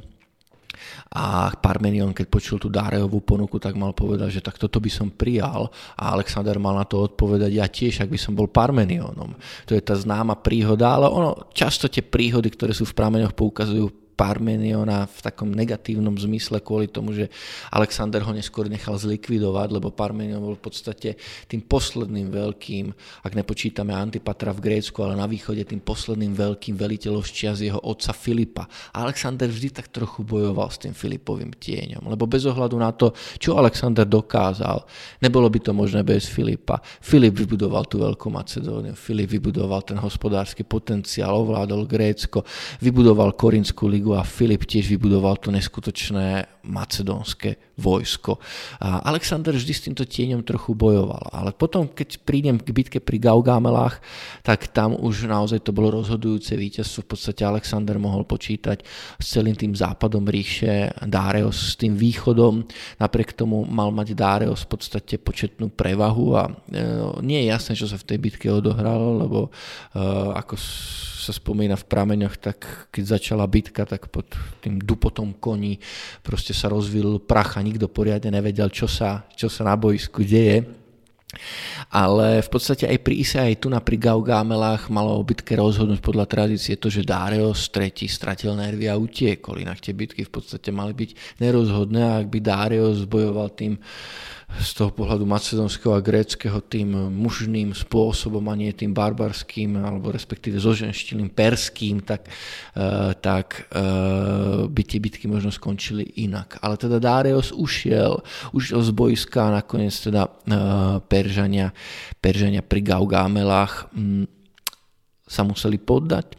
a 1.12 1.52
Parmenion, 1.58 2.14
keď 2.14 2.26
počul 2.30 2.58
tú 2.62 2.70
Dárejovú 2.70 3.24
ponuku, 3.26 3.58
tak 3.58 3.74
mal 3.80 3.92
povedať, 3.96 4.40
že 4.40 4.42
tak 4.46 4.62
toto 4.62 4.78
by 4.78 4.92
som 4.92 5.12
prijal 5.12 5.72
a 5.98 6.14
Alexander 6.14 6.60
mal 6.62 6.78
na 6.78 6.86
to 6.86 7.02
odpovedať, 7.02 7.52
ja 7.52 7.66
tiež, 7.66 8.06
ak 8.06 8.12
by 8.12 8.20
som 8.20 8.38
bol 8.38 8.52
Parmenionom. 8.52 9.34
To 9.66 9.72
je 9.74 9.82
tá 9.82 9.98
známa 9.98 10.38
príhoda, 10.40 10.96
ale 10.96 11.10
ono, 11.10 11.50
často 11.56 11.90
tie 11.90 12.06
príhody, 12.06 12.54
ktoré 12.54 12.72
sú 12.76 12.86
v 12.86 12.96
prameňoch, 12.96 13.34
poukazujú 13.34 14.05
Parmeniona 14.16 15.06
v 15.12 15.20
takom 15.20 15.52
negatívnom 15.52 16.16
zmysle 16.16 16.64
kvôli 16.64 16.88
tomu, 16.88 17.12
že 17.12 17.28
Alexander 17.76 18.24
ho 18.24 18.32
neskôr 18.32 18.72
nechal 18.72 18.96
zlikvidovať, 18.96 19.68
lebo 19.76 19.92
Parmenion 19.92 20.40
bol 20.40 20.56
v 20.56 20.64
podstate 20.72 21.20
tým 21.52 21.68
posledným 21.68 22.32
veľkým, 22.32 22.96
ak 23.28 23.36
nepočítame 23.36 23.92
Antipatra 23.92 24.56
v 24.56 24.64
Grécku, 24.72 25.04
ale 25.04 25.20
na 25.20 25.28
východe 25.28 25.68
tým 25.68 25.84
posledným 25.84 26.32
veľkým 26.32 26.80
veliteľom 26.80 27.24
z 27.26 27.68
jeho 27.68 27.82
otca 27.84 28.16
Filipa. 28.16 28.64
A 28.96 29.04
Alexander 29.04 29.52
vždy 29.52 29.70
tak 29.76 29.92
trochu 29.92 30.24
bojoval 30.24 30.72
s 30.72 30.80
tým 30.80 30.96
Filipovým 30.96 31.52
tieňom, 31.52 32.08
lebo 32.08 32.24
bez 32.30 32.48
ohľadu 32.48 32.76
na 32.80 32.96
to, 32.96 33.12
čo 33.36 33.60
Alexander 33.60 34.08
dokázal, 34.08 34.86
nebolo 35.20 35.52
by 35.52 35.60
to 35.60 35.72
možné 35.76 36.06
bez 36.06 36.30
Filipa. 36.30 36.80
Filip 37.04 37.36
vybudoval 37.36 37.84
tú 37.90 38.00
veľkú 38.00 38.32
Macedóniu, 38.32 38.96
Filip 38.96 39.28
vybudoval 39.36 39.84
ten 39.84 40.00
hospodársky 40.00 40.64
potenciál, 40.64 41.36
ovládol 41.36 41.90
Grécko, 41.90 42.46
vybudoval 42.80 43.34
Korinskú 43.34 43.90
ligu 43.90 44.05
a 44.14 44.24
Filip 44.24 44.66
tiež 44.66 44.90
vybudoval 44.90 45.42
to 45.42 45.52
neskutočné 45.52 46.46
macedónske 46.66 47.62
vojsko. 47.78 48.40
Alexander 48.82 49.52
vždy 49.52 49.74
s 49.76 49.86
týmto 49.86 50.04
tieňom 50.08 50.42
trochu 50.48 50.72
bojoval, 50.74 51.28
ale 51.30 51.52
potom, 51.52 51.92
keď 51.92 52.24
prídem 52.24 52.56
k 52.58 52.72
bitke 52.72 53.00
pri 53.04 53.20
Gaugamelách, 53.20 54.00
tak 54.42 54.72
tam 54.72 54.96
už 54.96 55.28
naozaj 55.28 55.62
to 55.62 55.76
bolo 55.76 56.02
rozhodujúce 56.02 56.56
víťazstvo. 56.56 57.04
V 57.06 57.10
podstate 57.16 57.44
Alexander 57.44 58.00
mohol 58.00 58.24
počítať 58.24 58.82
s 59.20 59.26
celým 59.28 59.54
tým 59.54 59.76
západom 59.76 60.24
ríše, 60.26 60.90
Dáreos 61.04 61.56
s 61.56 61.80
tým 61.80 62.00
východom. 62.00 62.64
Napriek 62.98 63.36
tomu 63.36 63.68
mal 63.68 63.92
mať 63.92 64.16
Dáreos 64.16 64.64
v 64.66 64.80
podstate 64.80 65.20
početnú 65.20 65.70
prevahu 65.70 66.26
a 66.34 66.44
e, 66.48 66.54
nie 67.22 67.44
je 67.44 67.52
jasné, 67.52 67.74
čo 67.76 67.86
sa 67.92 68.00
v 68.00 68.08
tej 68.08 68.18
bitke 68.24 68.48
odohralo, 68.48 69.20
lebo 69.20 69.40
e, 69.48 69.50
ako 70.34 70.56
sa 71.26 71.34
spomína 71.34 71.74
v 71.74 71.90
prameňoch, 71.90 72.38
tak 72.38 72.60
keď 72.94 73.18
začala 73.18 73.50
bitka, 73.50 73.84
tak 73.84 74.14
pod 74.14 74.30
tým 74.62 74.78
dupotom 74.78 75.34
koní 75.42 75.82
proste 76.22 76.54
sa 76.56 76.72
rozvil 76.72 77.20
prach 77.20 77.60
a 77.60 77.62
nikto 77.62 77.92
poriadne 77.92 78.32
nevedel, 78.32 78.72
čo 78.72 78.88
sa, 78.88 79.28
čo 79.36 79.52
sa 79.52 79.68
na 79.68 79.76
boisku 79.76 80.24
deje. 80.24 80.64
Ale 81.92 82.40
v 82.40 82.50
podstate 82.50 82.88
aj 82.88 83.00
pri 83.04 83.16
Ise, 83.20 83.44
aj 83.44 83.60
tu 83.60 83.68
na 83.68 83.84
pri 83.84 84.00
Gaugámelách 84.00 84.88
malo 84.88 85.20
o 85.20 85.24
bitke 85.24 85.60
rozhodnúť 85.60 86.00
podľa 86.00 86.26
tradície 86.32 86.80
to, 86.80 86.88
že 86.88 87.04
Darius 87.04 87.68
III 87.68 88.08
stratil 88.08 88.56
nervy 88.56 88.88
a 88.88 88.96
utiekol. 88.96 89.60
Inak 89.60 89.84
tie 89.84 89.92
bitky 89.92 90.24
v 90.24 90.32
podstate 90.32 90.72
mali 90.72 90.96
byť 90.96 91.40
nerozhodné 91.44 92.02
a 92.02 92.24
ak 92.24 92.28
by 92.32 92.40
Darius 92.40 93.04
bojoval 93.04 93.52
tým 93.52 93.76
z 94.46 94.72
toho 94.78 94.94
pohľadu 94.94 95.26
macedonského 95.26 95.98
a 95.98 96.06
gréckého 96.06 96.62
tým 96.62 96.94
mužným 97.10 97.74
spôsobom 97.74 98.46
a 98.46 98.54
nie 98.54 98.70
tým 98.78 98.94
barbarským 98.94 99.74
alebo 99.82 100.14
respektíve 100.14 100.62
zoženštilým 100.62 101.34
perským, 101.34 102.06
tak, 102.06 102.30
uh, 102.78 103.12
tak 103.18 103.68
uh, 103.74 104.70
by 104.70 104.82
tie 104.86 105.02
bitky 105.02 105.26
možno 105.26 105.50
skončili 105.50 106.22
inak. 106.22 106.62
Ale 106.62 106.78
teda 106.78 107.02
Darius 107.02 107.50
ušiel, 107.50 108.22
ušiel 108.54 108.80
z 108.86 108.92
boiska 108.94 109.50
a 109.50 109.56
nakoniec 109.66 109.98
teda 109.98 110.30
uh, 110.30 111.02
Peržania, 111.02 111.74
Peržania 112.22 112.62
pri 112.62 112.86
Gaugámelách 112.86 113.90
um, 113.98 114.30
sa 115.26 115.42
museli 115.42 115.82
poddať. 115.82 116.38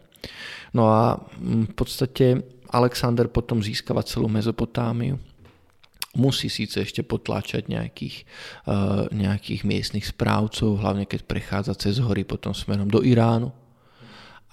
No 0.71 0.87
a 0.95 1.19
um, 1.19 1.67
v 1.67 1.75
podstate 1.75 2.39
Alexander 2.71 3.27
potom 3.27 3.59
získava 3.59 4.07
celú 4.07 4.31
Mezopotámiu 4.31 5.19
musí 6.17 6.49
síce 6.49 6.81
ešte 6.81 7.05
potláčať 7.05 7.69
nejakých, 7.69 8.25
uh, 8.67 9.07
nejakých 9.13 9.63
miestnych 9.69 10.09
správcov, 10.09 10.81
hlavne 10.81 11.05
keď 11.05 11.29
prechádza 11.29 11.77
cez 11.77 12.01
hory 12.01 12.25
potom 12.25 12.57
smerom 12.57 12.89
do 12.89 13.05
Iránu, 13.05 13.53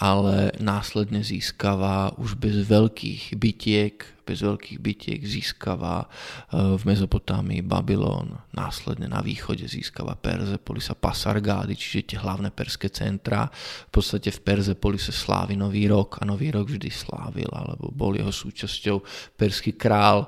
ale 0.01 0.51
následne 0.57 1.21
získava 1.21 2.11
už 2.17 2.33
bez 2.35 2.65
veľkých 2.65 3.37
bitiek, 3.37 4.01
bez 4.23 4.41
veľkých 4.41 4.79
bitiek 4.81 5.21
získava 5.21 6.07
uh, 6.07 6.73
v 6.79 6.83
Mezopotámii 6.87 7.61
Babylon, 7.61 8.39
následne 8.55 9.05
na 9.05 9.21
východe 9.21 9.67
získava 9.67 10.17
Perzepolis 10.17 10.89
a 10.89 10.97
Pasargády, 10.97 11.77
čiže 11.77 12.15
tie 12.15 12.17
hlavné 12.19 12.49
perské 12.49 12.89
centrá. 12.89 13.51
V 13.87 13.91
podstate 14.01 14.33
v 14.33 14.39
Perzepolise 14.41 15.13
slávi 15.13 15.53
Nový 15.59 15.85
rok 15.91 16.19
a 16.19 16.27
Nový 16.27 16.49
rok 16.49 16.71
vždy 16.71 16.89
slávil, 16.89 17.51
alebo 17.53 17.93
bol 17.93 18.17
jeho 18.17 18.31
súčasťou 18.31 19.03
perský 19.37 19.77
král 19.77 20.25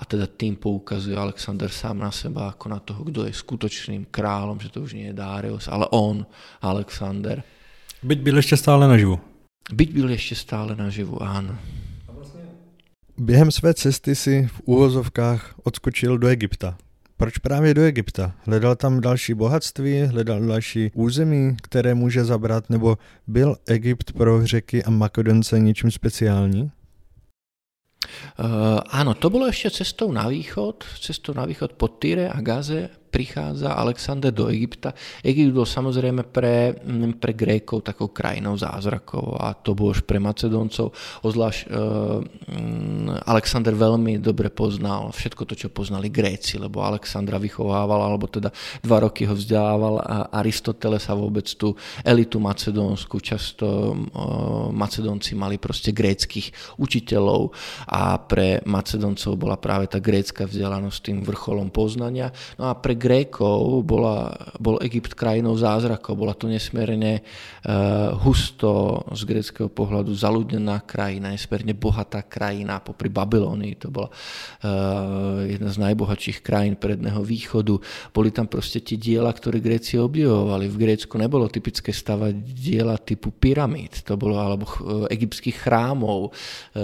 a 0.00 0.02
teda 0.08 0.24
tým 0.24 0.56
poukazuje 0.56 1.12
Alexander 1.12 1.68
sám 1.68 2.00
na 2.00 2.08
seba 2.08 2.56
ako 2.56 2.66
na 2.72 2.80
toho, 2.80 3.04
kto 3.04 3.28
je 3.28 3.36
skutočným 3.36 4.08
kráľom, 4.08 4.56
že 4.56 4.72
to 4.72 4.80
už 4.80 4.96
nie 4.96 5.12
je 5.12 5.18
Darius, 5.18 5.68
ale 5.68 5.84
on, 5.92 6.24
Alexander. 6.64 7.59
Byť 8.02 8.20
byl 8.20 8.36
ještě 8.36 8.56
stále 8.56 8.88
naživu. 8.88 9.20
Byť 9.72 9.92
byl 9.92 10.10
ještě 10.10 10.34
stále 10.34 10.76
naživu, 10.76 11.22
áno. 11.22 11.58
Během 13.18 13.50
své 13.50 13.74
cesty 13.74 14.14
si 14.14 14.46
v 14.46 14.60
úvozovkách 14.64 15.54
odskočil 15.62 16.18
do 16.18 16.28
Egypta. 16.28 16.76
Proč 17.16 17.38
právě 17.38 17.74
do 17.74 17.82
Egypta? 17.82 18.32
Hledal 18.46 18.76
tam 18.76 19.00
další 19.00 19.34
bohatství, 19.34 20.02
hledal 20.02 20.40
další 20.40 20.90
území, 20.94 21.56
které 21.62 21.94
může 21.94 22.24
zabrat, 22.24 22.70
nebo 22.70 22.98
byl 23.26 23.56
Egypt 23.66 24.12
pro 24.12 24.46
řeky 24.46 24.84
a 24.84 24.90
Makedonce 24.90 25.58
ničím 25.58 25.90
speciální? 25.90 26.70
Uh, 28.40 28.80
áno, 28.88 29.12
to 29.12 29.28
bolo 29.28 29.44
ešte 29.52 29.84
cestou 29.84 30.08
na 30.08 30.24
východ, 30.24 30.84
cestou 30.96 31.36
na 31.36 31.44
východ 31.44 31.76
po 31.76 31.88
Tyre 31.88 32.32
a 32.32 32.40
Gaze 32.40 32.88
prichádza 33.10 33.74
Alexander 33.74 34.30
do 34.30 34.46
Egypta. 34.46 34.94
Egypt 35.26 35.50
bol 35.50 35.66
samozrejme 35.66 36.22
pre, 36.30 36.78
mm, 36.78 37.18
pre 37.18 37.34
Grékov 37.34 37.82
takou 37.82 38.14
krajinou 38.14 38.54
zázrakov 38.54 39.34
a 39.42 39.52
to 39.58 39.74
bolo 39.74 39.90
už 39.90 40.06
pre 40.06 40.22
Macedóncov. 40.22 40.94
Ozvlášť 41.26 41.60
uh, 41.66 42.22
Alexander 43.26 43.74
veľmi 43.74 44.22
dobre 44.22 44.48
poznal 44.54 45.10
všetko 45.10 45.42
to, 45.50 45.54
čo 45.58 45.68
poznali 45.74 46.06
Gréci, 46.06 46.56
lebo 46.56 46.86
Alexandra 46.86 47.42
vychovával, 47.42 47.98
alebo 47.98 48.30
teda 48.30 48.54
dva 48.80 49.02
roky 49.02 49.26
ho 49.26 49.34
vzdelával 49.34 49.98
a 50.00 50.16
Aristoteles 50.38 51.10
a 51.10 51.18
vôbec 51.18 51.50
tú 51.58 51.74
elitu 52.06 52.38
macedónsku. 52.38 53.18
Často 53.18 53.66
uh, 53.66 54.70
Macedónci 54.70 55.34
mali 55.34 55.58
proste 55.58 55.90
gréckých 55.90 56.78
učiteľov 56.78 57.50
a 57.90 58.14
pre 58.22 58.62
Macedóncov 58.62 59.34
bola 59.34 59.58
práve 59.58 59.90
tá 59.90 59.98
grécka 59.98 60.46
vzdelanosť 60.46 60.98
tým 61.02 61.18
vrcholom 61.26 61.74
poznania. 61.74 62.30
No 62.54 62.70
a 62.70 62.78
pre 62.78 62.99
Grékov 63.00 63.80
bola, 63.88 64.28
bol 64.60 64.76
Egypt 64.84 65.16
krajinou 65.16 65.56
zázrakov, 65.56 66.20
bola 66.20 66.36
to 66.36 66.44
nesmierne 66.44 67.24
uh, 67.24 68.12
husto 68.20 69.00
z 69.16 69.24
gréckého 69.24 69.72
pohľadu 69.72 70.12
zaludnená 70.12 70.84
krajina, 70.84 71.32
nesmierne 71.32 71.72
bohatá 71.72 72.20
krajina 72.20 72.84
popri 72.84 73.08
Babylónii, 73.08 73.80
to 73.80 73.88
bola 73.88 74.12
uh, 74.12 75.40
jedna 75.48 75.72
z 75.72 75.80
najbohatších 75.80 76.44
krajín 76.44 76.76
predného 76.76 77.24
východu. 77.24 77.80
Boli 78.12 78.28
tam 78.28 78.44
proste 78.44 78.84
tie 78.84 79.00
diela, 79.00 79.32
ktoré 79.32 79.64
Gréci 79.64 79.96
obdivovali. 79.96 80.68
V 80.68 80.76
Grécku 80.76 81.16
nebolo 81.16 81.48
typické 81.48 81.96
stavať 81.96 82.36
diela 82.36 83.00
typu 83.00 83.32
pyramíd, 83.32 84.04
to 84.04 84.20
bolo 84.20 84.36
alebo 84.36 84.68
uh, 84.68 85.08
egyptských 85.08 85.56
chrámov, 85.64 86.36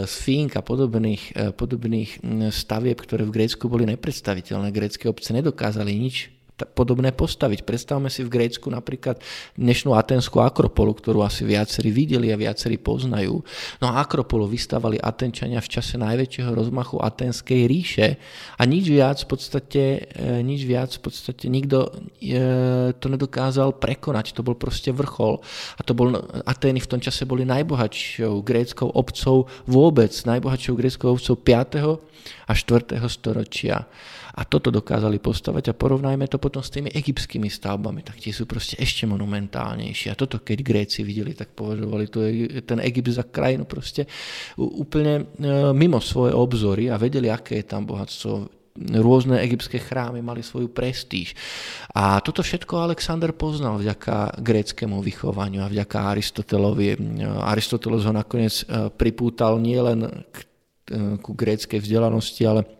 sfink 0.06 0.56
a 0.56 0.62
podobných, 0.62 1.52
podobných 1.58 2.22
stavieb, 2.54 2.96
ktoré 2.96 3.26
v 3.26 3.34
Grécku 3.34 3.66
boli 3.66 3.82
nepredstaviteľné. 3.90 4.70
Grécké 4.70 5.10
obce 5.10 5.34
nedokázali 5.34 5.90
nič 6.06 6.36
podobné 6.64 7.12
postaviť. 7.12 7.68
Predstavme 7.68 8.08
si 8.08 8.24
v 8.24 8.32
Grécku 8.32 8.72
napríklad 8.72 9.20
dnešnú 9.60 9.92
atenskú 9.92 10.40
Akropolu, 10.40 10.96
ktorú 10.96 11.20
asi 11.20 11.44
viacerí 11.44 11.92
videli 11.92 12.32
a 12.32 12.40
viacerí 12.40 12.80
poznajú. 12.80 13.44
No 13.84 13.92
a 13.92 14.00
Akropolu 14.00 14.48
vystavali 14.48 14.96
Atenčania 14.96 15.60
v 15.60 15.68
čase 15.68 16.00
najväčšieho 16.00 16.56
rozmachu 16.56 16.96
Atenskej 17.04 17.68
ríše 17.68 18.16
a 18.56 18.64
nič 18.64 18.88
viac 18.88 19.20
v 19.20 19.28
podstate, 19.28 19.82
e, 20.08 20.40
nič 20.40 20.64
viac 20.64 20.96
v 20.96 21.02
podstate 21.04 21.44
nikto 21.52 21.92
e, 22.24 22.96
to 22.96 23.06
nedokázal 23.12 23.76
prekonať. 23.76 24.32
To 24.32 24.40
bol 24.40 24.56
proste 24.56 24.96
vrchol. 24.96 25.44
A 25.76 25.80
to 25.84 25.92
bol, 25.92 26.16
Atény 26.48 26.80
v 26.80 26.88
tom 26.88 27.00
čase 27.04 27.28
boli 27.28 27.44
najbohatšou 27.44 28.40
gréckou 28.40 28.88
obcov 28.96 29.52
vôbec, 29.68 30.12
najbohatšou 30.24 30.72
gréckou 30.72 31.12
obcov 31.12 31.36
5. 31.44 32.48
a 32.48 32.52
4. 32.56 32.96
storočia 33.12 33.84
a 34.36 34.44
toto 34.44 34.68
dokázali 34.68 35.16
postavať 35.16 35.72
a 35.72 35.78
porovnajme 35.78 36.28
to 36.28 36.36
potom 36.36 36.60
s 36.60 36.68
tými 36.68 36.92
egyptskými 36.92 37.48
stavbami, 37.48 38.04
tak 38.04 38.20
tie 38.20 38.36
sú 38.36 38.44
proste 38.44 38.76
ešte 38.76 39.08
monumentálnejšie. 39.08 40.12
A 40.12 40.18
toto 40.18 40.44
keď 40.44 40.60
Gréci 40.60 41.00
videli, 41.00 41.32
tak 41.32 41.56
považovali 41.56 42.04
to, 42.12 42.20
ten 42.68 42.84
Egypt 42.84 43.16
za 43.16 43.24
krajinu 43.24 43.64
proste 43.64 44.04
úplne 44.60 45.24
e, 45.40 45.72
mimo 45.72 46.04
svoje 46.04 46.36
obzory 46.36 46.92
a 46.92 47.00
vedeli, 47.00 47.32
aké 47.32 47.64
je 47.64 47.66
tam 47.66 47.88
bohatstvo, 47.88 48.52
rôzne 49.00 49.40
egyptské 49.40 49.80
chrámy 49.80 50.20
mali 50.20 50.44
svoju 50.44 50.68
prestíž. 50.68 51.32
A 51.96 52.20
toto 52.20 52.44
všetko 52.44 52.76
Alexander 52.76 53.32
poznal 53.32 53.80
vďaka 53.80 54.36
gréckému 54.36 55.00
vychovaniu 55.00 55.64
a 55.64 55.72
vďaka 55.72 56.12
Aristotelovi. 56.12 57.00
Aristoteles 57.40 58.04
ho 58.04 58.12
nakoniec 58.12 58.68
e, 58.68 58.92
pripútal 58.92 59.56
nielen 59.56 60.28
k, 60.28 60.36
e, 60.92 61.16
ku 61.24 61.32
gréckej 61.32 61.80
vzdelanosti, 61.80 62.44
ale 62.44 62.75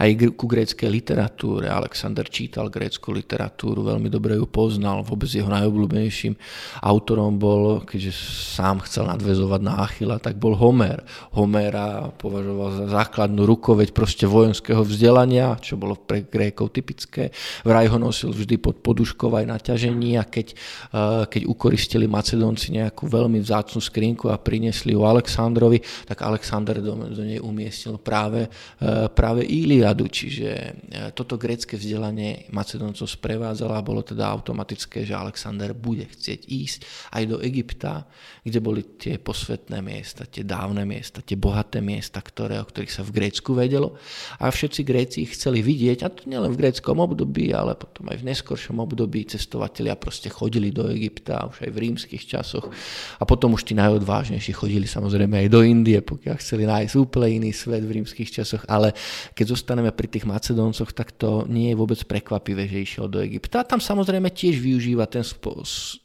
aj 0.00 0.10
ku 0.36 0.44
gréckej 0.50 0.88
literatúre. 0.90 1.70
Alexander 1.70 2.26
čítal 2.28 2.68
grécku 2.68 3.14
literatúru, 3.14 3.86
veľmi 3.86 4.10
dobre 4.12 4.36
ju 4.36 4.46
poznal, 4.46 5.06
vôbec 5.06 5.30
jeho 5.30 5.48
najobľúbenejším 5.48 6.34
autorom 6.82 7.38
bol, 7.40 7.82
keďže 7.82 8.12
sám 8.56 8.84
chcel 8.84 9.08
nadvezovať 9.08 9.60
na 9.62 9.74
Achila, 9.80 10.16
tak 10.20 10.36
bol 10.36 10.52
Homer. 10.58 11.00
Homera 11.32 12.10
považoval 12.16 12.68
za 12.84 12.86
základnú 12.92 13.46
rukoveď 13.46 13.94
proste 13.94 14.28
vojenského 14.28 14.82
vzdelania, 14.84 15.56
čo 15.62 15.78
bolo 15.78 15.96
pre 15.96 16.26
Grékov 16.26 16.74
typické. 16.74 17.30
Vraj 17.64 17.88
ho 17.88 17.98
nosil 17.98 18.34
vždy 18.34 18.58
pod 18.60 18.82
poduškou 18.82 19.32
aj 19.32 19.46
na 19.46 19.56
ťažení 19.56 20.18
a 20.18 20.24
keď, 20.26 20.52
eh, 20.52 21.24
keď 21.30 21.42
ukoristili 21.46 22.10
Macedónci 22.10 22.74
nejakú 22.74 23.06
veľmi 23.06 23.38
vzácnu 23.40 23.80
skrinku 23.80 24.28
a 24.28 24.40
priniesli 24.40 24.92
ju 24.92 25.06
Alexandrovi, 25.06 25.80
tak 26.04 26.26
Alexander 26.26 26.82
do, 26.82 26.98
do 27.08 27.22
nej 27.22 27.38
umiestnil 27.38 28.02
práve, 28.02 28.50
eh, 28.50 29.06
práve 29.14 29.45
Iliadu, 29.46 30.10
čiže 30.10 30.50
e, 30.50 30.70
toto 31.14 31.38
grecké 31.38 31.78
vzdelanie 31.78 32.50
Macedoncov 32.50 33.06
sprevádzalo 33.06 33.72
a 33.72 33.86
bolo 33.86 34.02
teda 34.02 34.26
automatické, 34.26 35.06
že 35.06 35.14
Alexander 35.14 35.72
bude 35.72 36.04
chcieť 36.10 36.40
ísť 36.50 36.80
aj 37.14 37.22
do 37.30 37.36
Egypta, 37.38 38.04
kde 38.42 38.58
boli 38.58 38.82
tie 38.98 39.22
posvetné 39.22 39.78
miesta, 39.78 40.26
tie 40.26 40.42
dávne 40.42 40.82
miesta, 40.82 41.22
tie 41.22 41.38
bohaté 41.38 41.78
miesta, 41.78 42.18
ktoré, 42.18 42.58
o 42.58 42.66
ktorých 42.66 42.92
sa 42.92 43.06
v 43.06 43.14
Grécku 43.22 43.54
vedelo. 43.54 43.94
A 44.42 44.50
všetci 44.50 44.80
Gréci 44.82 45.22
chceli 45.30 45.62
vidieť, 45.62 45.98
a 46.02 46.10
to 46.10 46.26
nielen 46.26 46.50
v 46.50 46.66
gréckom 46.66 46.98
období, 46.98 47.54
ale 47.54 47.78
potom 47.78 48.10
aj 48.10 48.20
v 48.22 48.26
neskoršom 48.34 48.82
období 48.82 49.26
cestovatelia 49.30 49.94
proste 49.94 50.30
chodili 50.30 50.74
do 50.74 50.90
Egypta, 50.90 51.46
už 51.46 51.66
aj 51.66 51.70
v 51.70 51.78
rímskych 51.78 52.24
časoch. 52.26 52.66
A 53.18 53.24
potom 53.24 53.54
už 53.54 53.66
tí 53.66 53.78
najodvážnejší 53.78 54.52
chodili 54.54 54.90
samozrejme 54.90 55.46
aj 55.46 55.48
do 55.50 55.60
Indie, 55.62 56.02
pokiaľ 56.02 56.34
chceli 56.42 56.66
nájsť 56.66 56.94
úplne 56.98 57.42
iný 57.42 57.50
svet 57.54 57.82
v 57.86 58.02
rímskych 58.02 58.30
časoch, 58.30 58.62
ale 58.66 58.94
keď 59.36 59.52
zostaneme 59.52 59.92
pri 59.92 60.08
tých 60.08 60.24
Macedóncoch, 60.24 60.96
tak 60.96 61.12
to 61.12 61.44
nie 61.44 61.68
je 61.68 61.76
vôbec 61.76 62.00
prekvapivé, 62.08 62.64
že 62.64 62.88
išiel 62.88 63.06
do 63.12 63.20
Egypta. 63.20 63.60
A 63.60 63.68
tam 63.68 63.84
samozrejme 63.84 64.32
tiež 64.32 64.56
využíva 64.56 65.04
ten, 65.04 65.20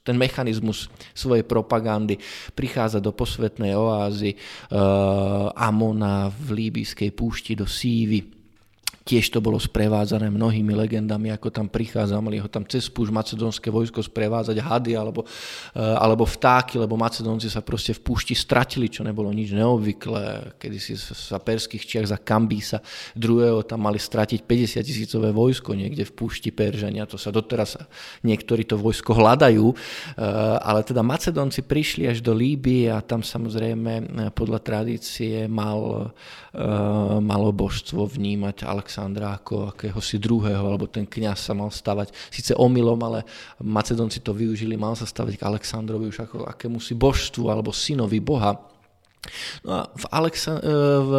ten 0.04 0.20
mechanizmus 0.20 0.92
svojej 1.16 1.48
propagandy. 1.48 2.20
Prichádza 2.52 3.00
do 3.00 3.16
posvetnej 3.16 3.72
oázy 3.72 4.36
uh, 4.36 5.48
Amona 5.56 6.28
v 6.28 6.68
líbyskej 6.68 7.16
púšti 7.16 7.56
do 7.56 7.64
Sívy 7.64 8.41
Tiež 9.02 9.34
to 9.34 9.41
bolo 9.41 9.58
sprevádzané 9.58 10.30
mnohými 10.30 10.78
legendami, 10.78 11.34
ako 11.34 11.49
tam 11.49 11.66
prichádza, 11.66 12.22
mali 12.22 12.38
ho 12.38 12.45
tam 12.45 12.62
cez 12.70 12.86
púž 12.86 13.10
macedónske 13.10 13.74
vojsko 13.74 14.06
sprevádzať 14.06 14.62
hady 14.62 14.93
alebo, 14.93 15.26
eh, 15.74 15.82
alebo 15.82 16.22
vtáky, 16.22 16.78
lebo 16.78 16.93
Macedónci 17.02 17.49
sa 17.49 17.66
proste 17.66 17.97
v 17.97 18.06
púšti 18.06 18.38
stratili, 18.38 18.93
čo 18.93 19.02
nebolo 19.02 19.34
nič 19.34 19.58
neobvyklé. 19.58 20.54
Kedy 20.62 20.78
si 20.78 20.93
sa 21.02 21.41
perských 21.41 21.82
čiach 21.82 22.14
za 22.14 22.18
Kambísa 22.22 22.78
druhého 23.18 23.66
tam 23.66 23.89
mali 23.89 23.97
stratiť 23.97 24.45
50 24.45 24.86
tisícové 24.86 25.34
vojsko 25.34 25.74
niekde 25.74 26.06
v 26.06 26.14
púšti 26.14 26.54
Peržania. 26.54 27.10
To 27.10 27.18
sa 27.18 27.34
doteraz 27.34 27.82
niektorí 28.22 28.70
to 28.70 28.78
vojsko 28.78 29.18
hľadajú, 29.18 29.66
eh, 29.66 30.22
ale 30.62 30.86
teda 30.86 31.02
Macedónci 31.02 31.66
prišli 31.66 32.06
až 32.06 32.22
do 32.22 32.38
Líbie 32.38 32.93
a 32.93 33.02
tam 33.02 33.26
samozrejme 33.26 33.91
eh, 33.97 34.06
podľa 34.30 34.62
tradície 34.62 35.49
mal, 35.49 36.14
malo 37.24 37.49
božstvo 37.56 38.04
vnímať 38.04 38.68
Alex 38.68 38.91
Alexandra 38.92 39.39
ako 39.39 39.72
akéhosi 39.72 40.20
druhého, 40.20 40.68
alebo 40.68 40.84
ten 40.84 41.08
kňaz 41.08 41.48
sa 41.48 41.56
mal 41.56 41.72
stavať 41.72 42.12
síce 42.28 42.52
omylom, 42.60 43.00
ale 43.08 43.24
Macedonci 43.64 44.20
to 44.20 44.36
využili, 44.36 44.76
mal 44.76 45.00
sa 45.00 45.08
stavať 45.08 45.39
k 45.39 45.48
Alexandrovi 45.48 46.12
už 46.12 46.28
ako 46.28 46.44
akému 46.44 46.84
si 46.84 46.92
božstvu 46.92 47.48
alebo 47.48 47.72
synovi 47.72 48.20
Boha. 48.20 48.60
No 49.64 49.72
a 49.72 49.82
v, 49.96 50.04
Alexa- 50.12 50.60
e, 50.60 50.76
v 51.08 51.12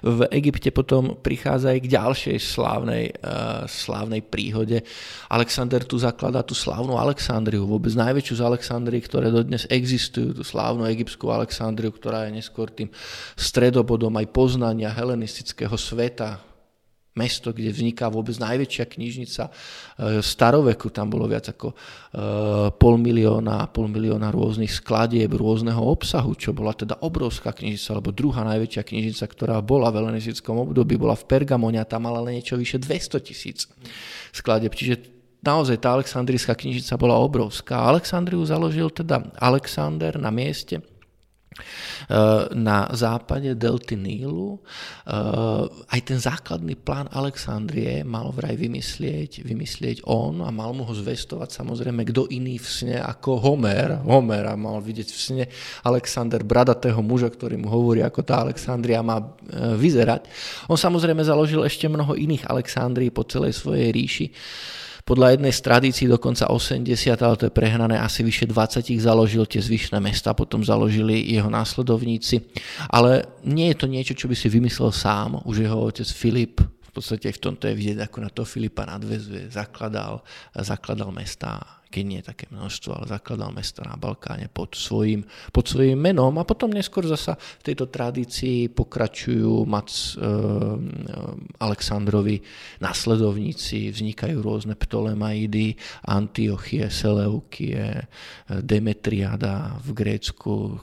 v 0.00 0.24
Egypte 0.32 0.72
potom 0.72 1.20
prichádza 1.20 1.76
aj 1.76 1.80
k 1.84 1.92
ďalšej 1.92 2.36
slávnej, 2.40 3.04
uh, 3.20 3.68
slávnej 3.68 4.24
príhode. 4.24 4.80
Alexander 5.28 5.84
tu 5.84 6.00
zakladá 6.00 6.40
tú 6.40 6.56
slávnu 6.56 6.96
Alexandriu, 6.96 7.68
vôbec 7.68 7.92
najväčšiu 7.92 8.34
z 8.40 8.42
Alexandrií, 8.48 9.04
ktoré 9.04 9.28
dodnes 9.28 9.68
existujú, 9.68 10.32
tú 10.32 10.42
slávnu 10.46 10.88
egyptskú 10.88 11.28
Alexandriu, 11.28 11.92
ktorá 11.92 12.30
je 12.30 12.40
neskôr 12.40 12.72
tým 12.72 12.88
stredobodom 13.36 14.14
aj 14.16 14.26
poznania 14.32 14.88
helenistického 14.88 15.74
sveta, 15.76 16.51
mesto, 17.12 17.52
kde 17.52 17.68
vzniká 17.68 18.08
vôbec 18.08 18.32
najväčšia 18.40 18.84
knižnica 18.88 19.42
e, 19.48 19.52
staroveku. 20.24 20.88
Tam 20.88 21.12
bolo 21.12 21.28
viac 21.28 21.52
ako 21.52 21.72
e, 21.72 21.76
pol 22.72 22.96
milióna, 22.96 23.68
pol 23.68 23.92
milióna 23.92 24.32
rôznych 24.32 24.72
skladieb, 24.72 25.36
rôzneho 25.36 25.80
obsahu, 25.80 26.32
čo 26.32 26.56
bola 26.56 26.72
teda 26.72 26.96
obrovská 27.04 27.52
knižnica, 27.52 27.88
alebo 27.92 28.16
druhá 28.16 28.44
najväčšia 28.48 28.82
knižnica, 28.88 29.24
ktorá 29.28 29.60
bola 29.60 29.92
v 29.92 30.00
helenistickom 30.00 30.72
období, 30.72 30.96
bola 30.96 31.12
v 31.12 31.28
Pergamone 31.28 31.76
a 31.76 31.88
tam 31.88 32.08
mala 32.08 32.24
len 32.24 32.40
niečo 32.40 32.56
vyše 32.56 32.80
200 32.80 33.28
tisíc 33.28 33.68
skladieb. 34.32 34.72
Čiže 34.72 35.12
naozaj 35.44 35.82
tá 35.84 35.98
Aleksandrijská 35.98 36.56
knižnica 36.56 36.96
bola 36.96 37.20
obrovská. 37.20 37.82
Alexandriu 37.82 38.40
založil 38.46 38.88
teda 38.88 39.20
Alexander 39.36 40.16
na 40.16 40.32
mieste, 40.32 40.80
na 42.52 42.88
západe 42.92 43.54
delty 43.54 43.96
Nílu. 43.96 44.58
Eh, 45.02 45.64
aj 45.66 46.00
ten 46.02 46.18
základný 46.18 46.78
plán 46.78 47.10
Alexandrie 47.10 48.02
mal 48.06 48.30
vraj 48.30 48.54
vymyslieť, 48.54 49.42
vymyslieť 49.42 50.06
on 50.06 50.42
a 50.46 50.50
mal 50.54 50.70
mu 50.74 50.86
ho 50.86 50.94
zvestovať 50.94 51.50
samozrejme 51.52 52.06
kto 52.06 52.30
iný 52.30 52.58
v 52.58 52.68
sne 52.68 52.96
ako 53.02 53.42
Homer. 53.42 54.02
Homer 54.06 54.46
a 54.46 54.54
mal 54.58 54.78
vidieť 54.78 55.08
v 55.10 55.18
sne 55.18 55.44
Alexander, 55.82 56.42
bradatého 56.46 56.98
muža, 57.02 57.30
ktorý 57.30 57.58
mu 57.58 57.70
hovorí, 57.70 58.02
ako 58.02 58.20
tá 58.22 58.42
Alexandria 58.42 59.02
má 59.02 59.18
eh, 59.18 59.74
vyzerať. 59.74 60.26
On 60.70 60.78
samozrejme 60.78 61.22
založil 61.22 61.62
ešte 61.66 61.90
mnoho 61.90 62.14
iných 62.14 62.46
Alexandrií 62.46 63.10
po 63.10 63.26
celej 63.26 63.58
svojej 63.58 63.90
ríši. 63.90 64.26
Podľa 65.02 65.34
jednej 65.34 65.50
z 65.50 65.60
tradícií 65.66 66.06
dokonca 66.06 66.46
80, 66.46 66.86
ale 67.18 67.34
to 67.34 67.50
je 67.50 67.54
prehnané, 67.54 67.98
asi 67.98 68.22
vyše 68.22 68.46
20 68.46 68.86
ich 68.94 69.02
založil, 69.02 69.42
tie 69.50 69.58
zvyšné 69.58 69.98
mesta 69.98 70.30
potom 70.30 70.62
založili 70.62 71.26
jeho 71.26 71.50
následovníci. 71.50 72.38
Ale 72.86 73.26
nie 73.42 73.74
je 73.74 73.76
to 73.82 73.86
niečo, 73.90 74.14
čo 74.14 74.30
by 74.30 74.38
si 74.38 74.46
vymyslel 74.46 74.94
sám. 74.94 75.42
Už 75.42 75.66
jeho 75.66 75.78
otec 75.90 76.06
Filip 76.06 76.62
v 76.62 77.00
podstate 77.00 77.32
v 77.32 77.40
tomto 77.40 77.64
je 77.66 77.74
vidieť, 77.74 78.04
ako 78.04 78.18
na 78.20 78.28
to 78.28 78.44
Filipa 78.44 78.84
nadvezuje, 78.84 79.48
zakladal, 79.48 80.20
zakladal 80.52 81.08
mesta 81.08 81.81
keď 81.92 82.04
nie 82.08 82.24
také 82.24 82.48
množstvo, 82.48 82.96
ale 82.96 83.12
zakladal 83.12 83.52
mesto 83.52 83.84
na 83.84 84.00
Balkáne 84.00 84.48
pod 84.48 84.72
svojím, 84.72 85.28
pod 85.52 85.68
svojím 85.68 86.00
menom. 86.00 86.32
A 86.40 86.48
potom 86.48 86.72
neskôr 86.72 87.04
zasa 87.04 87.36
v 87.36 87.62
tejto 87.68 87.92
tradícii 87.92 88.72
pokračujú 88.72 89.68
Mac 89.68 89.92
e, 89.92 90.24
Aleksandrovi 91.60 92.40
nasledovníci, 92.80 93.92
vznikajú 93.92 94.40
rôzne 94.40 94.72
Ptolemaidy, 94.72 95.76
Antiochie, 96.08 96.88
Seleukie, 96.88 98.08
Demetriada 98.48 99.76
v 99.84 99.92
Grécku, 99.92 100.80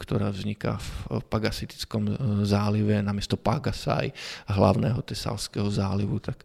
ktorá 0.00 0.32
vzniká 0.32 0.80
v 0.80 1.20
Pagasitickom 1.28 2.08
zálive 2.48 2.96
namiesto 3.04 3.36
Pagasaj, 3.36 4.10
hlavného 4.48 5.04
Tesalského 5.04 5.68
zálivu, 5.68 6.22
tak 6.24 6.40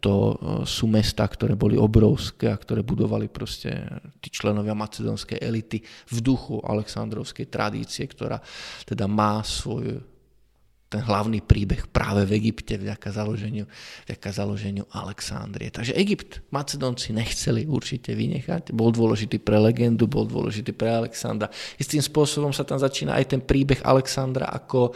to 0.00 0.38
sú 0.64 0.86
mesta, 0.88 1.26
ktoré 1.26 1.58
boli 1.58 1.74
obrovské 1.74 2.48
a 2.48 2.56
ktoré 2.56 2.86
budovali 2.86 3.26
proste 3.34 3.74
tí 4.22 4.30
členovia 4.30 4.78
macedónskej 4.78 5.42
elity 5.42 5.82
v 6.14 6.18
duchu 6.22 6.62
Aleksandrovskej 6.62 7.50
tradície, 7.50 8.06
ktorá 8.06 8.38
teda 8.86 9.10
má 9.10 9.42
svoju 9.42 10.13
ten 10.92 11.02
hlavný 11.02 11.42
príbeh 11.42 11.90
práve 11.90 12.22
v 12.28 12.38
Egypte 12.38 12.78
vďaka 12.78 13.10
založeniu, 13.10 13.66
vďaka 14.06 14.28
založeniu 14.30 14.84
Alexandrie. 14.94 15.72
Takže 15.72 15.96
Egypt 15.98 16.44
Macedónci 16.54 17.10
nechceli 17.10 17.66
určite 17.66 18.14
vynechať, 18.14 18.70
bol 18.70 18.94
dôležitý 18.94 19.42
pre 19.42 19.58
legendu, 19.58 20.06
bol 20.06 20.28
dôležitý 20.28 20.70
pre 20.76 20.92
Alexandra. 20.92 21.50
Istým 21.80 21.98
spôsobom 21.98 22.52
sa 22.54 22.62
tam 22.62 22.78
začína 22.78 23.16
aj 23.18 23.34
ten 23.34 23.40
príbeh 23.42 23.82
Alexandra 23.82 24.46
ako, 24.52 24.94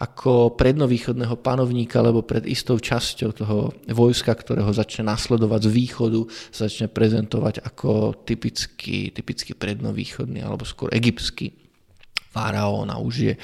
ako 0.00 0.54
prednovýchodného 0.56 1.36
panovníka, 1.42 2.00
lebo 2.00 2.24
pred 2.24 2.48
istou 2.48 2.80
časťou 2.80 3.30
toho 3.34 3.74
vojska, 3.90 4.32
ktorého 4.32 4.70
začne 4.72 5.12
nasledovať 5.12 5.60
z 5.66 5.70
východu, 5.74 6.20
začne 6.54 6.86
prezentovať 6.88 7.60
ako 7.60 8.22
typický, 8.24 9.12
typický 9.12 9.52
prednovýchodný 9.52 10.40
alebo 10.40 10.64
skôr 10.64 10.88
egyptský 10.94 11.63
faraón 12.34 12.90
a 12.90 12.98
už 12.98 13.14
je 13.30 13.34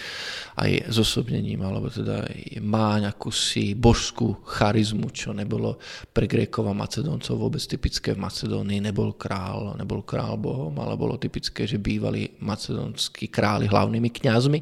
aj 0.59 0.91
zosobnením, 0.91 1.63
alebo 1.63 1.87
teda 1.87 2.27
má 2.59 2.99
nejakú 2.99 3.31
si 3.31 3.79
božskú 3.79 4.43
charizmu, 4.43 5.15
čo 5.15 5.31
nebolo 5.31 5.79
pre 6.11 6.27
Grékov 6.27 6.67
a 6.67 6.75
Macedóncov 6.75 7.39
vôbec 7.39 7.63
typické 7.63 8.19
v 8.19 8.27
Macedónii. 8.27 8.83
Nebol 8.83 9.15
král, 9.15 9.79
nebol 9.79 10.03
král 10.03 10.35
bohom, 10.35 10.75
ale 10.83 10.99
bolo 10.99 11.15
typické, 11.23 11.71
že 11.71 11.79
bývali 11.79 12.43
macedónsky 12.43 13.31
králi 13.31 13.71
hlavnými 13.71 14.11
kňazmi. 14.11 14.59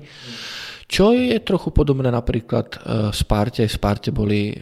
Čo 0.89 1.13
je 1.13 1.37
trochu 1.45 1.73
podobné 1.73 2.09
napríklad 2.09 2.69
e, 2.73 2.79
Sparte. 3.13 3.65
V 3.65 3.73
Sparte 3.73 4.09
boli 4.09 4.53
e, 4.53 4.57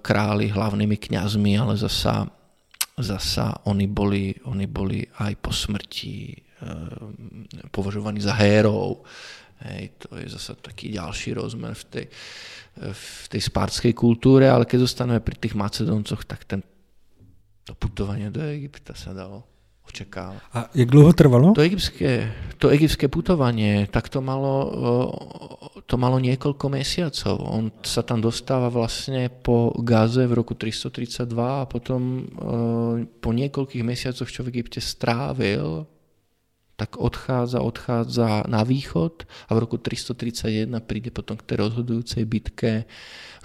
králi 0.00 0.48
hlavnými 0.48 0.96
kňazmi, 0.96 1.52
ale 1.56 1.76
zasa, 1.76 2.24
zasa 2.96 3.60
oni, 3.68 3.84
boli, 3.84 4.32
oni 4.48 4.64
boli 4.64 5.04
aj 5.04 5.32
po 5.36 5.52
smrti 5.52 6.45
považovaní 7.70 8.20
za 8.20 8.32
hérov. 8.32 9.04
Hej, 9.56 9.96
to 9.96 10.20
je 10.20 10.28
zase 10.28 10.52
taký 10.60 10.92
ďalší 10.92 11.32
rozmer 11.32 11.72
v 11.72 11.84
tej, 11.88 12.06
v 12.92 13.24
tej 13.32 13.40
spárskej 13.40 13.96
kultúre, 13.96 14.44
ale 14.52 14.68
keď 14.68 14.84
zostaneme 14.84 15.24
pri 15.24 15.36
tých 15.40 15.56
Macedóncoch, 15.56 16.28
tak 16.28 16.44
ten, 16.44 16.60
to 17.64 17.72
putovanie 17.72 18.28
do 18.28 18.44
Egypta 18.44 18.92
sa 18.92 19.16
dalo 19.16 19.48
očakávať. 19.86 20.42
A 20.52 20.68
jak 20.76 20.90
dlho 20.90 21.12
trvalo? 21.16 21.54
To 21.54 21.64
egyptské, 21.64 22.28
to 22.60 22.68
egyptské 22.68 23.06
putovanie, 23.08 23.86
tak 23.88 24.12
to 24.12 24.20
malo, 24.20 24.68
to 25.86 25.94
malo 25.96 26.18
niekoľko 26.20 26.66
mesiacov. 26.68 27.38
On 27.40 27.72
sa 27.80 28.02
tam 28.04 28.20
dostáva 28.20 28.68
vlastne 28.68 29.30
po 29.30 29.72
Gaze 29.80 30.26
v 30.26 30.36
roku 30.36 30.52
332 30.52 31.32
a 31.32 31.64
potom 31.64 32.28
po 33.22 33.30
niekoľkých 33.32 33.86
mesiacoch, 33.86 34.28
čo 34.28 34.44
v 34.44 34.52
Egypte 34.58 34.82
strávil, 34.82 35.86
tak 36.76 37.00
odchádza, 37.00 37.64
odchádza 37.64 38.44
na 38.52 38.60
východ 38.60 39.24
a 39.48 39.50
v 39.56 39.58
roku 39.64 39.80
331 39.80 40.68
príde 40.84 41.08
potom 41.08 41.40
k 41.40 41.42
tej 41.48 41.56
rozhodujúcej 41.64 42.28
bitke, 42.28 42.84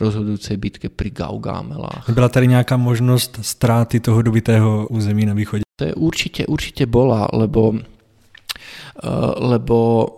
rozhodujúcej 0.04 0.60
bitke 0.60 0.92
pri 0.92 1.10
Gaugamelách. 1.16 2.12
Byla 2.12 2.30
tady 2.30 2.48
nejaká 2.48 2.76
možnosť 2.76 3.40
stráty 3.40 4.04
toho 4.04 4.22
dobitého 4.22 4.92
území 4.92 5.24
na 5.26 5.34
východe? 5.34 5.64
To 5.80 5.86
je 5.88 5.96
určite, 5.96 6.46
určite 6.46 6.84
bola, 6.86 7.32
lebo, 7.32 7.72
uh, 7.72 9.34
lebo 9.40 9.78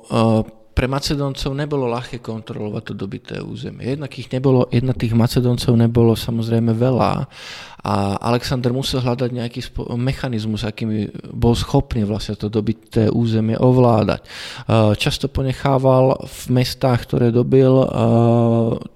uh, 0.09 0.41
pre 0.73 0.89
Macedóncov 0.89 1.53
nebolo 1.53 1.85
ľahké 1.85 2.17
kontrolovať 2.17 2.83
to 2.83 2.93
dobité 2.97 3.35
územie. 3.37 3.93
Jednak 3.93 4.09
ich 4.17 4.27
nebolo, 4.33 4.65
jedna 4.73 4.97
tých 4.97 5.13
Macedóncov 5.13 5.77
nebolo 5.77 6.17
samozrejme 6.17 6.73
veľa 6.73 7.29
a 7.83 8.15
Alexander 8.15 8.71
musel 8.71 9.03
hľadať 9.03 9.29
nejaký 9.35 9.59
mechanizmus, 9.99 10.63
akým 10.63 11.11
bol 11.35 11.51
schopný 11.51 12.07
vlastne 12.07 12.39
to 12.39 12.47
dobité 12.47 13.11
územie 13.11 13.59
ovládať. 13.59 14.23
Často 14.95 15.27
ponechával 15.27 16.15
v 16.23 16.41
mestách, 16.55 17.03
ktoré 17.11 17.27
dobil 17.27 17.71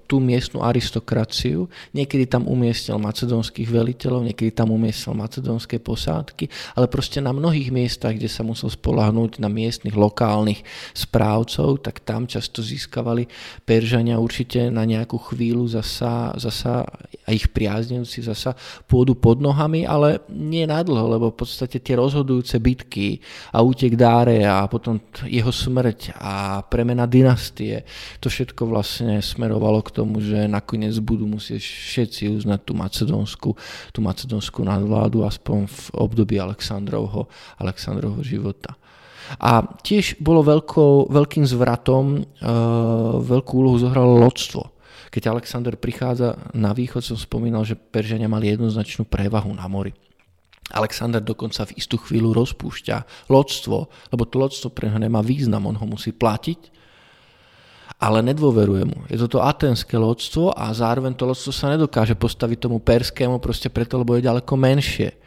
tú 0.08 0.24
miestnu 0.24 0.64
aristokraciu. 0.64 1.68
Niekedy 1.92 2.32
tam 2.32 2.48
umiestnil 2.48 2.96
macedónskych 2.96 3.68
veliteľov, 3.68 4.24
niekedy 4.24 4.56
tam 4.56 4.72
umiestnil 4.72 5.12
macedónske 5.12 5.76
posádky, 5.84 6.48
ale 6.80 6.88
proste 6.88 7.20
na 7.20 7.36
mnohých 7.36 7.68
miestach, 7.68 8.16
kde 8.16 8.24
sa 8.24 8.40
musel 8.40 8.72
spolahnúť 8.72 9.36
na 9.36 9.52
miestnych 9.52 9.92
lokálnych 9.92 10.64
správcov, 10.96 11.84
tak 11.84 12.00
tam 12.08 12.24
často 12.24 12.64
získavali 12.64 13.28
Peržania 13.68 14.16
určite 14.16 14.72
na 14.72 14.88
nejakú 14.88 15.20
chvíľu 15.20 15.68
zasa, 15.68 16.32
zasa 16.40 16.88
a 17.28 17.30
ich 17.36 17.52
priaznivci 17.52 18.24
zasa 18.24 18.56
pôdu 18.86 19.18
pod 19.18 19.42
nohami, 19.42 19.88
ale 19.88 20.22
nie 20.30 20.68
nadlho, 20.68 21.18
lebo 21.18 21.32
v 21.32 21.38
podstate 21.42 21.82
tie 21.82 21.98
rozhodujúce 21.98 22.60
bitky 22.62 23.18
a 23.50 23.64
útek 23.64 23.98
Dáre 23.98 24.44
a 24.44 24.68
potom 24.70 25.02
jeho 25.26 25.50
smrť 25.50 26.14
a 26.14 26.62
premena 26.62 27.08
dynastie, 27.08 27.82
to 28.22 28.30
všetko 28.30 28.68
vlastne 28.68 29.18
smerovalo 29.18 29.82
k 29.82 29.90
tomu, 29.90 30.22
že 30.22 30.46
nakoniec 30.46 30.94
budú 31.02 31.26
musieť 31.26 31.64
všetci 31.64 32.30
uznať 32.38 32.60
tú 32.62 32.72
macedónsku, 32.76 33.48
tú 33.90 33.98
macedónsku 34.04 34.62
nadvládu 34.62 35.26
aspoň 35.26 35.66
v 35.66 35.80
období 35.98 36.38
Aleksandrovho, 36.38 37.26
Aleksandrovho 37.58 38.22
života. 38.22 38.78
A 39.36 39.60
tiež 39.60 40.16
bolo 40.24 40.40
veľkou, 40.40 41.12
veľkým 41.12 41.44
zvratom, 41.44 42.04
e, 42.16 42.50
veľkú 43.20 43.52
úlohu 43.60 43.76
zohralo 43.76 44.16
lodstvo. 44.24 44.77
Keď 45.18 45.34
Alexander 45.34 45.74
prichádza 45.74 46.38
na 46.54 46.70
východ, 46.70 47.02
som 47.02 47.18
spomínal, 47.18 47.66
že 47.66 47.74
Peržania 47.74 48.30
mali 48.30 48.54
jednoznačnú 48.54 49.02
prevahu 49.02 49.50
na 49.50 49.66
mori. 49.66 49.90
Alexander 50.70 51.18
dokonca 51.18 51.66
v 51.66 51.74
istú 51.74 51.98
chvíľu 51.98 52.30
rozpúšťa 52.38 53.26
lodstvo, 53.26 53.90
lebo 54.14 54.22
to 54.30 54.38
lodstvo 54.38 54.70
pre 54.70 54.86
neho 54.86 55.02
nemá 55.02 55.18
význam, 55.18 55.66
on 55.66 55.74
ho 55.74 55.86
musí 55.90 56.14
platiť 56.14 56.78
ale 57.98 58.22
nedôveruje 58.22 58.86
mu. 58.86 58.98
Je 59.10 59.18
toto 59.18 59.42
atenské 59.42 59.98
lodstvo 59.98 60.54
a 60.54 60.70
zároveň 60.70 61.18
to 61.18 61.26
lodstvo 61.26 61.50
sa 61.50 61.74
nedokáže 61.74 62.14
postaviť 62.14 62.70
tomu 62.70 62.78
perskému 62.78 63.42
proste 63.42 63.66
preto, 63.66 63.98
lebo 63.98 64.14
je 64.14 64.22
ďaleko 64.22 64.54
menšie. 64.54 65.18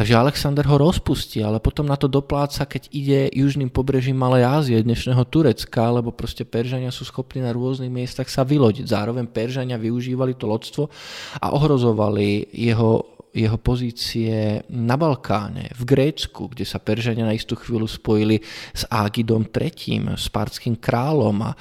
Takže 0.00 0.16
Alexander 0.16 0.64
ho 0.64 0.80
rozpustí, 0.80 1.44
ale 1.44 1.60
potom 1.60 1.84
na 1.84 1.92
to 1.92 2.08
dopláca, 2.08 2.64
keď 2.64 2.88
ide 2.88 3.28
južným 3.36 3.68
pobrežím 3.68 4.16
Malej 4.16 4.48
Ázie, 4.48 4.80
dnešného 4.80 5.28
Turecka, 5.28 5.92
lebo 5.92 6.08
proste 6.08 6.48
Peržania 6.48 6.88
sú 6.88 7.04
schopní 7.04 7.44
na 7.44 7.52
rôznych 7.52 7.92
miestach 7.92 8.24
sa 8.32 8.40
vylodiť. 8.40 8.88
Zároveň 8.88 9.28
Peržania 9.28 9.76
využívali 9.76 10.40
to 10.40 10.48
lodstvo 10.48 10.88
a 11.36 11.52
ohrozovali 11.52 12.48
jeho 12.48 13.20
jeho 13.30 13.58
pozície 13.62 14.66
na 14.74 14.98
Balkáne, 14.98 15.70
v 15.78 15.82
Grécku, 15.86 16.50
kde 16.50 16.66
sa 16.66 16.82
Peržania 16.82 17.22
na 17.22 17.34
istú 17.34 17.54
chvíľu 17.54 17.86
spojili 17.86 18.42
s 18.74 18.82
Ágidom 18.90 19.46
III, 19.46 20.18
s 20.18 20.26
párským 20.26 20.74
kráľom 20.74 21.36
a 21.46 21.54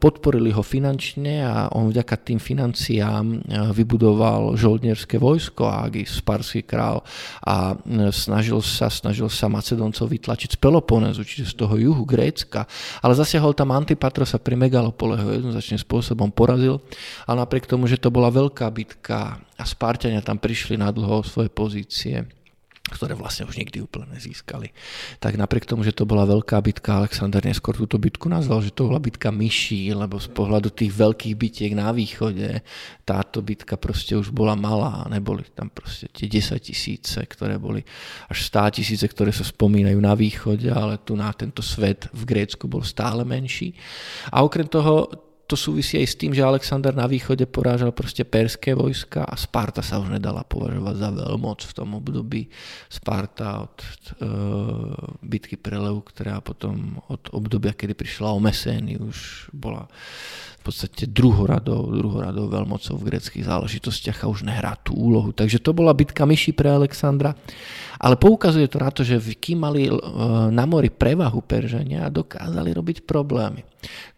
podporili 0.00 0.48
ho 0.48 0.64
finančne 0.64 1.44
a 1.44 1.68
on 1.76 1.92
vďaka 1.92 2.16
tým 2.24 2.40
financiám 2.40 3.44
vybudoval 3.76 4.56
žoldnierské 4.56 5.20
vojsko 5.20 5.68
Ágis, 5.68 6.24
párský 6.24 6.64
král 6.64 7.04
a 7.44 7.76
snažil 8.10 8.64
sa, 8.64 8.88
snažil 8.88 9.28
sa 9.28 9.52
Macedoncov 9.52 10.08
vytlačiť 10.08 10.56
z 10.56 10.58
Peloponezu, 10.58 11.20
čiže 11.20 11.52
z 11.52 11.54
toho 11.60 11.76
juhu 11.76 12.08
Grécka, 12.08 12.64
ale 13.04 13.12
zasiahol 13.12 13.52
tam 13.52 13.76
Antipatrosa 13.76 14.40
pri 14.40 14.56
Megalopole, 14.56 15.20
ho 15.20 15.28
jednoznačným 15.36 15.80
spôsobom 15.84 16.32
porazil, 16.32 16.80
ale 17.28 17.44
napriek 17.44 17.68
tomu, 17.68 17.84
že 17.84 18.00
to 18.00 18.08
bola 18.08 18.32
veľká 18.32 18.66
bitka 18.72 19.36
a 19.60 19.64
Spartania 19.68 20.24
tam 20.24 20.40
prišli 20.40 20.80
na 20.80 20.88
dlho 20.88 21.20
svoje 21.20 21.52
pozície, 21.52 22.24
ktoré 22.90 23.14
vlastne 23.14 23.46
už 23.46 23.54
nikdy 23.54 23.86
úplne 23.86 24.10
nezískali. 24.10 24.74
Tak 25.22 25.38
napriek 25.38 25.62
tomu, 25.62 25.86
že 25.86 25.94
to 25.94 26.02
bola 26.02 26.26
veľká 26.26 26.58
bitka, 26.58 26.98
Alexander 26.98 27.38
neskôr 27.38 27.78
túto 27.78 28.02
bitku 28.02 28.26
nazval, 28.26 28.66
že 28.66 28.74
to 28.74 28.90
bola 28.90 28.98
bitka 28.98 29.30
myší, 29.30 29.94
lebo 29.94 30.18
z 30.18 30.26
pohľadu 30.34 30.74
tých 30.74 30.90
veľkých 30.90 31.34
bitiek 31.38 31.72
na 31.78 31.94
východe 31.94 32.64
táto 33.06 33.38
bitka 33.46 33.78
proste 33.78 34.18
už 34.18 34.34
bola 34.34 34.58
malá, 34.58 35.06
neboli 35.06 35.46
tam 35.54 35.70
proste 35.70 36.10
tie 36.10 36.26
10 36.26 36.58
tisíce, 36.58 37.18
ktoré 37.22 37.62
boli 37.62 37.86
až 38.26 38.38
100 38.50 38.82
tisíce, 38.82 39.06
ktoré 39.06 39.30
sa 39.30 39.46
spomínajú 39.46 39.98
na 40.02 40.18
východe, 40.18 40.66
ale 40.66 40.98
tu 40.98 41.14
na 41.14 41.30
tento 41.30 41.62
svet 41.62 42.10
v 42.10 42.22
Grécku 42.26 42.66
bol 42.66 42.82
stále 42.82 43.22
menší. 43.22 43.70
A 44.34 44.42
okrem 44.42 44.66
toho 44.66 45.29
to 45.50 45.58
súvisí 45.58 45.98
aj 45.98 46.06
s 46.06 46.14
tým, 46.14 46.30
že 46.30 46.46
Alexander 46.46 46.94
na 46.94 47.10
východe 47.10 47.42
porážal 47.50 47.90
proste 47.90 48.22
perské 48.22 48.70
vojska 48.70 49.26
a 49.26 49.34
Sparta 49.34 49.82
sa 49.82 49.98
už 49.98 50.14
nedala 50.14 50.46
považovať 50.46 50.94
za 50.94 51.10
veľmoc 51.10 51.66
v 51.66 51.72
tom 51.74 51.98
období. 51.98 52.46
Sparta 52.86 53.66
od 53.66 53.78
e, 53.82 53.90
bitky 55.26 55.58
Prelev, 55.58 56.06
ktorá 56.06 56.38
potom 56.38 57.02
od 57.10 57.34
obdobia, 57.34 57.74
kedy 57.74 57.98
prišla 57.98 58.30
o 58.30 58.38
Mesény, 58.38 59.02
už 59.02 59.50
bola 59.50 59.90
v 60.60 60.62
podstate 60.68 61.08
druhoradou, 61.08 61.88
druhoradou 61.88 62.52
veľmocou 62.52 63.00
v 63.00 63.06
greckých 63.08 63.48
záležitostiach 63.48 64.28
a 64.28 64.30
už 64.30 64.44
nehrá 64.44 64.76
tú 64.76 64.92
úlohu. 64.92 65.32
Takže 65.32 65.56
to 65.56 65.72
bola 65.72 65.96
bitka 65.96 66.28
myši 66.28 66.52
pre 66.52 66.68
Alexandra. 66.68 67.32
Ale 67.96 68.20
poukazuje 68.20 68.68
to 68.68 68.76
na 68.76 68.92
to, 68.92 69.00
že 69.00 69.16
kým 69.40 69.64
mali 69.64 69.88
e, 69.88 69.92
na 70.52 70.64
mori 70.68 70.92
prevahu 70.92 71.40
Peržania, 71.40 72.12
dokázali 72.12 72.76
robiť 72.76 73.08
problémy. 73.08 73.64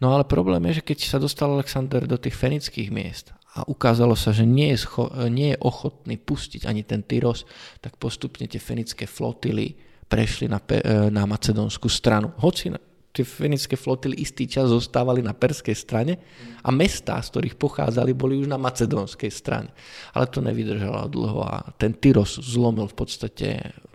No 0.03 0.11
ale 0.11 0.27
problém 0.27 0.67
je, 0.71 0.83
že 0.83 0.87
keď 0.91 0.97
sa 1.07 1.19
dostal 1.19 1.51
Alexander 1.55 2.03
do 2.03 2.19
tých 2.19 2.35
fenických 2.35 2.91
miest 2.91 3.31
a 3.55 3.63
ukázalo 3.63 4.15
sa, 4.15 4.35
že 4.35 4.43
nie 4.43 4.75
je, 4.75 4.83
scho- 4.83 5.11
nie 5.31 5.55
je 5.55 5.61
ochotný 5.63 6.19
pustiť 6.19 6.67
ani 6.67 6.83
ten 6.83 7.07
Tyros, 7.07 7.47
tak 7.79 7.95
postupne 7.95 8.43
tie 8.51 8.59
fenické 8.59 9.07
flotily 9.07 9.79
prešli 10.11 10.51
na, 10.51 10.59
pe- 10.59 10.83
e, 10.83 11.07
na 11.07 11.23
macedónsku 11.23 11.87
stranu. 11.87 12.35
Hoci 12.39 12.71
tie 13.13 13.21
fenické 13.21 13.77
flotily 13.77 14.17
istý 14.17 14.49
čas 14.49 14.73
zostávali 14.73 15.21
na 15.21 15.37
perskej 15.37 15.77
strane 15.77 16.17
a 16.65 16.73
mestá, 16.73 17.21
z 17.21 17.29
ktorých 17.29 17.55
pochádzali, 17.61 18.17
boli 18.17 18.41
už 18.41 18.49
na 18.49 18.57
macedónskej 18.57 19.29
strane. 19.29 19.69
Ale 20.17 20.25
to 20.33 20.41
nevydržalo 20.41 21.13
dlho 21.13 21.41
a 21.45 21.61
ten 21.77 21.93
Tyros 21.93 22.41
zlomil 22.41 22.89
v 22.89 22.97
podstate 22.97 23.47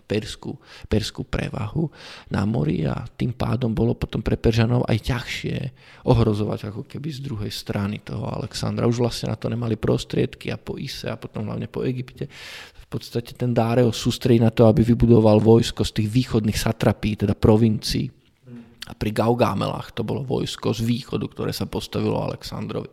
perskú, 0.09 0.57
perskú 0.89 1.21
prevahu 1.27 1.91
na 2.33 2.47
mori 2.47 2.81
a 2.87 3.05
tým 3.05 3.35
pádom 3.35 3.69
bolo 3.75 3.93
potom 3.93 4.25
pre 4.25 4.39
Peržanov 4.39 4.87
aj 4.89 4.97
ťažšie 5.05 5.57
ohrozovať 6.09 6.73
ako 6.73 6.89
keby 6.89 7.09
z 7.13 7.19
druhej 7.21 7.51
strany 7.53 8.01
toho 8.01 8.25
Alexandra. 8.25 8.89
Už 8.89 9.03
vlastne 9.03 9.29
na 9.29 9.37
to 9.37 9.51
nemali 9.51 9.77
prostriedky 9.77 10.49
a 10.49 10.57
po 10.57 10.81
Ise 10.81 11.13
a 11.13 11.19
potom 11.19 11.45
hlavne 11.45 11.69
po 11.69 11.85
Egypte 11.85 12.25
v 12.73 12.85
podstate 12.89 13.37
ten 13.37 13.53
Dáreo 13.53 13.93
sústredí 13.93 14.41
na 14.41 14.49
to, 14.49 14.65
aby 14.65 14.81
vybudoval 14.81 15.37
vojsko 15.37 15.85
z 15.85 16.01
tých 16.01 16.09
východných 16.09 16.57
satrapí, 16.57 17.13
teda 17.13 17.37
provincií 17.37 18.09
a 18.89 18.93
pri 18.97 19.11
Gaugámelách 19.11 19.91
to 19.91 20.03
bylo 20.03 20.23
vojsko 20.23 20.73
z 20.73 20.81
východu, 20.81 21.27
které 21.27 21.53
se 21.53 21.65
postavilo 21.65 22.23
Alexandrovi. 22.23 22.87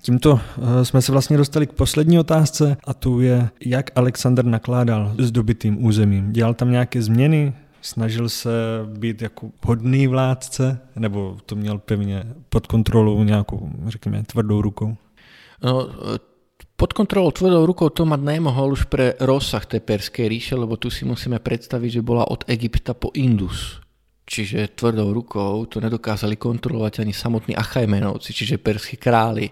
Tímto 0.00 0.40
eh, 0.40 0.84
jsme 0.84 1.02
se 1.02 1.12
vlastně 1.12 1.36
dostali 1.36 1.66
k 1.66 1.72
poslední 1.72 2.18
otázce 2.18 2.76
a 2.84 2.94
tu 2.94 3.20
je, 3.20 3.50
jak 3.66 3.90
Alexander 3.94 4.44
nakládal 4.44 5.14
s 5.18 5.30
dobitým 5.30 5.84
územím. 5.84 6.32
Dělal 6.32 6.54
tam 6.54 6.70
nějaké 6.70 7.02
změny? 7.02 7.52
Snažil 7.82 8.28
se 8.28 8.50
být 8.98 9.22
jako 9.22 9.50
hodný 9.66 10.06
vládce? 10.06 10.78
Nebo 10.96 11.36
to 11.46 11.56
měl 11.56 11.78
pevně 11.78 12.24
pod 12.48 12.66
kontrolou 12.66 13.24
nějakou, 13.24 13.70
řekněme, 13.86 14.22
tvrdou 14.22 14.62
rukou? 14.62 14.96
No, 15.64 15.88
eh, 15.90 16.18
pod 16.76 16.92
kontrolou 16.92 17.30
tvrdou 17.30 17.66
rukou 17.66 17.88
to 17.88 18.06
mať 18.06 18.20
nemohol 18.20 18.72
už 18.72 18.84
pre 18.88 19.12
rozsah 19.20 19.66
tej 19.66 19.80
Perskej 19.80 20.28
ríše, 20.28 20.56
lebo 20.56 20.80
tu 20.80 20.88
si 20.88 21.04
musíme 21.04 21.36
predstaviť, 21.36 22.00
že 22.00 22.06
bola 22.06 22.24
od 22.24 22.48
Egypta 22.48 22.96
po 22.96 23.12
Indus 23.12 23.80
čiže 24.30 24.78
tvrdou 24.78 25.10
rukou 25.10 25.66
to 25.66 25.82
nedokázali 25.82 26.38
kontrolovať 26.38 27.02
ani 27.02 27.10
samotní 27.10 27.58
Achajmenovci, 27.58 28.30
čiže 28.30 28.62
perskí 28.62 28.94
králi. 28.94 29.50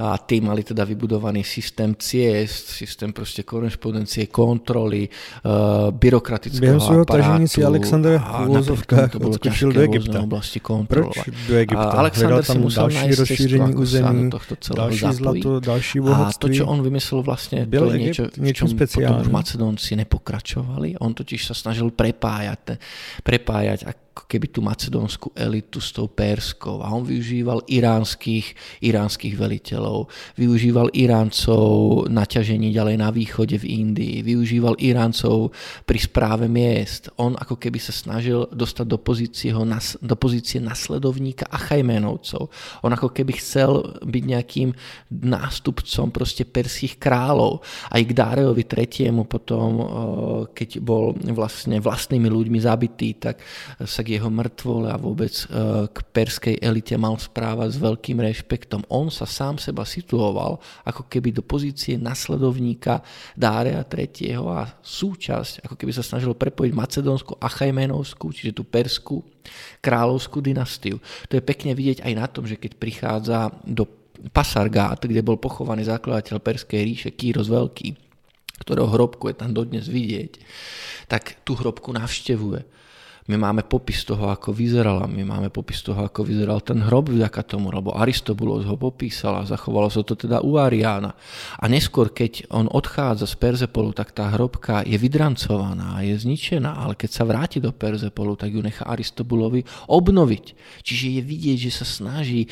A 0.00 0.16
tí 0.16 0.40
mali 0.40 0.64
teda 0.64 0.84
vybudovaný 0.84 1.44
systém 1.44 1.92
ciest, 1.92 2.72
systém 2.72 3.12
proste 3.12 3.44
korešpondencie, 3.44 4.32
kontroly, 4.32 5.08
uh, 5.08 5.92
byrokratického 5.92 6.60
Během 6.60 6.80
svojho 6.80 7.04
tažení 7.04 7.48
si 7.48 7.64
Alexander 7.64 8.16
v 8.16 8.48
úvozovkách 8.48 9.20
odskočil 9.20 9.72
do 9.72 9.80
Egypta. 9.84 10.24
oblasti 10.24 10.60
kontrolovať. 10.60 11.24
Proč 11.24 11.48
do 11.48 11.54
Egypta? 11.56 11.90
A 11.92 12.00
Alexander 12.00 12.40
musel 12.56 12.88
nájsť 12.88 13.18
rozšíření 13.18 13.72
území, 13.76 14.30
další 14.76 15.12
zlato, 15.12 15.60
další 15.60 16.00
bohatství. 16.00 16.36
A 16.36 16.40
to, 16.40 16.48
čo 16.48 16.64
on 16.64 16.78
vymyslel 16.80 17.20
vlastne, 17.20 17.58
Byl 17.68 17.84
to 17.84 17.92
je 17.92 17.98
niečo, 18.00 18.24
niečo 18.40 18.64
čom 18.64 18.80
potom 18.80 19.20
už 19.20 19.28
Macedónci 19.28 20.00
nepokračovali. 20.00 20.96
On 21.04 21.12
totiž 21.12 21.44
sa 21.44 21.52
snažil 21.52 21.92
prepájať, 21.92 22.80
prepájať 23.20 23.84
ako 24.20 24.28
keby 24.28 24.52
tú 24.52 24.60
macedónsku 24.60 25.32
elitu 25.32 25.80
s 25.80 25.94
tou 25.94 26.04
perskou 26.04 26.84
a 26.84 26.92
on 26.92 27.06
využíval 27.06 27.64
iránskych, 27.70 28.52
iránskych 28.84 29.32
veliteľov, 29.32 30.12
využíval 30.36 30.92
Iráncov 30.92 32.04
na 32.10 32.26
ťažení 32.26 32.74
ďalej 32.74 32.96
na 33.00 33.08
východe 33.08 33.56
v 33.56 33.80
Indii, 33.80 34.20
využíval 34.20 34.76
Iráncov 34.76 35.56
pri 35.86 35.98
správe 36.02 36.50
miest. 36.50 37.08
On 37.16 37.32
ako 37.38 37.56
keby 37.56 37.78
sa 37.78 37.94
snažil 37.94 38.44
dostať 38.50 38.86
do 38.90 38.98
pozície, 38.98 39.54
do 40.02 40.16
pozície 40.20 40.58
nasledovníka 40.58 41.48
Achajménovcov. 41.48 42.52
On 42.84 42.90
ako 42.90 43.14
keby 43.14 43.38
chcel 43.38 44.02
byť 44.04 44.22
nejakým 44.26 44.70
nástupcom 45.08 46.12
proste 46.12 46.44
perských 46.44 46.98
kráľov. 46.98 47.62
Aj 47.88 48.02
k 48.02 48.12
Dáreovi 48.12 48.66
III. 48.66 49.14
potom, 49.24 49.70
keď 50.50 50.82
bol 50.82 51.14
vlastne 51.32 51.78
vlastnými 51.78 52.26
ľuďmi 52.26 52.58
zabitý, 52.58 53.14
tak 53.14 53.40
sa 53.86 54.00
sa 54.00 54.09
jeho 54.16 54.30
mŕtvole 54.30 54.90
a 54.90 54.98
vôbec 54.98 55.30
e, 55.30 55.44
k 55.86 55.98
perskej 56.10 56.56
elite 56.58 56.96
mal 56.98 57.14
správať 57.14 57.76
s 57.76 57.78
veľkým 57.78 58.18
rešpektom. 58.18 58.86
On 58.90 59.06
sa 59.12 59.28
sám 59.28 59.62
seba 59.62 59.86
situoval 59.86 60.58
ako 60.86 61.06
keby 61.06 61.30
do 61.30 61.42
pozície 61.44 61.94
nasledovníka 62.00 63.04
Dárea 63.38 63.82
III. 63.86 64.40
a 64.50 64.66
súčasť, 64.82 65.66
ako 65.66 65.74
keby 65.78 65.92
sa 65.94 66.02
snažil 66.02 66.34
prepojiť 66.34 66.72
Macedónsku 66.74 67.38
a 67.38 67.46
Chajmenovskú, 67.46 68.34
čiže 68.34 68.56
tú 68.56 68.66
perskú 68.66 69.22
kráľovskú 69.80 70.42
dynastiu. 70.42 70.98
To 71.30 71.38
je 71.38 71.42
pekne 71.42 71.72
vidieť 71.72 72.04
aj 72.04 72.12
na 72.16 72.26
tom, 72.26 72.44
že 72.44 72.58
keď 72.58 72.72
prichádza 72.76 73.50
do 73.62 73.88
Pasargát, 74.30 75.00
kde 75.00 75.24
bol 75.24 75.40
pochovaný 75.40 75.88
zakladateľ 75.88 76.44
Perskej 76.44 76.84
ríše 76.84 77.10
Kýros 77.16 77.48
Veľký, 77.48 77.96
ktorého 78.60 78.92
hrobku 78.92 79.32
je 79.32 79.36
tam 79.40 79.56
dodnes 79.56 79.88
vidieť, 79.88 80.36
tak 81.08 81.40
tú 81.40 81.56
hrobku 81.56 81.88
navštevuje 81.96 82.79
my 83.30 83.38
máme 83.38 83.62
popis 83.62 84.02
toho, 84.02 84.26
ako 84.34 84.50
vyzerala, 84.50 85.06
my 85.06 85.22
máme 85.22 85.48
popis 85.54 85.78
toho, 85.86 86.02
ako 86.02 86.26
vyzeral 86.26 86.58
ten 86.66 86.82
hrob 86.82 87.14
vďaka 87.14 87.46
tomu, 87.46 87.70
lebo 87.70 87.94
Aristobulos 87.94 88.66
ho 88.66 88.74
popísal 88.74 89.38
a 89.38 89.46
zachovalo 89.46 89.86
sa 89.86 90.02
to 90.02 90.18
teda 90.18 90.42
u 90.42 90.58
Ariána. 90.58 91.14
A 91.62 91.64
neskôr, 91.70 92.10
keď 92.10 92.50
on 92.50 92.66
odchádza 92.66 93.30
z 93.30 93.38
Perzepolu, 93.38 93.94
tak 93.94 94.10
tá 94.10 94.34
hrobka 94.34 94.82
je 94.82 94.98
vydrancovaná, 94.98 96.02
je 96.02 96.18
zničená, 96.18 96.82
ale 96.82 96.98
keď 96.98 97.10
sa 97.14 97.22
vráti 97.22 97.62
do 97.62 97.70
Perzepolu, 97.70 98.34
tak 98.34 98.50
ju 98.50 98.58
nechá 98.58 98.82
Aristobulovi 98.90 99.62
obnoviť. 99.86 100.44
Čiže 100.82 101.06
je 101.14 101.22
vidieť, 101.22 101.58
že 101.70 101.70
sa 101.70 101.86
snaží 101.86 102.44
e, 102.44 102.48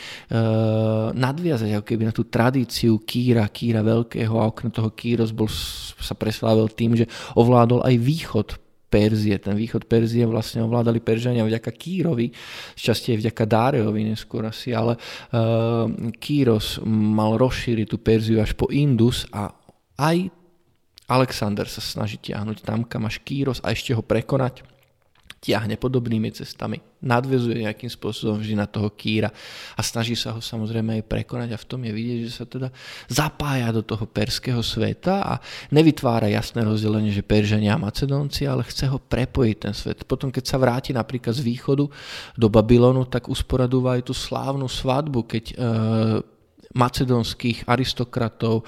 nadviazať 1.10 1.74
ako 1.74 1.86
keby 1.90 2.02
na 2.06 2.14
tú 2.14 2.22
tradíciu 2.22 3.02
Kýra, 3.02 3.50
Kýra 3.50 3.82
Veľkého 3.82 4.38
a 4.38 4.46
okrem 4.46 4.70
toho 4.70 4.94
Kýros 4.94 5.34
bol, 5.34 5.50
sa 5.98 6.14
preslávil 6.14 6.70
tým, 6.70 6.94
že 6.94 7.10
ovládol 7.34 7.82
aj 7.82 7.94
východ 7.98 8.67
Perzie. 8.88 9.36
Ten 9.36 9.54
východ 9.54 9.84
Perzie 9.84 10.24
vlastne 10.24 10.64
ovládali 10.64 11.04
Peržania 11.04 11.44
vďaka 11.44 11.70
Kýrovi, 11.70 12.32
šťastie 12.74 13.20
vďaka 13.20 13.44
Dáreovi 13.44 14.08
neskôr 14.08 14.48
asi, 14.48 14.72
ale 14.72 14.96
uh, 14.96 15.86
Kýros 16.16 16.80
mal 16.88 17.36
rozšíriť 17.36 17.86
tú 17.86 18.00
Perziu 18.00 18.40
až 18.40 18.56
po 18.56 18.72
Indus 18.72 19.28
a 19.28 19.52
aj 20.00 20.32
Alexander 21.08 21.64
sa 21.68 21.80
snaží 21.80 22.20
tiahnuť 22.20 22.64
tam, 22.64 22.84
kam 22.84 23.08
až 23.08 23.20
Kýros 23.24 23.60
a 23.64 23.72
ešte 23.72 23.92
ho 23.92 24.04
prekonať 24.04 24.77
tiahne 25.38 25.78
podobnými 25.78 26.34
cestami, 26.34 26.82
nadvezuje 26.98 27.62
nejakým 27.62 27.86
spôsobom 27.86 28.42
vždy 28.42 28.58
na 28.58 28.66
toho 28.66 28.90
kýra 28.90 29.30
a 29.78 29.80
snaží 29.86 30.18
sa 30.18 30.34
ho 30.34 30.42
samozrejme 30.42 30.98
aj 30.98 31.06
prekonať 31.06 31.54
a 31.54 31.62
v 31.62 31.68
tom 31.70 31.80
je 31.86 31.92
vidieť, 31.94 32.20
že 32.26 32.32
sa 32.34 32.44
teda 32.44 32.68
zapája 33.06 33.70
do 33.70 33.86
toho 33.86 34.02
perského 34.10 34.58
sveta 34.58 35.22
a 35.22 35.34
nevytvára 35.70 36.26
jasné 36.26 36.66
rozdelenie, 36.66 37.14
že 37.14 37.22
Peržania 37.22 37.78
a 37.78 37.82
Macedónci, 37.82 38.50
ale 38.50 38.66
chce 38.66 38.90
ho 38.90 38.98
prepojiť 38.98 39.56
ten 39.62 39.74
svet. 39.74 40.02
Potom, 40.10 40.34
keď 40.34 40.44
sa 40.44 40.58
vráti 40.58 40.90
napríklad 40.90 41.38
z 41.38 41.46
východu 41.46 41.86
do 42.34 42.46
Babylonu, 42.50 43.06
tak 43.06 43.30
usporadúva 43.30 43.94
aj 43.94 44.10
tú 44.10 44.14
slávnu 44.18 44.66
svadbu, 44.66 45.20
keď 45.22 45.44
e, 45.48 45.54
macedónskych 46.74 47.64
aristokratov 47.64 48.62
e, 48.62 48.64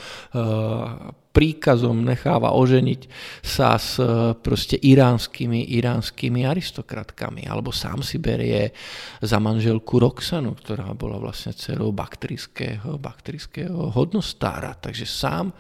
príkazom 1.31 2.03
necháva 2.03 2.51
oženiť 2.59 3.03
sa 3.39 3.79
s 3.79 4.03
e, 4.03 4.35
proste 4.35 4.75
iránskymi, 4.75 5.63
iránskymi 5.79 6.43
aristokratkami. 6.43 7.47
Alebo 7.47 7.71
sám 7.71 8.03
si 8.03 8.19
berie 8.19 8.75
za 9.23 9.39
manželku 9.39 10.03
Roxanu, 10.03 10.59
ktorá 10.59 10.91
bola 10.99 11.23
vlastne 11.23 11.55
dcerou 11.55 11.95
baktrijského, 11.95 12.99
baktrijského 12.99 13.95
hodnostára. 13.95 14.75
Takže 14.75 15.07
sám 15.07 15.55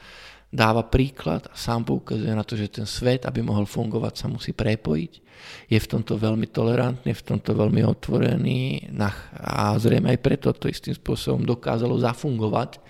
dáva 0.50 0.82
príklad 0.82 1.46
a 1.46 1.54
sám 1.54 1.86
poukazuje 1.86 2.34
na 2.34 2.42
to, 2.42 2.58
že 2.58 2.82
ten 2.82 2.86
svet, 2.86 3.22
aby 3.22 3.38
mohol 3.38 3.70
fungovať, 3.70 4.14
sa 4.18 4.26
musí 4.26 4.50
prepojiť. 4.50 5.12
Je 5.70 5.78
v 5.78 5.88
tomto 5.88 6.18
veľmi 6.18 6.50
tolerantný, 6.50 7.14
v 7.14 7.24
tomto 7.24 7.54
veľmi 7.54 7.80
otvorený 7.86 8.92
a 9.40 9.72
zrejme 9.78 10.12
aj 10.12 10.20
preto 10.20 10.52
to 10.52 10.68
istým 10.68 10.92
spôsobom 10.92 11.46
dokázalo 11.46 11.96
zafungovať. 11.96 12.82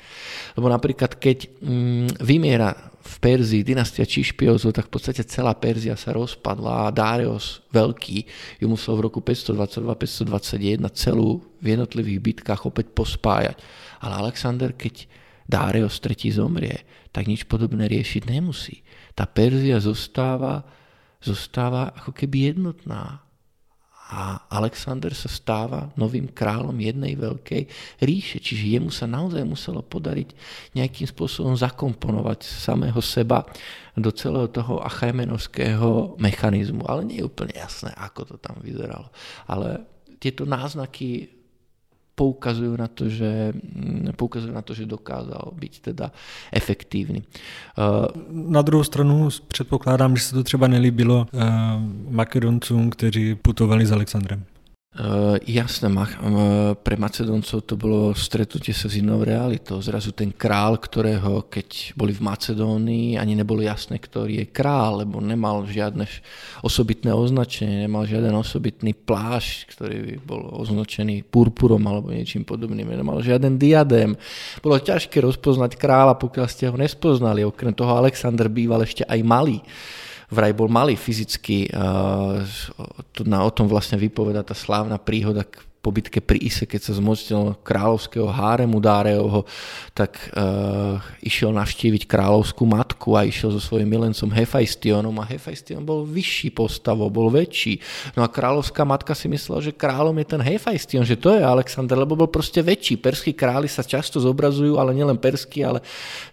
Lebo 0.56 0.66
napríklad, 0.72 1.20
keď 1.20 1.46
mm, 1.60 2.18
vymiera 2.18 2.74
v 3.00 3.14
Perzii 3.20 3.62
dynastia 3.62 4.08
Čišpiozov, 4.08 4.76
tak 4.76 4.88
v 4.88 4.92
podstate 4.96 5.22
celá 5.28 5.52
Perzia 5.54 5.94
sa 5.94 6.16
rozpadla 6.16 6.88
a 6.88 6.94
Darius 6.94 7.64
Veľký 7.70 8.24
ju 8.60 8.66
musel 8.66 8.98
v 8.98 9.08
roku 9.08 9.20
522-521 9.22 10.84
celú 10.96 11.44
v 11.60 11.76
jednotlivých 11.76 12.20
bitkách 12.20 12.66
opäť 12.66 12.92
pospájať. 12.92 13.56
Ale 14.00 14.26
Alexander, 14.26 14.72
keď 14.72 15.19
Darius 15.50 15.98
III 15.98 16.30
zomrie, 16.30 16.86
tak 17.10 17.26
nič 17.26 17.50
podobné 17.50 17.90
riešiť 17.90 18.30
nemusí. 18.30 18.86
Tá 19.18 19.26
Perzia 19.26 19.82
zostáva, 19.82 20.62
zostáva 21.18 21.90
ako 21.98 22.14
keby 22.14 22.54
jednotná. 22.54 23.26
A 24.10 24.42
Alexander 24.50 25.14
sa 25.14 25.30
stáva 25.30 25.94
novým 25.94 26.26
kráľom 26.26 26.74
jednej 26.74 27.14
veľkej 27.14 27.62
ríše. 28.02 28.42
Čiže 28.42 28.74
jemu 28.78 28.90
sa 28.90 29.06
naozaj 29.06 29.46
muselo 29.46 29.86
podariť 29.86 30.34
nejakým 30.74 31.06
spôsobom 31.06 31.54
zakomponovať 31.54 32.42
samého 32.42 32.98
seba 32.98 33.46
do 33.94 34.10
celého 34.10 34.50
toho 34.50 34.82
achajmenovského 34.82 36.18
mechanizmu. 36.18 36.90
Ale 36.90 37.06
nie 37.06 37.22
je 37.22 37.30
úplne 37.30 37.54
jasné, 37.54 37.94
ako 37.94 38.34
to 38.34 38.36
tam 38.42 38.58
vyzeralo. 38.58 39.14
Ale 39.46 39.86
tieto 40.18 40.42
náznaky 40.42 41.39
poukazujú 42.20 42.76
na 42.76 42.84
to, 42.84 43.08
že, 43.08 43.56
mm, 43.56 44.12
poukazujú 44.12 44.52
na 44.52 44.60
to, 44.60 44.76
že 44.76 44.84
dokázal 44.84 45.56
byť 45.56 45.72
teda 45.80 46.12
efektívny. 46.52 47.24
Na 48.28 48.62
druhou 48.62 48.84
stranu 48.84 49.28
předpokládám, 49.48 50.16
že 50.16 50.22
se 50.22 50.34
to 50.34 50.44
třeba 50.44 50.66
nelíbilo 50.68 51.26
uh, 51.32 51.40
Makedoncům, 52.12 52.90
kteří 52.90 53.34
putovali 53.34 53.86
s 53.86 53.92
Alexandrem. 53.92 54.44
Uh, 54.90 55.38
jasné, 55.46 55.86
uh, 55.86 56.74
pre 56.74 56.98
Macedoncov 56.98 57.62
to 57.62 57.78
bolo 57.78 58.10
stretnutie 58.10 58.74
sa 58.74 58.90
s 58.90 58.98
inou 58.98 59.22
realitou. 59.22 59.78
Zrazu 59.78 60.10
ten 60.10 60.34
král, 60.34 60.82
ktorého 60.82 61.46
keď 61.46 61.94
boli 61.94 62.10
v 62.10 62.26
Macedónii, 62.26 63.14
ani 63.14 63.38
nebolo 63.38 63.62
jasné, 63.62 64.02
ktorý 64.02 64.42
je 64.42 64.46
král, 64.50 65.06
lebo 65.06 65.22
nemal 65.22 65.62
žiadne 65.62 66.10
osobitné 66.66 67.14
označenie, 67.14 67.86
nemal 67.86 68.02
žiaden 68.02 68.34
osobitný 68.34 68.90
plášť, 68.98 69.78
ktorý 69.78 69.96
by 70.02 70.14
bol 70.26 70.58
označený 70.58 71.22
purpurom 71.22 71.86
alebo 71.86 72.10
niečím 72.10 72.42
podobným, 72.42 72.90
nemal 72.90 73.22
žiaden 73.22 73.62
diadém. 73.62 74.18
Bolo 74.58 74.82
ťažké 74.82 75.22
rozpoznať 75.22 75.78
kráľa, 75.78 76.18
pokiaľ 76.18 76.46
ste 76.50 76.66
ho 76.66 76.74
nespoznali. 76.74 77.46
Okrem 77.46 77.70
toho 77.78 77.94
Alexander 77.94 78.50
býval 78.50 78.82
ešte 78.82 79.06
aj 79.06 79.22
malý 79.22 79.62
vraj 80.30 80.54
bol 80.54 80.70
malý 80.70 80.94
fyzicky. 80.94 81.68
Tu 83.12 83.22
na, 83.26 83.42
o 83.42 83.50
tom 83.50 83.66
vlastne 83.66 83.98
vypoveda 83.98 84.46
tá 84.46 84.54
slávna 84.54 84.96
príhoda 84.96 85.42
po 85.80 85.88
bitke 85.88 86.20
pri 86.20 86.36
Ise, 86.44 86.68
keď 86.68 86.92
sa 86.92 86.92
zmocnil 86.92 87.56
kráľovského 87.64 88.28
háremu 88.28 88.84
Dárejovho, 88.84 89.48
tak 89.96 90.28
uh, 90.36 91.00
išiel 91.24 91.56
navštíviť 91.56 92.04
kráľovskú 92.04 92.68
matku 92.68 93.16
a 93.16 93.24
išiel 93.24 93.56
so 93.56 93.60
svojím 93.64 93.88
milencom 93.88 94.28
Hefajstionom 94.28 95.16
a 95.16 95.24
Hefajstion 95.24 95.80
bol 95.80 96.04
vyšší 96.04 96.52
postavou, 96.52 97.08
bol 97.08 97.32
väčší. 97.32 97.80
No 98.12 98.20
a 98.20 98.28
kráľovská 98.28 98.84
matka 98.84 99.16
si 99.16 99.32
myslela, 99.32 99.64
že 99.64 99.72
kráľom 99.72 100.20
je 100.20 100.26
ten 100.28 100.42
Hefajstion, 100.44 101.08
že 101.08 101.16
to 101.16 101.32
je 101.32 101.40
Alexander, 101.40 101.96
lebo 101.96 102.12
bol 102.12 102.28
proste 102.28 102.60
väčší. 102.60 103.00
Perskí 103.00 103.32
králi 103.32 103.64
sa 103.64 103.80
často 103.80 104.20
zobrazujú, 104.20 104.76
ale 104.76 104.92
nielen 104.92 105.16
perskí, 105.16 105.64
ale 105.64 105.80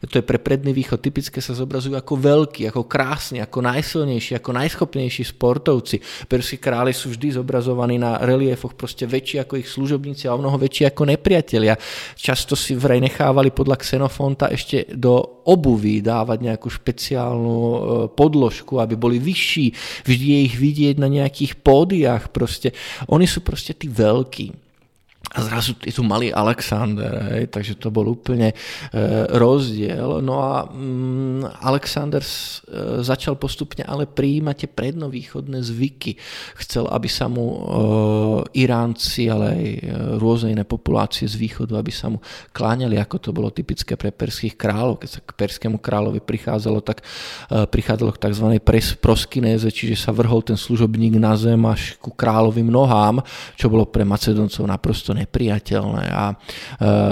to 0.03 0.19
je 0.19 0.27
pre 0.27 0.43
predný 0.43 0.75
východ 0.75 0.99
typické, 0.99 1.39
sa 1.39 1.55
zobrazujú 1.55 1.95
ako 1.95 2.19
veľkí, 2.19 2.67
ako 2.67 2.83
krásni, 2.83 3.39
ako 3.39 3.63
najsilnejší, 3.63 4.35
ako 4.35 4.51
najschopnejší 4.51 5.23
sportovci. 5.23 6.27
Perskí 6.27 6.59
králi 6.59 6.91
sú 6.91 7.15
vždy 7.15 7.39
zobrazovaní 7.39 7.95
na 7.95 8.19
reliefoch 8.19 8.75
proste 8.75 9.07
väčší 9.07 9.36
ako 9.39 9.61
ich 9.61 9.69
služobníci 9.71 10.27
a 10.27 10.35
o 10.35 10.41
mnoho 10.41 10.59
väčší 10.59 10.89
ako 10.91 11.07
nepriatelia. 11.07 11.79
Často 12.13 12.53
si 12.53 12.75
vraj 12.75 12.99
nechávali 12.99 13.55
podľa 13.55 13.79
Xenofonta 13.79 14.51
ešte 14.51 14.89
do 14.93 15.43
obuví 15.47 16.03
dávať 16.03 16.39
nejakú 16.43 16.67
špeciálnu 16.67 17.57
e, 17.57 17.79
podložku, 18.11 18.83
aby 18.83 18.99
boli 18.99 19.17
vyšší. 19.17 19.65
Vždy 20.03 20.25
je 20.27 20.39
ich 20.43 20.55
vidieť 20.59 20.95
na 20.99 21.07
nejakých 21.07 21.63
pódiách. 21.63 22.29
Proste. 22.35 22.75
Oni 23.07 23.23
sú 23.23 23.39
proste 23.39 23.71
tí 23.71 23.87
veľkí. 23.87 24.66
A 25.35 25.43
zrazu 25.43 25.75
je 25.83 25.91
tu 25.91 26.07
malý 26.07 26.31
Alexander, 26.31 27.11
hej, 27.35 27.51
takže 27.51 27.75
to 27.75 27.91
bol 27.91 28.07
úplne 28.07 28.55
e, 28.55 28.55
rozdiel. 29.35 30.23
No 30.23 30.39
a 30.39 30.63
mm, 30.71 31.67
Alexander 31.67 32.23
s, 32.23 32.63
e, 32.63 33.03
začal 33.03 33.35
postupne 33.35 33.83
ale 33.83 34.07
prijímať 34.07 34.55
tie 34.63 34.69
prednovýchodné 34.71 35.59
zvyky. 35.59 36.15
Chcel, 36.63 36.87
aby 36.87 37.11
sa 37.11 37.27
mu 37.27 37.43
e, 37.43 37.59
Iránci, 38.63 39.27
ale 39.27 39.45
aj 39.51 39.65
e, 39.67 39.79
rôzne 40.15 40.55
iné 40.55 40.63
populácie 40.63 41.27
z 41.27 41.35
východu, 41.35 41.75
aby 41.75 41.91
sa 41.91 42.07
mu 42.07 42.23
kláňali, 42.55 42.95
ako 42.95 43.19
to 43.19 43.29
bolo 43.35 43.51
typické 43.51 43.99
pre 43.99 44.15
perských 44.15 44.55
kráľov. 44.55 45.03
Keď 45.03 45.09
sa 45.11 45.19
k 45.19 45.35
perskému 45.35 45.83
kráľovi 45.83 46.23
prichádzalo, 46.23 46.79
tak 46.87 47.03
e, 47.51 47.67
prichádzalo 47.67 48.15
k 48.15 48.21
tzv. 48.31 48.47
Pres, 48.63 48.95
proskinéze, 48.95 49.67
čiže 49.67 49.99
sa 49.99 50.15
vrhol 50.15 50.39
ten 50.39 50.55
služobník 50.55 51.19
na 51.19 51.35
zem 51.35 51.59
až 51.67 51.99
ku 51.99 52.15
kráľovým 52.15 52.71
nohám, 52.71 53.19
čo 53.59 53.67
bolo 53.67 53.83
pre 53.83 54.07
Macedoncov 54.07 54.63
naprosto 54.63 55.16
nepriateľné 55.17 56.05
a 56.13 56.25
e, 56.31 56.35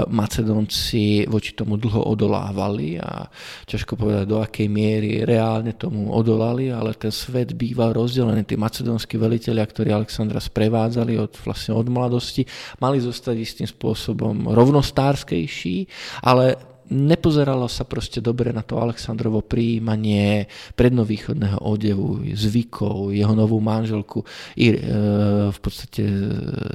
Macedónci 0.09 1.25
voči 1.25 1.57
tomu 1.57 1.81
dlho 1.81 2.05
odolávali 2.05 3.01
a 3.01 3.25
ťažko 3.65 3.97
povedať 3.97 4.25
do 4.29 4.37
akej 4.39 4.67
miery 4.69 5.25
reálne 5.25 5.73
tomu 5.73 6.13
odolali, 6.13 6.69
ale 6.69 6.93
ten 6.93 7.09
svet 7.09 7.57
býval 7.57 7.97
rozdelený. 7.97 8.45
Tí 8.45 8.55
macedónsky 8.55 9.17
veliteľia, 9.17 9.65
ktorí 9.65 9.89
Alexandra 9.89 10.37
sprevádzali 10.37 11.17
od, 11.17 11.33
vlastne 11.41 11.73
od 11.73 11.87
mladosti, 11.89 12.45
mali 12.77 13.01
zostať 13.01 13.35
istým 13.35 13.67
spôsobom 13.67 14.53
rovnostárskejší, 14.53 15.89
ale 16.21 16.74
nepozeralo 16.89 17.65
sa 17.65 17.83
proste 17.87 18.21
dobre 18.21 18.53
na 18.53 18.61
to 18.61 18.77
Aleksandrovo 18.77 19.41
príjmanie 19.41 20.45
prednovýchodného 20.77 21.61
odevu, 21.65 22.21
zvykov, 22.35 23.09
jeho 23.09 23.33
novú 23.33 23.57
manželku 23.57 24.21
i, 24.53 24.73
e, 24.73 24.77
v 25.49 25.59
podstate 25.59 26.03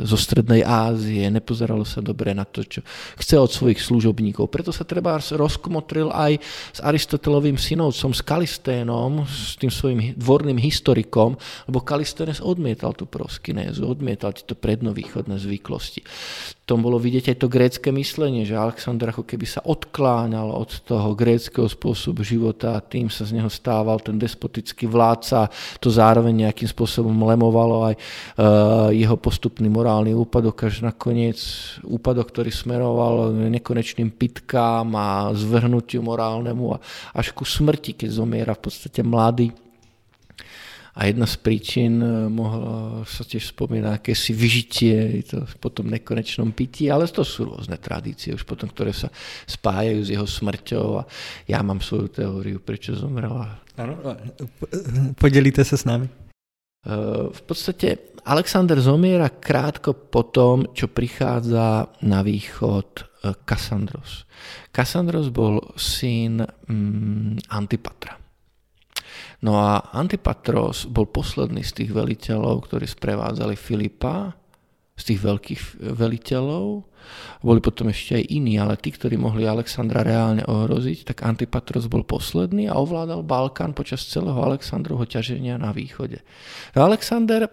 zo 0.02 0.18
Strednej 0.18 0.66
Ázie, 0.66 1.30
nepozeralo 1.30 1.86
sa 1.86 2.02
dobre 2.02 2.34
na 2.34 2.42
to, 2.42 2.66
čo 2.66 2.82
chce 3.18 3.34
od 3.38 3.50
svojich 3.50 3.78
služobníkov. 3.78 4.50
Preto 4.50 4.74
sa 4.74 4.82
treba 4.82 5.18
rozkomotril 5.18 6.10
aj 6.10 6.42
s 6.74 6.80
Aristotelovým 6.82 7.54
synovcom, 7.54 8.10
s 8.10 8.22
Kalisténom, 8.26 9.24
s 9.26 9.54
tým 9.60 9.70
svojim 9.70 10.00
dvorným 10.18 10.58
historikom, 10.58 11.38
lebo 11.70 11.78
Kalisténes 11.86 12.42
odmietal 12.42 12.98
tú 12.98 13.06
proskinézu, 13.06 13.86
odmietal 13.86 14.34
tieto 14.34 14.58
prednovýchodné 14.58 15.38
zvyklosti 15.38 16.02
tom 16.70 16.86
bolo 16.86 17.02
vidieť 17.02 17.34
aj 17.34 17.36
to 17.42 17.50
grécke 17.50 17.90
myslenie, 17.90 18.46
že 18.46 18.54
Alexander 18.54 19.10
ako 19.10 19.26
keby 19.26 19.42
sa 19.42 19.58
odkláňal 20.00 20.48
od 20.48 20.80
toho 20.88 21.12
gréckého 21.12 21.68
spôsobu 21.68 22.24
života 22.24 22.72
a 22.72 22.80
tým 22.80 23.12
sa 23.12 23.28
z 23.28 23.36
neho 23.36 23.52
stával 23.52 24.00
ten 24.00 24.16
despotický 24.16 24.88
vládca. 24.88 25.52
To 25.76 25.92
zároveň 25.92 26.48
nejakým 26.48 26.72
spôsobom 26.72 27.12
lemovalo 27.12 27.92
aj 27.92 27.94
uh, 28.00 28.88
jeho 28.96 29.20
postupný 29.20 29.68
morálny 29.68 30.16
úpadok, 30.16 30.72
až 30.72 30.88
nakoniec 30.88 31.36
úpadok, 31.84 32.32
ktorý 32.32 32.48
smeroval 32.48 33.36
nekonečným 33.52 34.08
pitkám 34.16 34.88
a 34.96 35.36
zvrhnutiu 35.36 36.00
morálnemu 36.00 36.80
a 36.80 36.82
až 37.12 37.36
ku 37.36 37.44
smrti, 37.44 37.92
keď 37.92 38.08
zomiera 38.24 38.56
v 38.56 38.72
podstate 38.72 39.04
mladý 39.04 39.52
a 40.94 41.06
jedna 41.06 41.26
z 41.26 41.36
príčin 41.38 42.02
eh, 42.02 42.10
mohla 42.26 43.02
sa 43.06 43.22
tiež 43.22 43.54
spomínať 43.54 43.92
akési 44.00 44.34
vyžitie 44.34 45.22
to 45.26 45.46
po 45.62 45.70
tom 45.70 45.90
nekonečnom 45.90 46.50
pití, 46.50 46.90
ale 46.90 47.06
to 47.06 47.22
sú 47.22 47.50
rôzne 47.50 47.78
tradície 47.78 48.34
už 48.34 48.42
potom, 48.42 48.70
ktoré 48.70 48.90
sa 48.90 49.08
spájajú 49.46 50.00
s 50.02 50.08
jeho 50.10 50.26
smrťou 50.26 50.86
a 51.00 51.02
ja 51.46 51.62
mám 51.62 51.78
svoju 51.82 52.08
teóriu, 52.10 52.58
prečo 52.58 52.94
zomrela. 52.94 53.62
Ano, 53.78 53.96
podelíte 55.16 55.64
sa 55.64 55.76
s 55.78 55.86
nami? 55.86 56.08
v 57.28 57.42
podstate 57.44 58.16
Alexander 58.24 58.80
zomiera 58.80 59.28
krátko 59.28 59.92
po 59.92 60.24
tom, 60.32 60.72
čo 60.72 60.88
prichádza 60.88 61.92
na 62.00 62.24
východ 62.24 63.04
Kassandros. 63.44 64.24
Kassandros 64.72 65.28
bol 65.28 65.60
syn 65.76 66.40
mm, 66.40 67.52
Antipatra. 67.52 68.19
No 69.40 69.56
a 69.56 69.96
Antipatros 69.96 70.84
bol 70.84 71.08
posledný 71.08 71.64
z 71.64 71.84
tých 71.84 71.90
veliteľov, 71.96 72.68
ktorí 72.68 72.84
sprevádzali 72.84 73.56
Filipa, 73.56 74.36
z 75.00 75.16
tých 75.16 75.20
veľkých 75.24 75.62
veliteľov. 75.96 76.84
Boli 77.40 77.60
potom 77.64 77.88
ešte 77.88 78.20
aj 78.20 78.24
iní, 78.28 78.60
ale 78.60 78.76
tí, 78.76 78.92
ktorí 78.92 79.16
mohli 79.16 79.48
Alexandra 79.48 80.04
reálne 80.04 80.44
ohroziť, 80.44 81.08
tak 81.08 81.24
Antipatros 81.24 81.88
bol 81.88 82.04
posledný 82.04 82.68
a 82.68 82.76
ovládal 82.76 83.24
Balkán 83.24 83.72
počas 83.72 84.04
celého 84.04 84.36
Alexandrovho 84.36 85.08
ťaženia 85.08 85.56
na 85.56 85.72
východe. 85.72 86.20
Alexander 86.76 87.48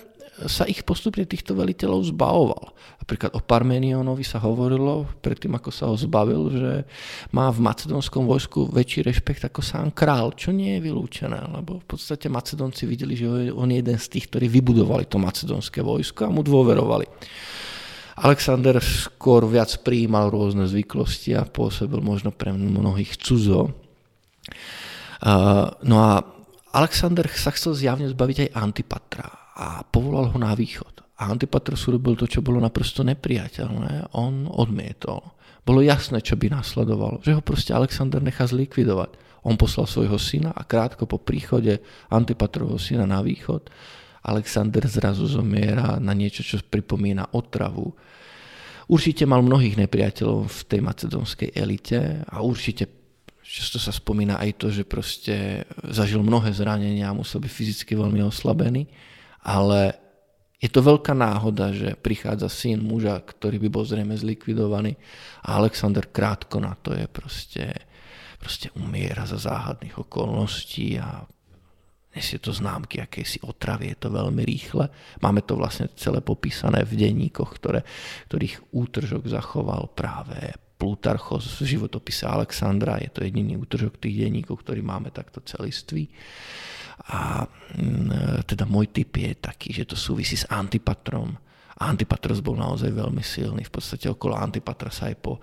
sa 0.45 0.67
ich 0.69 0.83
postupne 0.83 1.25
týchto 1.25 1.55
veliteľov 1.55 2.13
zbavoval. 2.13 2.75
Napríklad 3.07 3.39
o 3.39 3.41
Parmenionovi 3.41 4.27
sa 4.27 4.43
hovorilo, 4.43 5.07
predtým 5.23 5.55
ako 5.55 5.71
sa 5.71 5.87
ho 5.87 5.95
zbavil, 5.95 6.51
že 6.51 6.83
má 7.31 7.47
v 7.47 7.63
macedónskom 7.63 8.27
vojsku 8.27 8.67
väčší 8.67 8.99
rešpekt 8.99 9.47
ako 9.47 9.63
sám 9.63 9.95
král, 9.95 10.35
čo 10.35 10.51
nie 10.51 10.75
je 10.75 10.91
vylúčené, 10.91 11.39
lebo 11.39 11.79
v 11.79 11.87
podstate 11.87 12.27
Macedónci 12.27 12.83
videli, 12.83 13.15
že 13.15 13.47
on 13.55 13.71
je 13.71 13.79
jeden 13.79 13.95
z 13.95 14.11
tých, 14.11 14.27
ktorí 14.27 14.51
vybudovali 14.51 15.07
to 15.07 15.23
macedónske 15.23 15.79
vojsko 15.79 16.27
a 16.27 16.33
mu 16.35 16.43
dôverovali. 16.43 17.07
Alexander 18.27 18.75
skôr 18.83 19.47
viac 19.47 19.71
prijímal 19.87 20.27
rôzne 20.27 20.67
zvyklosti 20.67 21.31
a 21.31 21.47
pôsobil 21.47 22.03
možno 22.03 22.35
pre 22.35 22.51
mnohých 22.51 23.15
cudzo. 23.23 23.71
no 25.79 25.95
a 25.95 26.11
Alexander 26.75 27.23
sa 27.31 27.55
chcel 27.55 27.71
zjavne 27.71 28.11
zbaviť 28.11 28.51
aj 28.51 28.53
Antipatra 28.59 29.31
a 29.55 29.87
povolal 29.87 30.27
ho 30.27 30.37
na 30.43 30.51
východ. 30.51 31.06
A 31.17 31.33
Antipatros 31.33 31.81
urobil 31.89 32.13
to, 32.13 32.29
čo 32.29 32.45
bolo 32.45 32.61
naprosto 32.61 33.01
nepriateľné. 33.01 34.13
On 34.13 34.45
odmietol. 34.45 35.33
Bolo 35.65 35.81
jasné, 35.81 36.21
čo 36.21 36.37
by 36.37 36.53
nasledovalo. 36.53 37.25
Že 37.25 37.37
ho 37.37 37.41
proste 37.41 37.73
Alexander 37.73 38.21
nechá 38.21 38.45
zlikvidovať. 38.45 39.41
On 39.43 39.57
poslal 39.57 39.89
svojho 39.89 40.19
syna 40.21 40.53
a 40.53 40.61
krátko 40.61 41.09
po 41.09 41.17
príchode 41.17 41.81
Antipatrovho 42.13 42.77
syna 42.77 43.09
na 43.09 43.23
východ 43.23 43.67
Alexander 44.27 44.83
zrazu 44.83 45.23
zomiera 45.23 45.95
na 46.03 46.11
niečo, 46.11 46.43
čo 46.43 46.59
pripomína 46.59 47.31
otravu. 47.31 47.95
Určite 48.91 49.23
mal 49.23 49.39
mnohých 49.39 49.79
nepriateľov 49.79 50.47
v 50.47 50.61
tej 50.67 50.81
macedónskej 50.83 51.49
elite 51.55 52.23
a 52.27 52.43
určite 52.43 52.87
často 53.39 53.79
sa 53.79 53.95
spomína 53.95 54.39
aj 54.39 54.51
to, 54.59 54.67
že 54.67 54.83
proste 54.83 55.63
zažil 55.91 56.19
mnohé 56.19 56.51
zranenia 56.51 57.11
a 57.11 57.15
musel 57.15 57.39
byť 57.39 57.51
fyzicky 57.51 57.95
veľmi 57.95 58.19
oslabený 58.27 58.87
ale 59.47 59.95
je 60.57 60.69
to 60.73 60.81
veľká 60.81 61.13
náhoda, 61.13 61.69
že 61.69 61.93
prichádza 61.93 62.49
syn 62.49 62.81
muža, 62.81 63.21
ktorý 63.21 63.61
by 63.61 63.69
bol 63.69 63.85
zrejme 63.85 64.17
zlikvidovaný 64.17 64.97
a 65.45 65.61
Alexander 65.61 66.09
krátko 66.09 66.57
na 66.57 66.73
to 66.73 66.97
je 66.97 67.05
proste, 67.05 67.65
proste 68.41 68.73
umiera 68.73 69.29
za 69.29 69.37
záhadných 69.37 70.01
okolností 70.01 70.97
a 70.97 71.21
nesie 72.17 72.41
to 72.41 72.49
známky 72.49 72.97
akejsi 72.97 73.45
otravy, 73.45 73.93
je 73.93 73.97
to 74.01 74.09
veľmi 74.09 74.41
rýchle. 74.41 74.89
Máme 75.21 75.45
to 75.45 75.53
vlastne 75.53 75.93
celé 75.93 76.25
popísané 76.25 76.81
v 76.81 77.05
denníkoch, 77.05 77.53
ktoré, 77.61 77.85
ktorých 78.25 78.73
útržok 78.73 79.29
zachoval 79.29 79.93
práve 79.93 80.57
Plutarchos 80.77 81.57
v 81.61 81.77
životopise 81.77 82.25
Alexandra. 82.25 83.01
Je 83.01 83.09
to 83.09 83.25
jediný 83.25 83.57
útržok 83.57 83.97
tých 83.97 84.25
denníkov, 84.25 84.61
ktorý 84.61 84.81
máme 84.85 85.09
takto 85.09 85.41
celistvý. 85.41 86.09
A 87.07 87.47
mm, 87.77 88.43
teda 88.43 88.67
môj 88.67 88.91
typ 88.91 89.15
je 89.15 89.31
taký, 89.39 89.71
že 89.71 89.87
to 89.87 89.95
súvisí 89.95 90.35
s 90.35 90.43
Antipatrom. 90.51 91.39
Antipatros 91.77 92.41
bol 92.41 92.57
naozaj 92.57 92.89
veľmi 92.89 93.21
silný. 93.21 93.63
V 93.63 93.73
podstate 93.79 94.09
okolo 94.09 94.33
Antipatra 94.33 94.89
aj 94.89 95.15
po, 95.21 95.37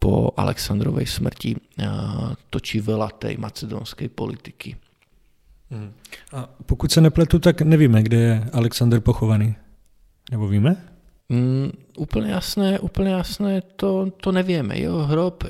po 0.00 0.32
Aleksandrovej 0.32 1.04
smrti 1.04 1.54
uh, 1.54 2.32
točí 2.48 2.80
veľa 2.80 3.20
tej 3.20 3.36
macedónskej 3.36 4.08
politiky. 4.08 4.72
Hmm. 5.70 5.92
A 6.32 6.48
pokud 6.66 6.92
se 6.92 7.00
nepletu, 7.00 7.38
tak 7.38 7.60
nevíme, 7.60 8.02
kde 8.02 8.16
je 8.16 8.34
Alexander 8.52 9.00
pochovaný. 9.00 9.56
Nebo 10.30 10.48
víme? 10.48 10.97
Mm, 11.28 11.76
úplne 12.00 12.32
jasné, 12.32 12.80
úplne 12.80 13.12
jasné 13.12 13.60
to, 13.76 14.08
to 14.16 14.32
nevieme. 14.32 14.72
Jeho 14.80 15.04
hrob, 15.04 15.44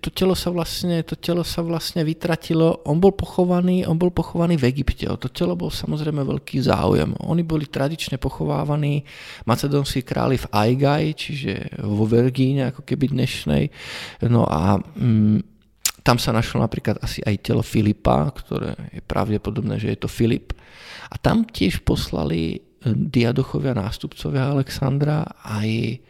to, 0.00 0.08
telo 0.16 0.32
sa 0.32 0.48
vlastne, 0.48 1.04
to 1.04 1.12
telo 1.12 1.44
sa 1.44 1.60
vlastne 1.60 2.00
vytratilo. 2.08 2.80
On 2.88 2.96
bol 2.96 3.12
pochovaný, 3.12 3.84
on 3.84 4.00
bol 4.00 4.08
pochovaný 4.08 4.56
v 4.56 4.72
Egypte. 4.72 5.04
O 5.12 5.20
to 5.20 5.28
telo 5.28 5.60
bol 5.60 5.68
samozrejme 5.68 6.24
veľký 6.24 6.64
záujem. 6.64 7.12
Oni 7.20 7.44
boli 7.44 7.68
tradične 7.68 8.16
pochovávaní 8.16 9.04
macedónsky 9.44 10.00
králi 10.08 10.40
v 10.40 10.48
Aigaj, 10.56 11.04
čiže 11.12 11.84
vo 11.84 12.08
Vergíne, 12.08 12.72
ako 12.72 12.88
keby 12.88 13.12
dnešnej. 13.12 13.68
No 14.24 14.48
a 14.48 14.80
mm, 14.80 15.44
tam 16.00 16.16
sa 16.16 16.32
našlo 16.32 16.64
napríklad 16.64 16.96
asi 17.04 17.20
aj 17.28 17.44
telo 17.44 17.60
Filipa, 17.60 18.24
ktoré 18.32 18.72
je 18.88 19.04
pravdepodobné, 19.04 19.76
že 19.76 19.92
je 19.92 20.00
to 20.00 20.08
Filip. 20.08 20.56
A 21.12 21.20
tam 21.20 21.44
tiež 21.44 21.84
poslali 21.84 22.69
diadochovia 22.84 23.76
nástupcovia 23.76 24.56
Alexandra 24.56 25.28
aj 25.44 26.00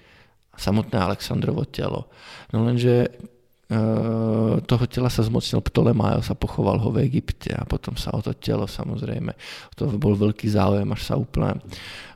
samotné 0.54 0.96
Alexandrovo 1.00 1.66
telo. 1.66 2.12
No 2.54 2.62
lenže 2.68 3.08
e, 3.08 3.10
toho 4.60 4.84
tela 4.86 5.08
sa 5.10 5.24
zmocnil 5.24 5.64
Ptolemajos 5.64 6.30
sa 6.30 6.36
pochoval 6.36 6.78
ho 6.78 6.92
v 6.94 7.08
Egypte 7.08 7.50
a 7.56 7.66
potom 7.66 7.96
sa 7.96 8.14
o 8.14 8.20
to 8.20 8.36
telo 8.36 8.68
samozrejme, 8.68 9.32
to 9.74 9.88
bol 9.96 10.14
veľký 10.14 10.46
záujem, 10.52 10.86
až 10.92 11.02
sa 11.02 11.14
úplne, 11.16 11.58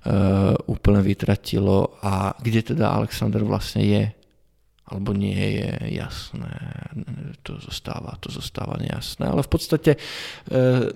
uh, 0.07 0.55
úplne 0.69 1.01
vytratilo. 1.01 1.99
A 2.05 2.37
kde 2.39 2.75
teda 2.75 2.93
Alexander 2.93 3.41
vlastne 3.43 3.83
je? 3.83 4.05
Alebo 4.85 5.17
nie 5.17 5.65
je 5.65 5.97
jasné, 5.97 6.53
to 7.41 7.57
zostáva, 7.57 8.21
to 8.21 8.29
zostáva 8.29 8.77
nejasné, 8.77 9.25
ale 9.25 9.41
v 9.41 9.51
podstate 9.51 9.97
uh, 9.97 10.93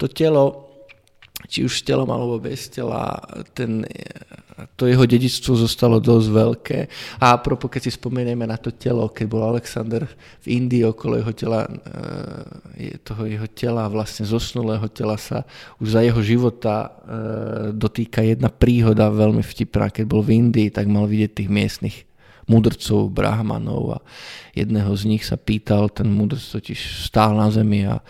to 0.00 0.10
telo 0.10 0.73
či 1.44 1.66
už 1.66 1.82
s 1.82 1.82
telom 1.82 2.08
alebo 2.08 2.38
bez 2.38 2.70
tela, 2.70 3.18
ten, 3.52 3.84
to 4.78 4.86
jeho 4.86 5.04
dedičstvo 5.04 5.58
zostalo 5.58 5.98
dosť 5.98 6.28
veľké. 6.30 6.78
A 7.20 7.36
propos, 7.42 7.68
keď 7.68 7.90
si 7.90 7.92
spomenieme 7.98 8.46
na 8.46 8.56
to 8.56 8.70
telo, 8.72 9.10
keď 9.10 9.26
bol 9.26 9.42
Alexander 9.42 10.06
v 10.40 10.46
Indii 10.46 10.86
okolo 10.86 11.20
jeho 11.20 11.32
tela, 11.34 11.66
eh, 12.78 12.96
toho 13.02 13.26
jeho 13.26 13.48
tela, 13.50 13.90
vlastne 13.90 14.24
zosnulého 14.24 14.86
tela 14.94 15.18
sa 15.18 15.42
už 15.82 15.98
za 15.98 16.00
jeho 16.06 16.22
života 16.22 16.74
eh, 16.86 17.74
dotýka 17.74 18.22
jedna 18.22 18.48
príhoda 18.48 19.10
veľmi 19.10 19.42
vtipná. 19.42 19.90
Keď 19.90 20.04
bol 20.06 20.22
v 20.22 20.38
Indii, 20.38 20.68
tak 20.70 20.86
mal 20.86 21.10
vidieť 21.10 21.44
tých 21.44 21.50
miestnych 21.50 21.96
mudrcov, 22.44 23.08
brahmanov 23.08 23.96
a 23.96 23.98
jedného 24.54 24.92
z 24.94 25.02
nich 25.10 25.24
sa 25.26 25.34
pýtal, 25.34 25.90
ten 25.90 26.06
mudrc 26.06 26.40
totiž 26.40 27.10
stál 27.10 27.34
na 27.34 27.50
zemi 27.50 27.82
a 27.88 27.98
e, 27.98 28.02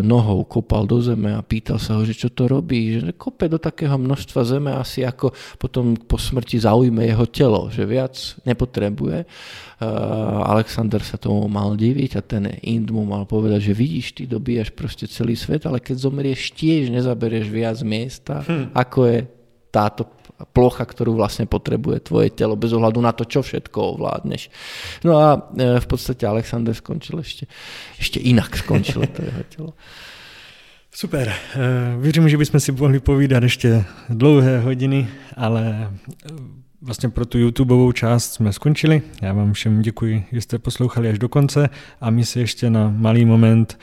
nohou 0.00 0.46
kopal 0.48 0.88
do 0.88 1.02
zeme 1.04 1.36
a 1.36 1.44
pýtal 1.44 1.76
sa 1.76 2.00
ho, 2.00 2.02
že 2.02 2.16
čo 2.16 2.32
to 2.32 2.48
robí, 2.48 2.96
že 2.96 3.12
kope 3.12 3.50
do 3.50 3.60
takého 3.60 4.00
množstva 4.00 4.40
zeme 4.46 4.70
asi 4.72 5.04
ako 5.04 5.36
potom 5.60 5.98
po 5.98 6.16
smrti 6.16 6.62
zaujme 6.62 7.04
jeho 7.04 7.26
telo, 7.28 7.68
že 7.68 7.84
viac 7.84 8.16
nepotrebuje. 8.48 9.18
E, 9.22 9.26
Alexander 10.48 11.04
sa 11.04 11.20
tomu 11.20 11.44
mal 11.50 11.76
diviť 11.76 12.10
a 12.16 12.22
ten 12.24 12.48
Ind 12.64 12.88
mu 12.88 13.04
mal 13.04 13.28
povedať, 13.28 13.70
že 13.70 13.74
vidíš, 13.76 14.06
ty 14.16 14.22
dobíjaš 14.24 14.72
proste 14.72 15.04
celý 15.04 15.36
svet, 15.36 15.68
ale 15.68 15.84
keď 15.84 16.08
zomrieš 16.08 16.56
tiež 16.56 16.88
nezaberieš 16.88 17.46
viac 17.52 17.78
miesta, 17.84 18.40
hm. 18.48 18.72
ako 18.72 18.98
je 19.12 19.18
táto 19.70 20.06
plocha, 20.52 20.84
ktorú 20.84 21.16
vlastne 21.16 21.48
potrebuje 21.48 22.12
tvoje 22.12 22.28
telo, 22.28 22.56
bez 22.56 22.72
ohľadu 22.76 23.00
na 23.00 23.12
to, 23.16 23.24
čo 23.24 23.40
všetko 23.40 23.96
ovládneš. 23.96 24.52
No 25.04 25.16
a 25.16 25.48
e, 25.56 25.80
v 25.80 25.86
podstate 25.88 26.28
Alexander 26.28 26.76
skončil 26.76 27.24
ešte, 27.24 27.48
ešte 27.96 28.20
inak 28.20 28.52
skončilo 28.52 29.08
to 29.08 29.24
jeho 29.24 29.42
telo. 29.48 29.72
Super. 30.96 31.28
E, 31.28 31.36
věřím, 32.00 32.28
že 32.28 32.36
bychom 32.36 32.60
si 32.60 32.72
mohli 32.72 33.00
povídat 33.00 33.42
ještě 33.42 33.84
dlouhé 34.08 34.60
hodiny, 34.60 35.08
ale 35.36 35.62
e, 35.62 36.34
vlastně 36.82 37.08
pro 37.08 37.26
tu 37.26 37.38
YouTubeovou 37.38 37.92
část 37.92 38.32
jsme 38.32 38.52
skončili. 38.52 39.02
Já 39.22 39.32
vám 39.32 39.52
všem 39.52 39.82
děkuji, 39.82 40.24
že 40.32 40.40
jste 40.40 40.58
poslouchali 40.58 41.08
až 41.08 41.18
do 41.18 41.28
konce 41.28 41.68
a 42.00 42.10
my 42.10 42.24
si 42.24 42.40
ještě 42.40 42.70
na 42.70 42.88
malý 42.88 43.24
moment 43.24 43.78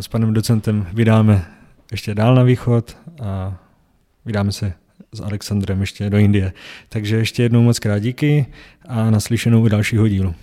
s 0.00 0.08
panem 0.08 0.32
docentem 0.32 0.86
vydáme 0.92 1.46
ještě 1.92 2.14
dál 2.14 2.34
na 2.34 2.42
východ 2.42 2.96
a 3.22 3.56
vydáme 4.24 4.52
se 4.52 4.72
s 5.12 5.20
Alexandrem 5.20 5.80
ještě 5.80 6.10
do 6.10 6.18
Indie. 6.18 6.52
Takže 6.88 7.16
ještě 7.16 7.42
jednou 7.42 7.62
moc 7.62 7.78
krát 7.78 7.98
díky 7.98 8.46
a 8.88 9.10
naslyšenou 9.10 9.62
u 9.62 9.68
dalšího 9.68 10.08
dílu. 10.08 10.34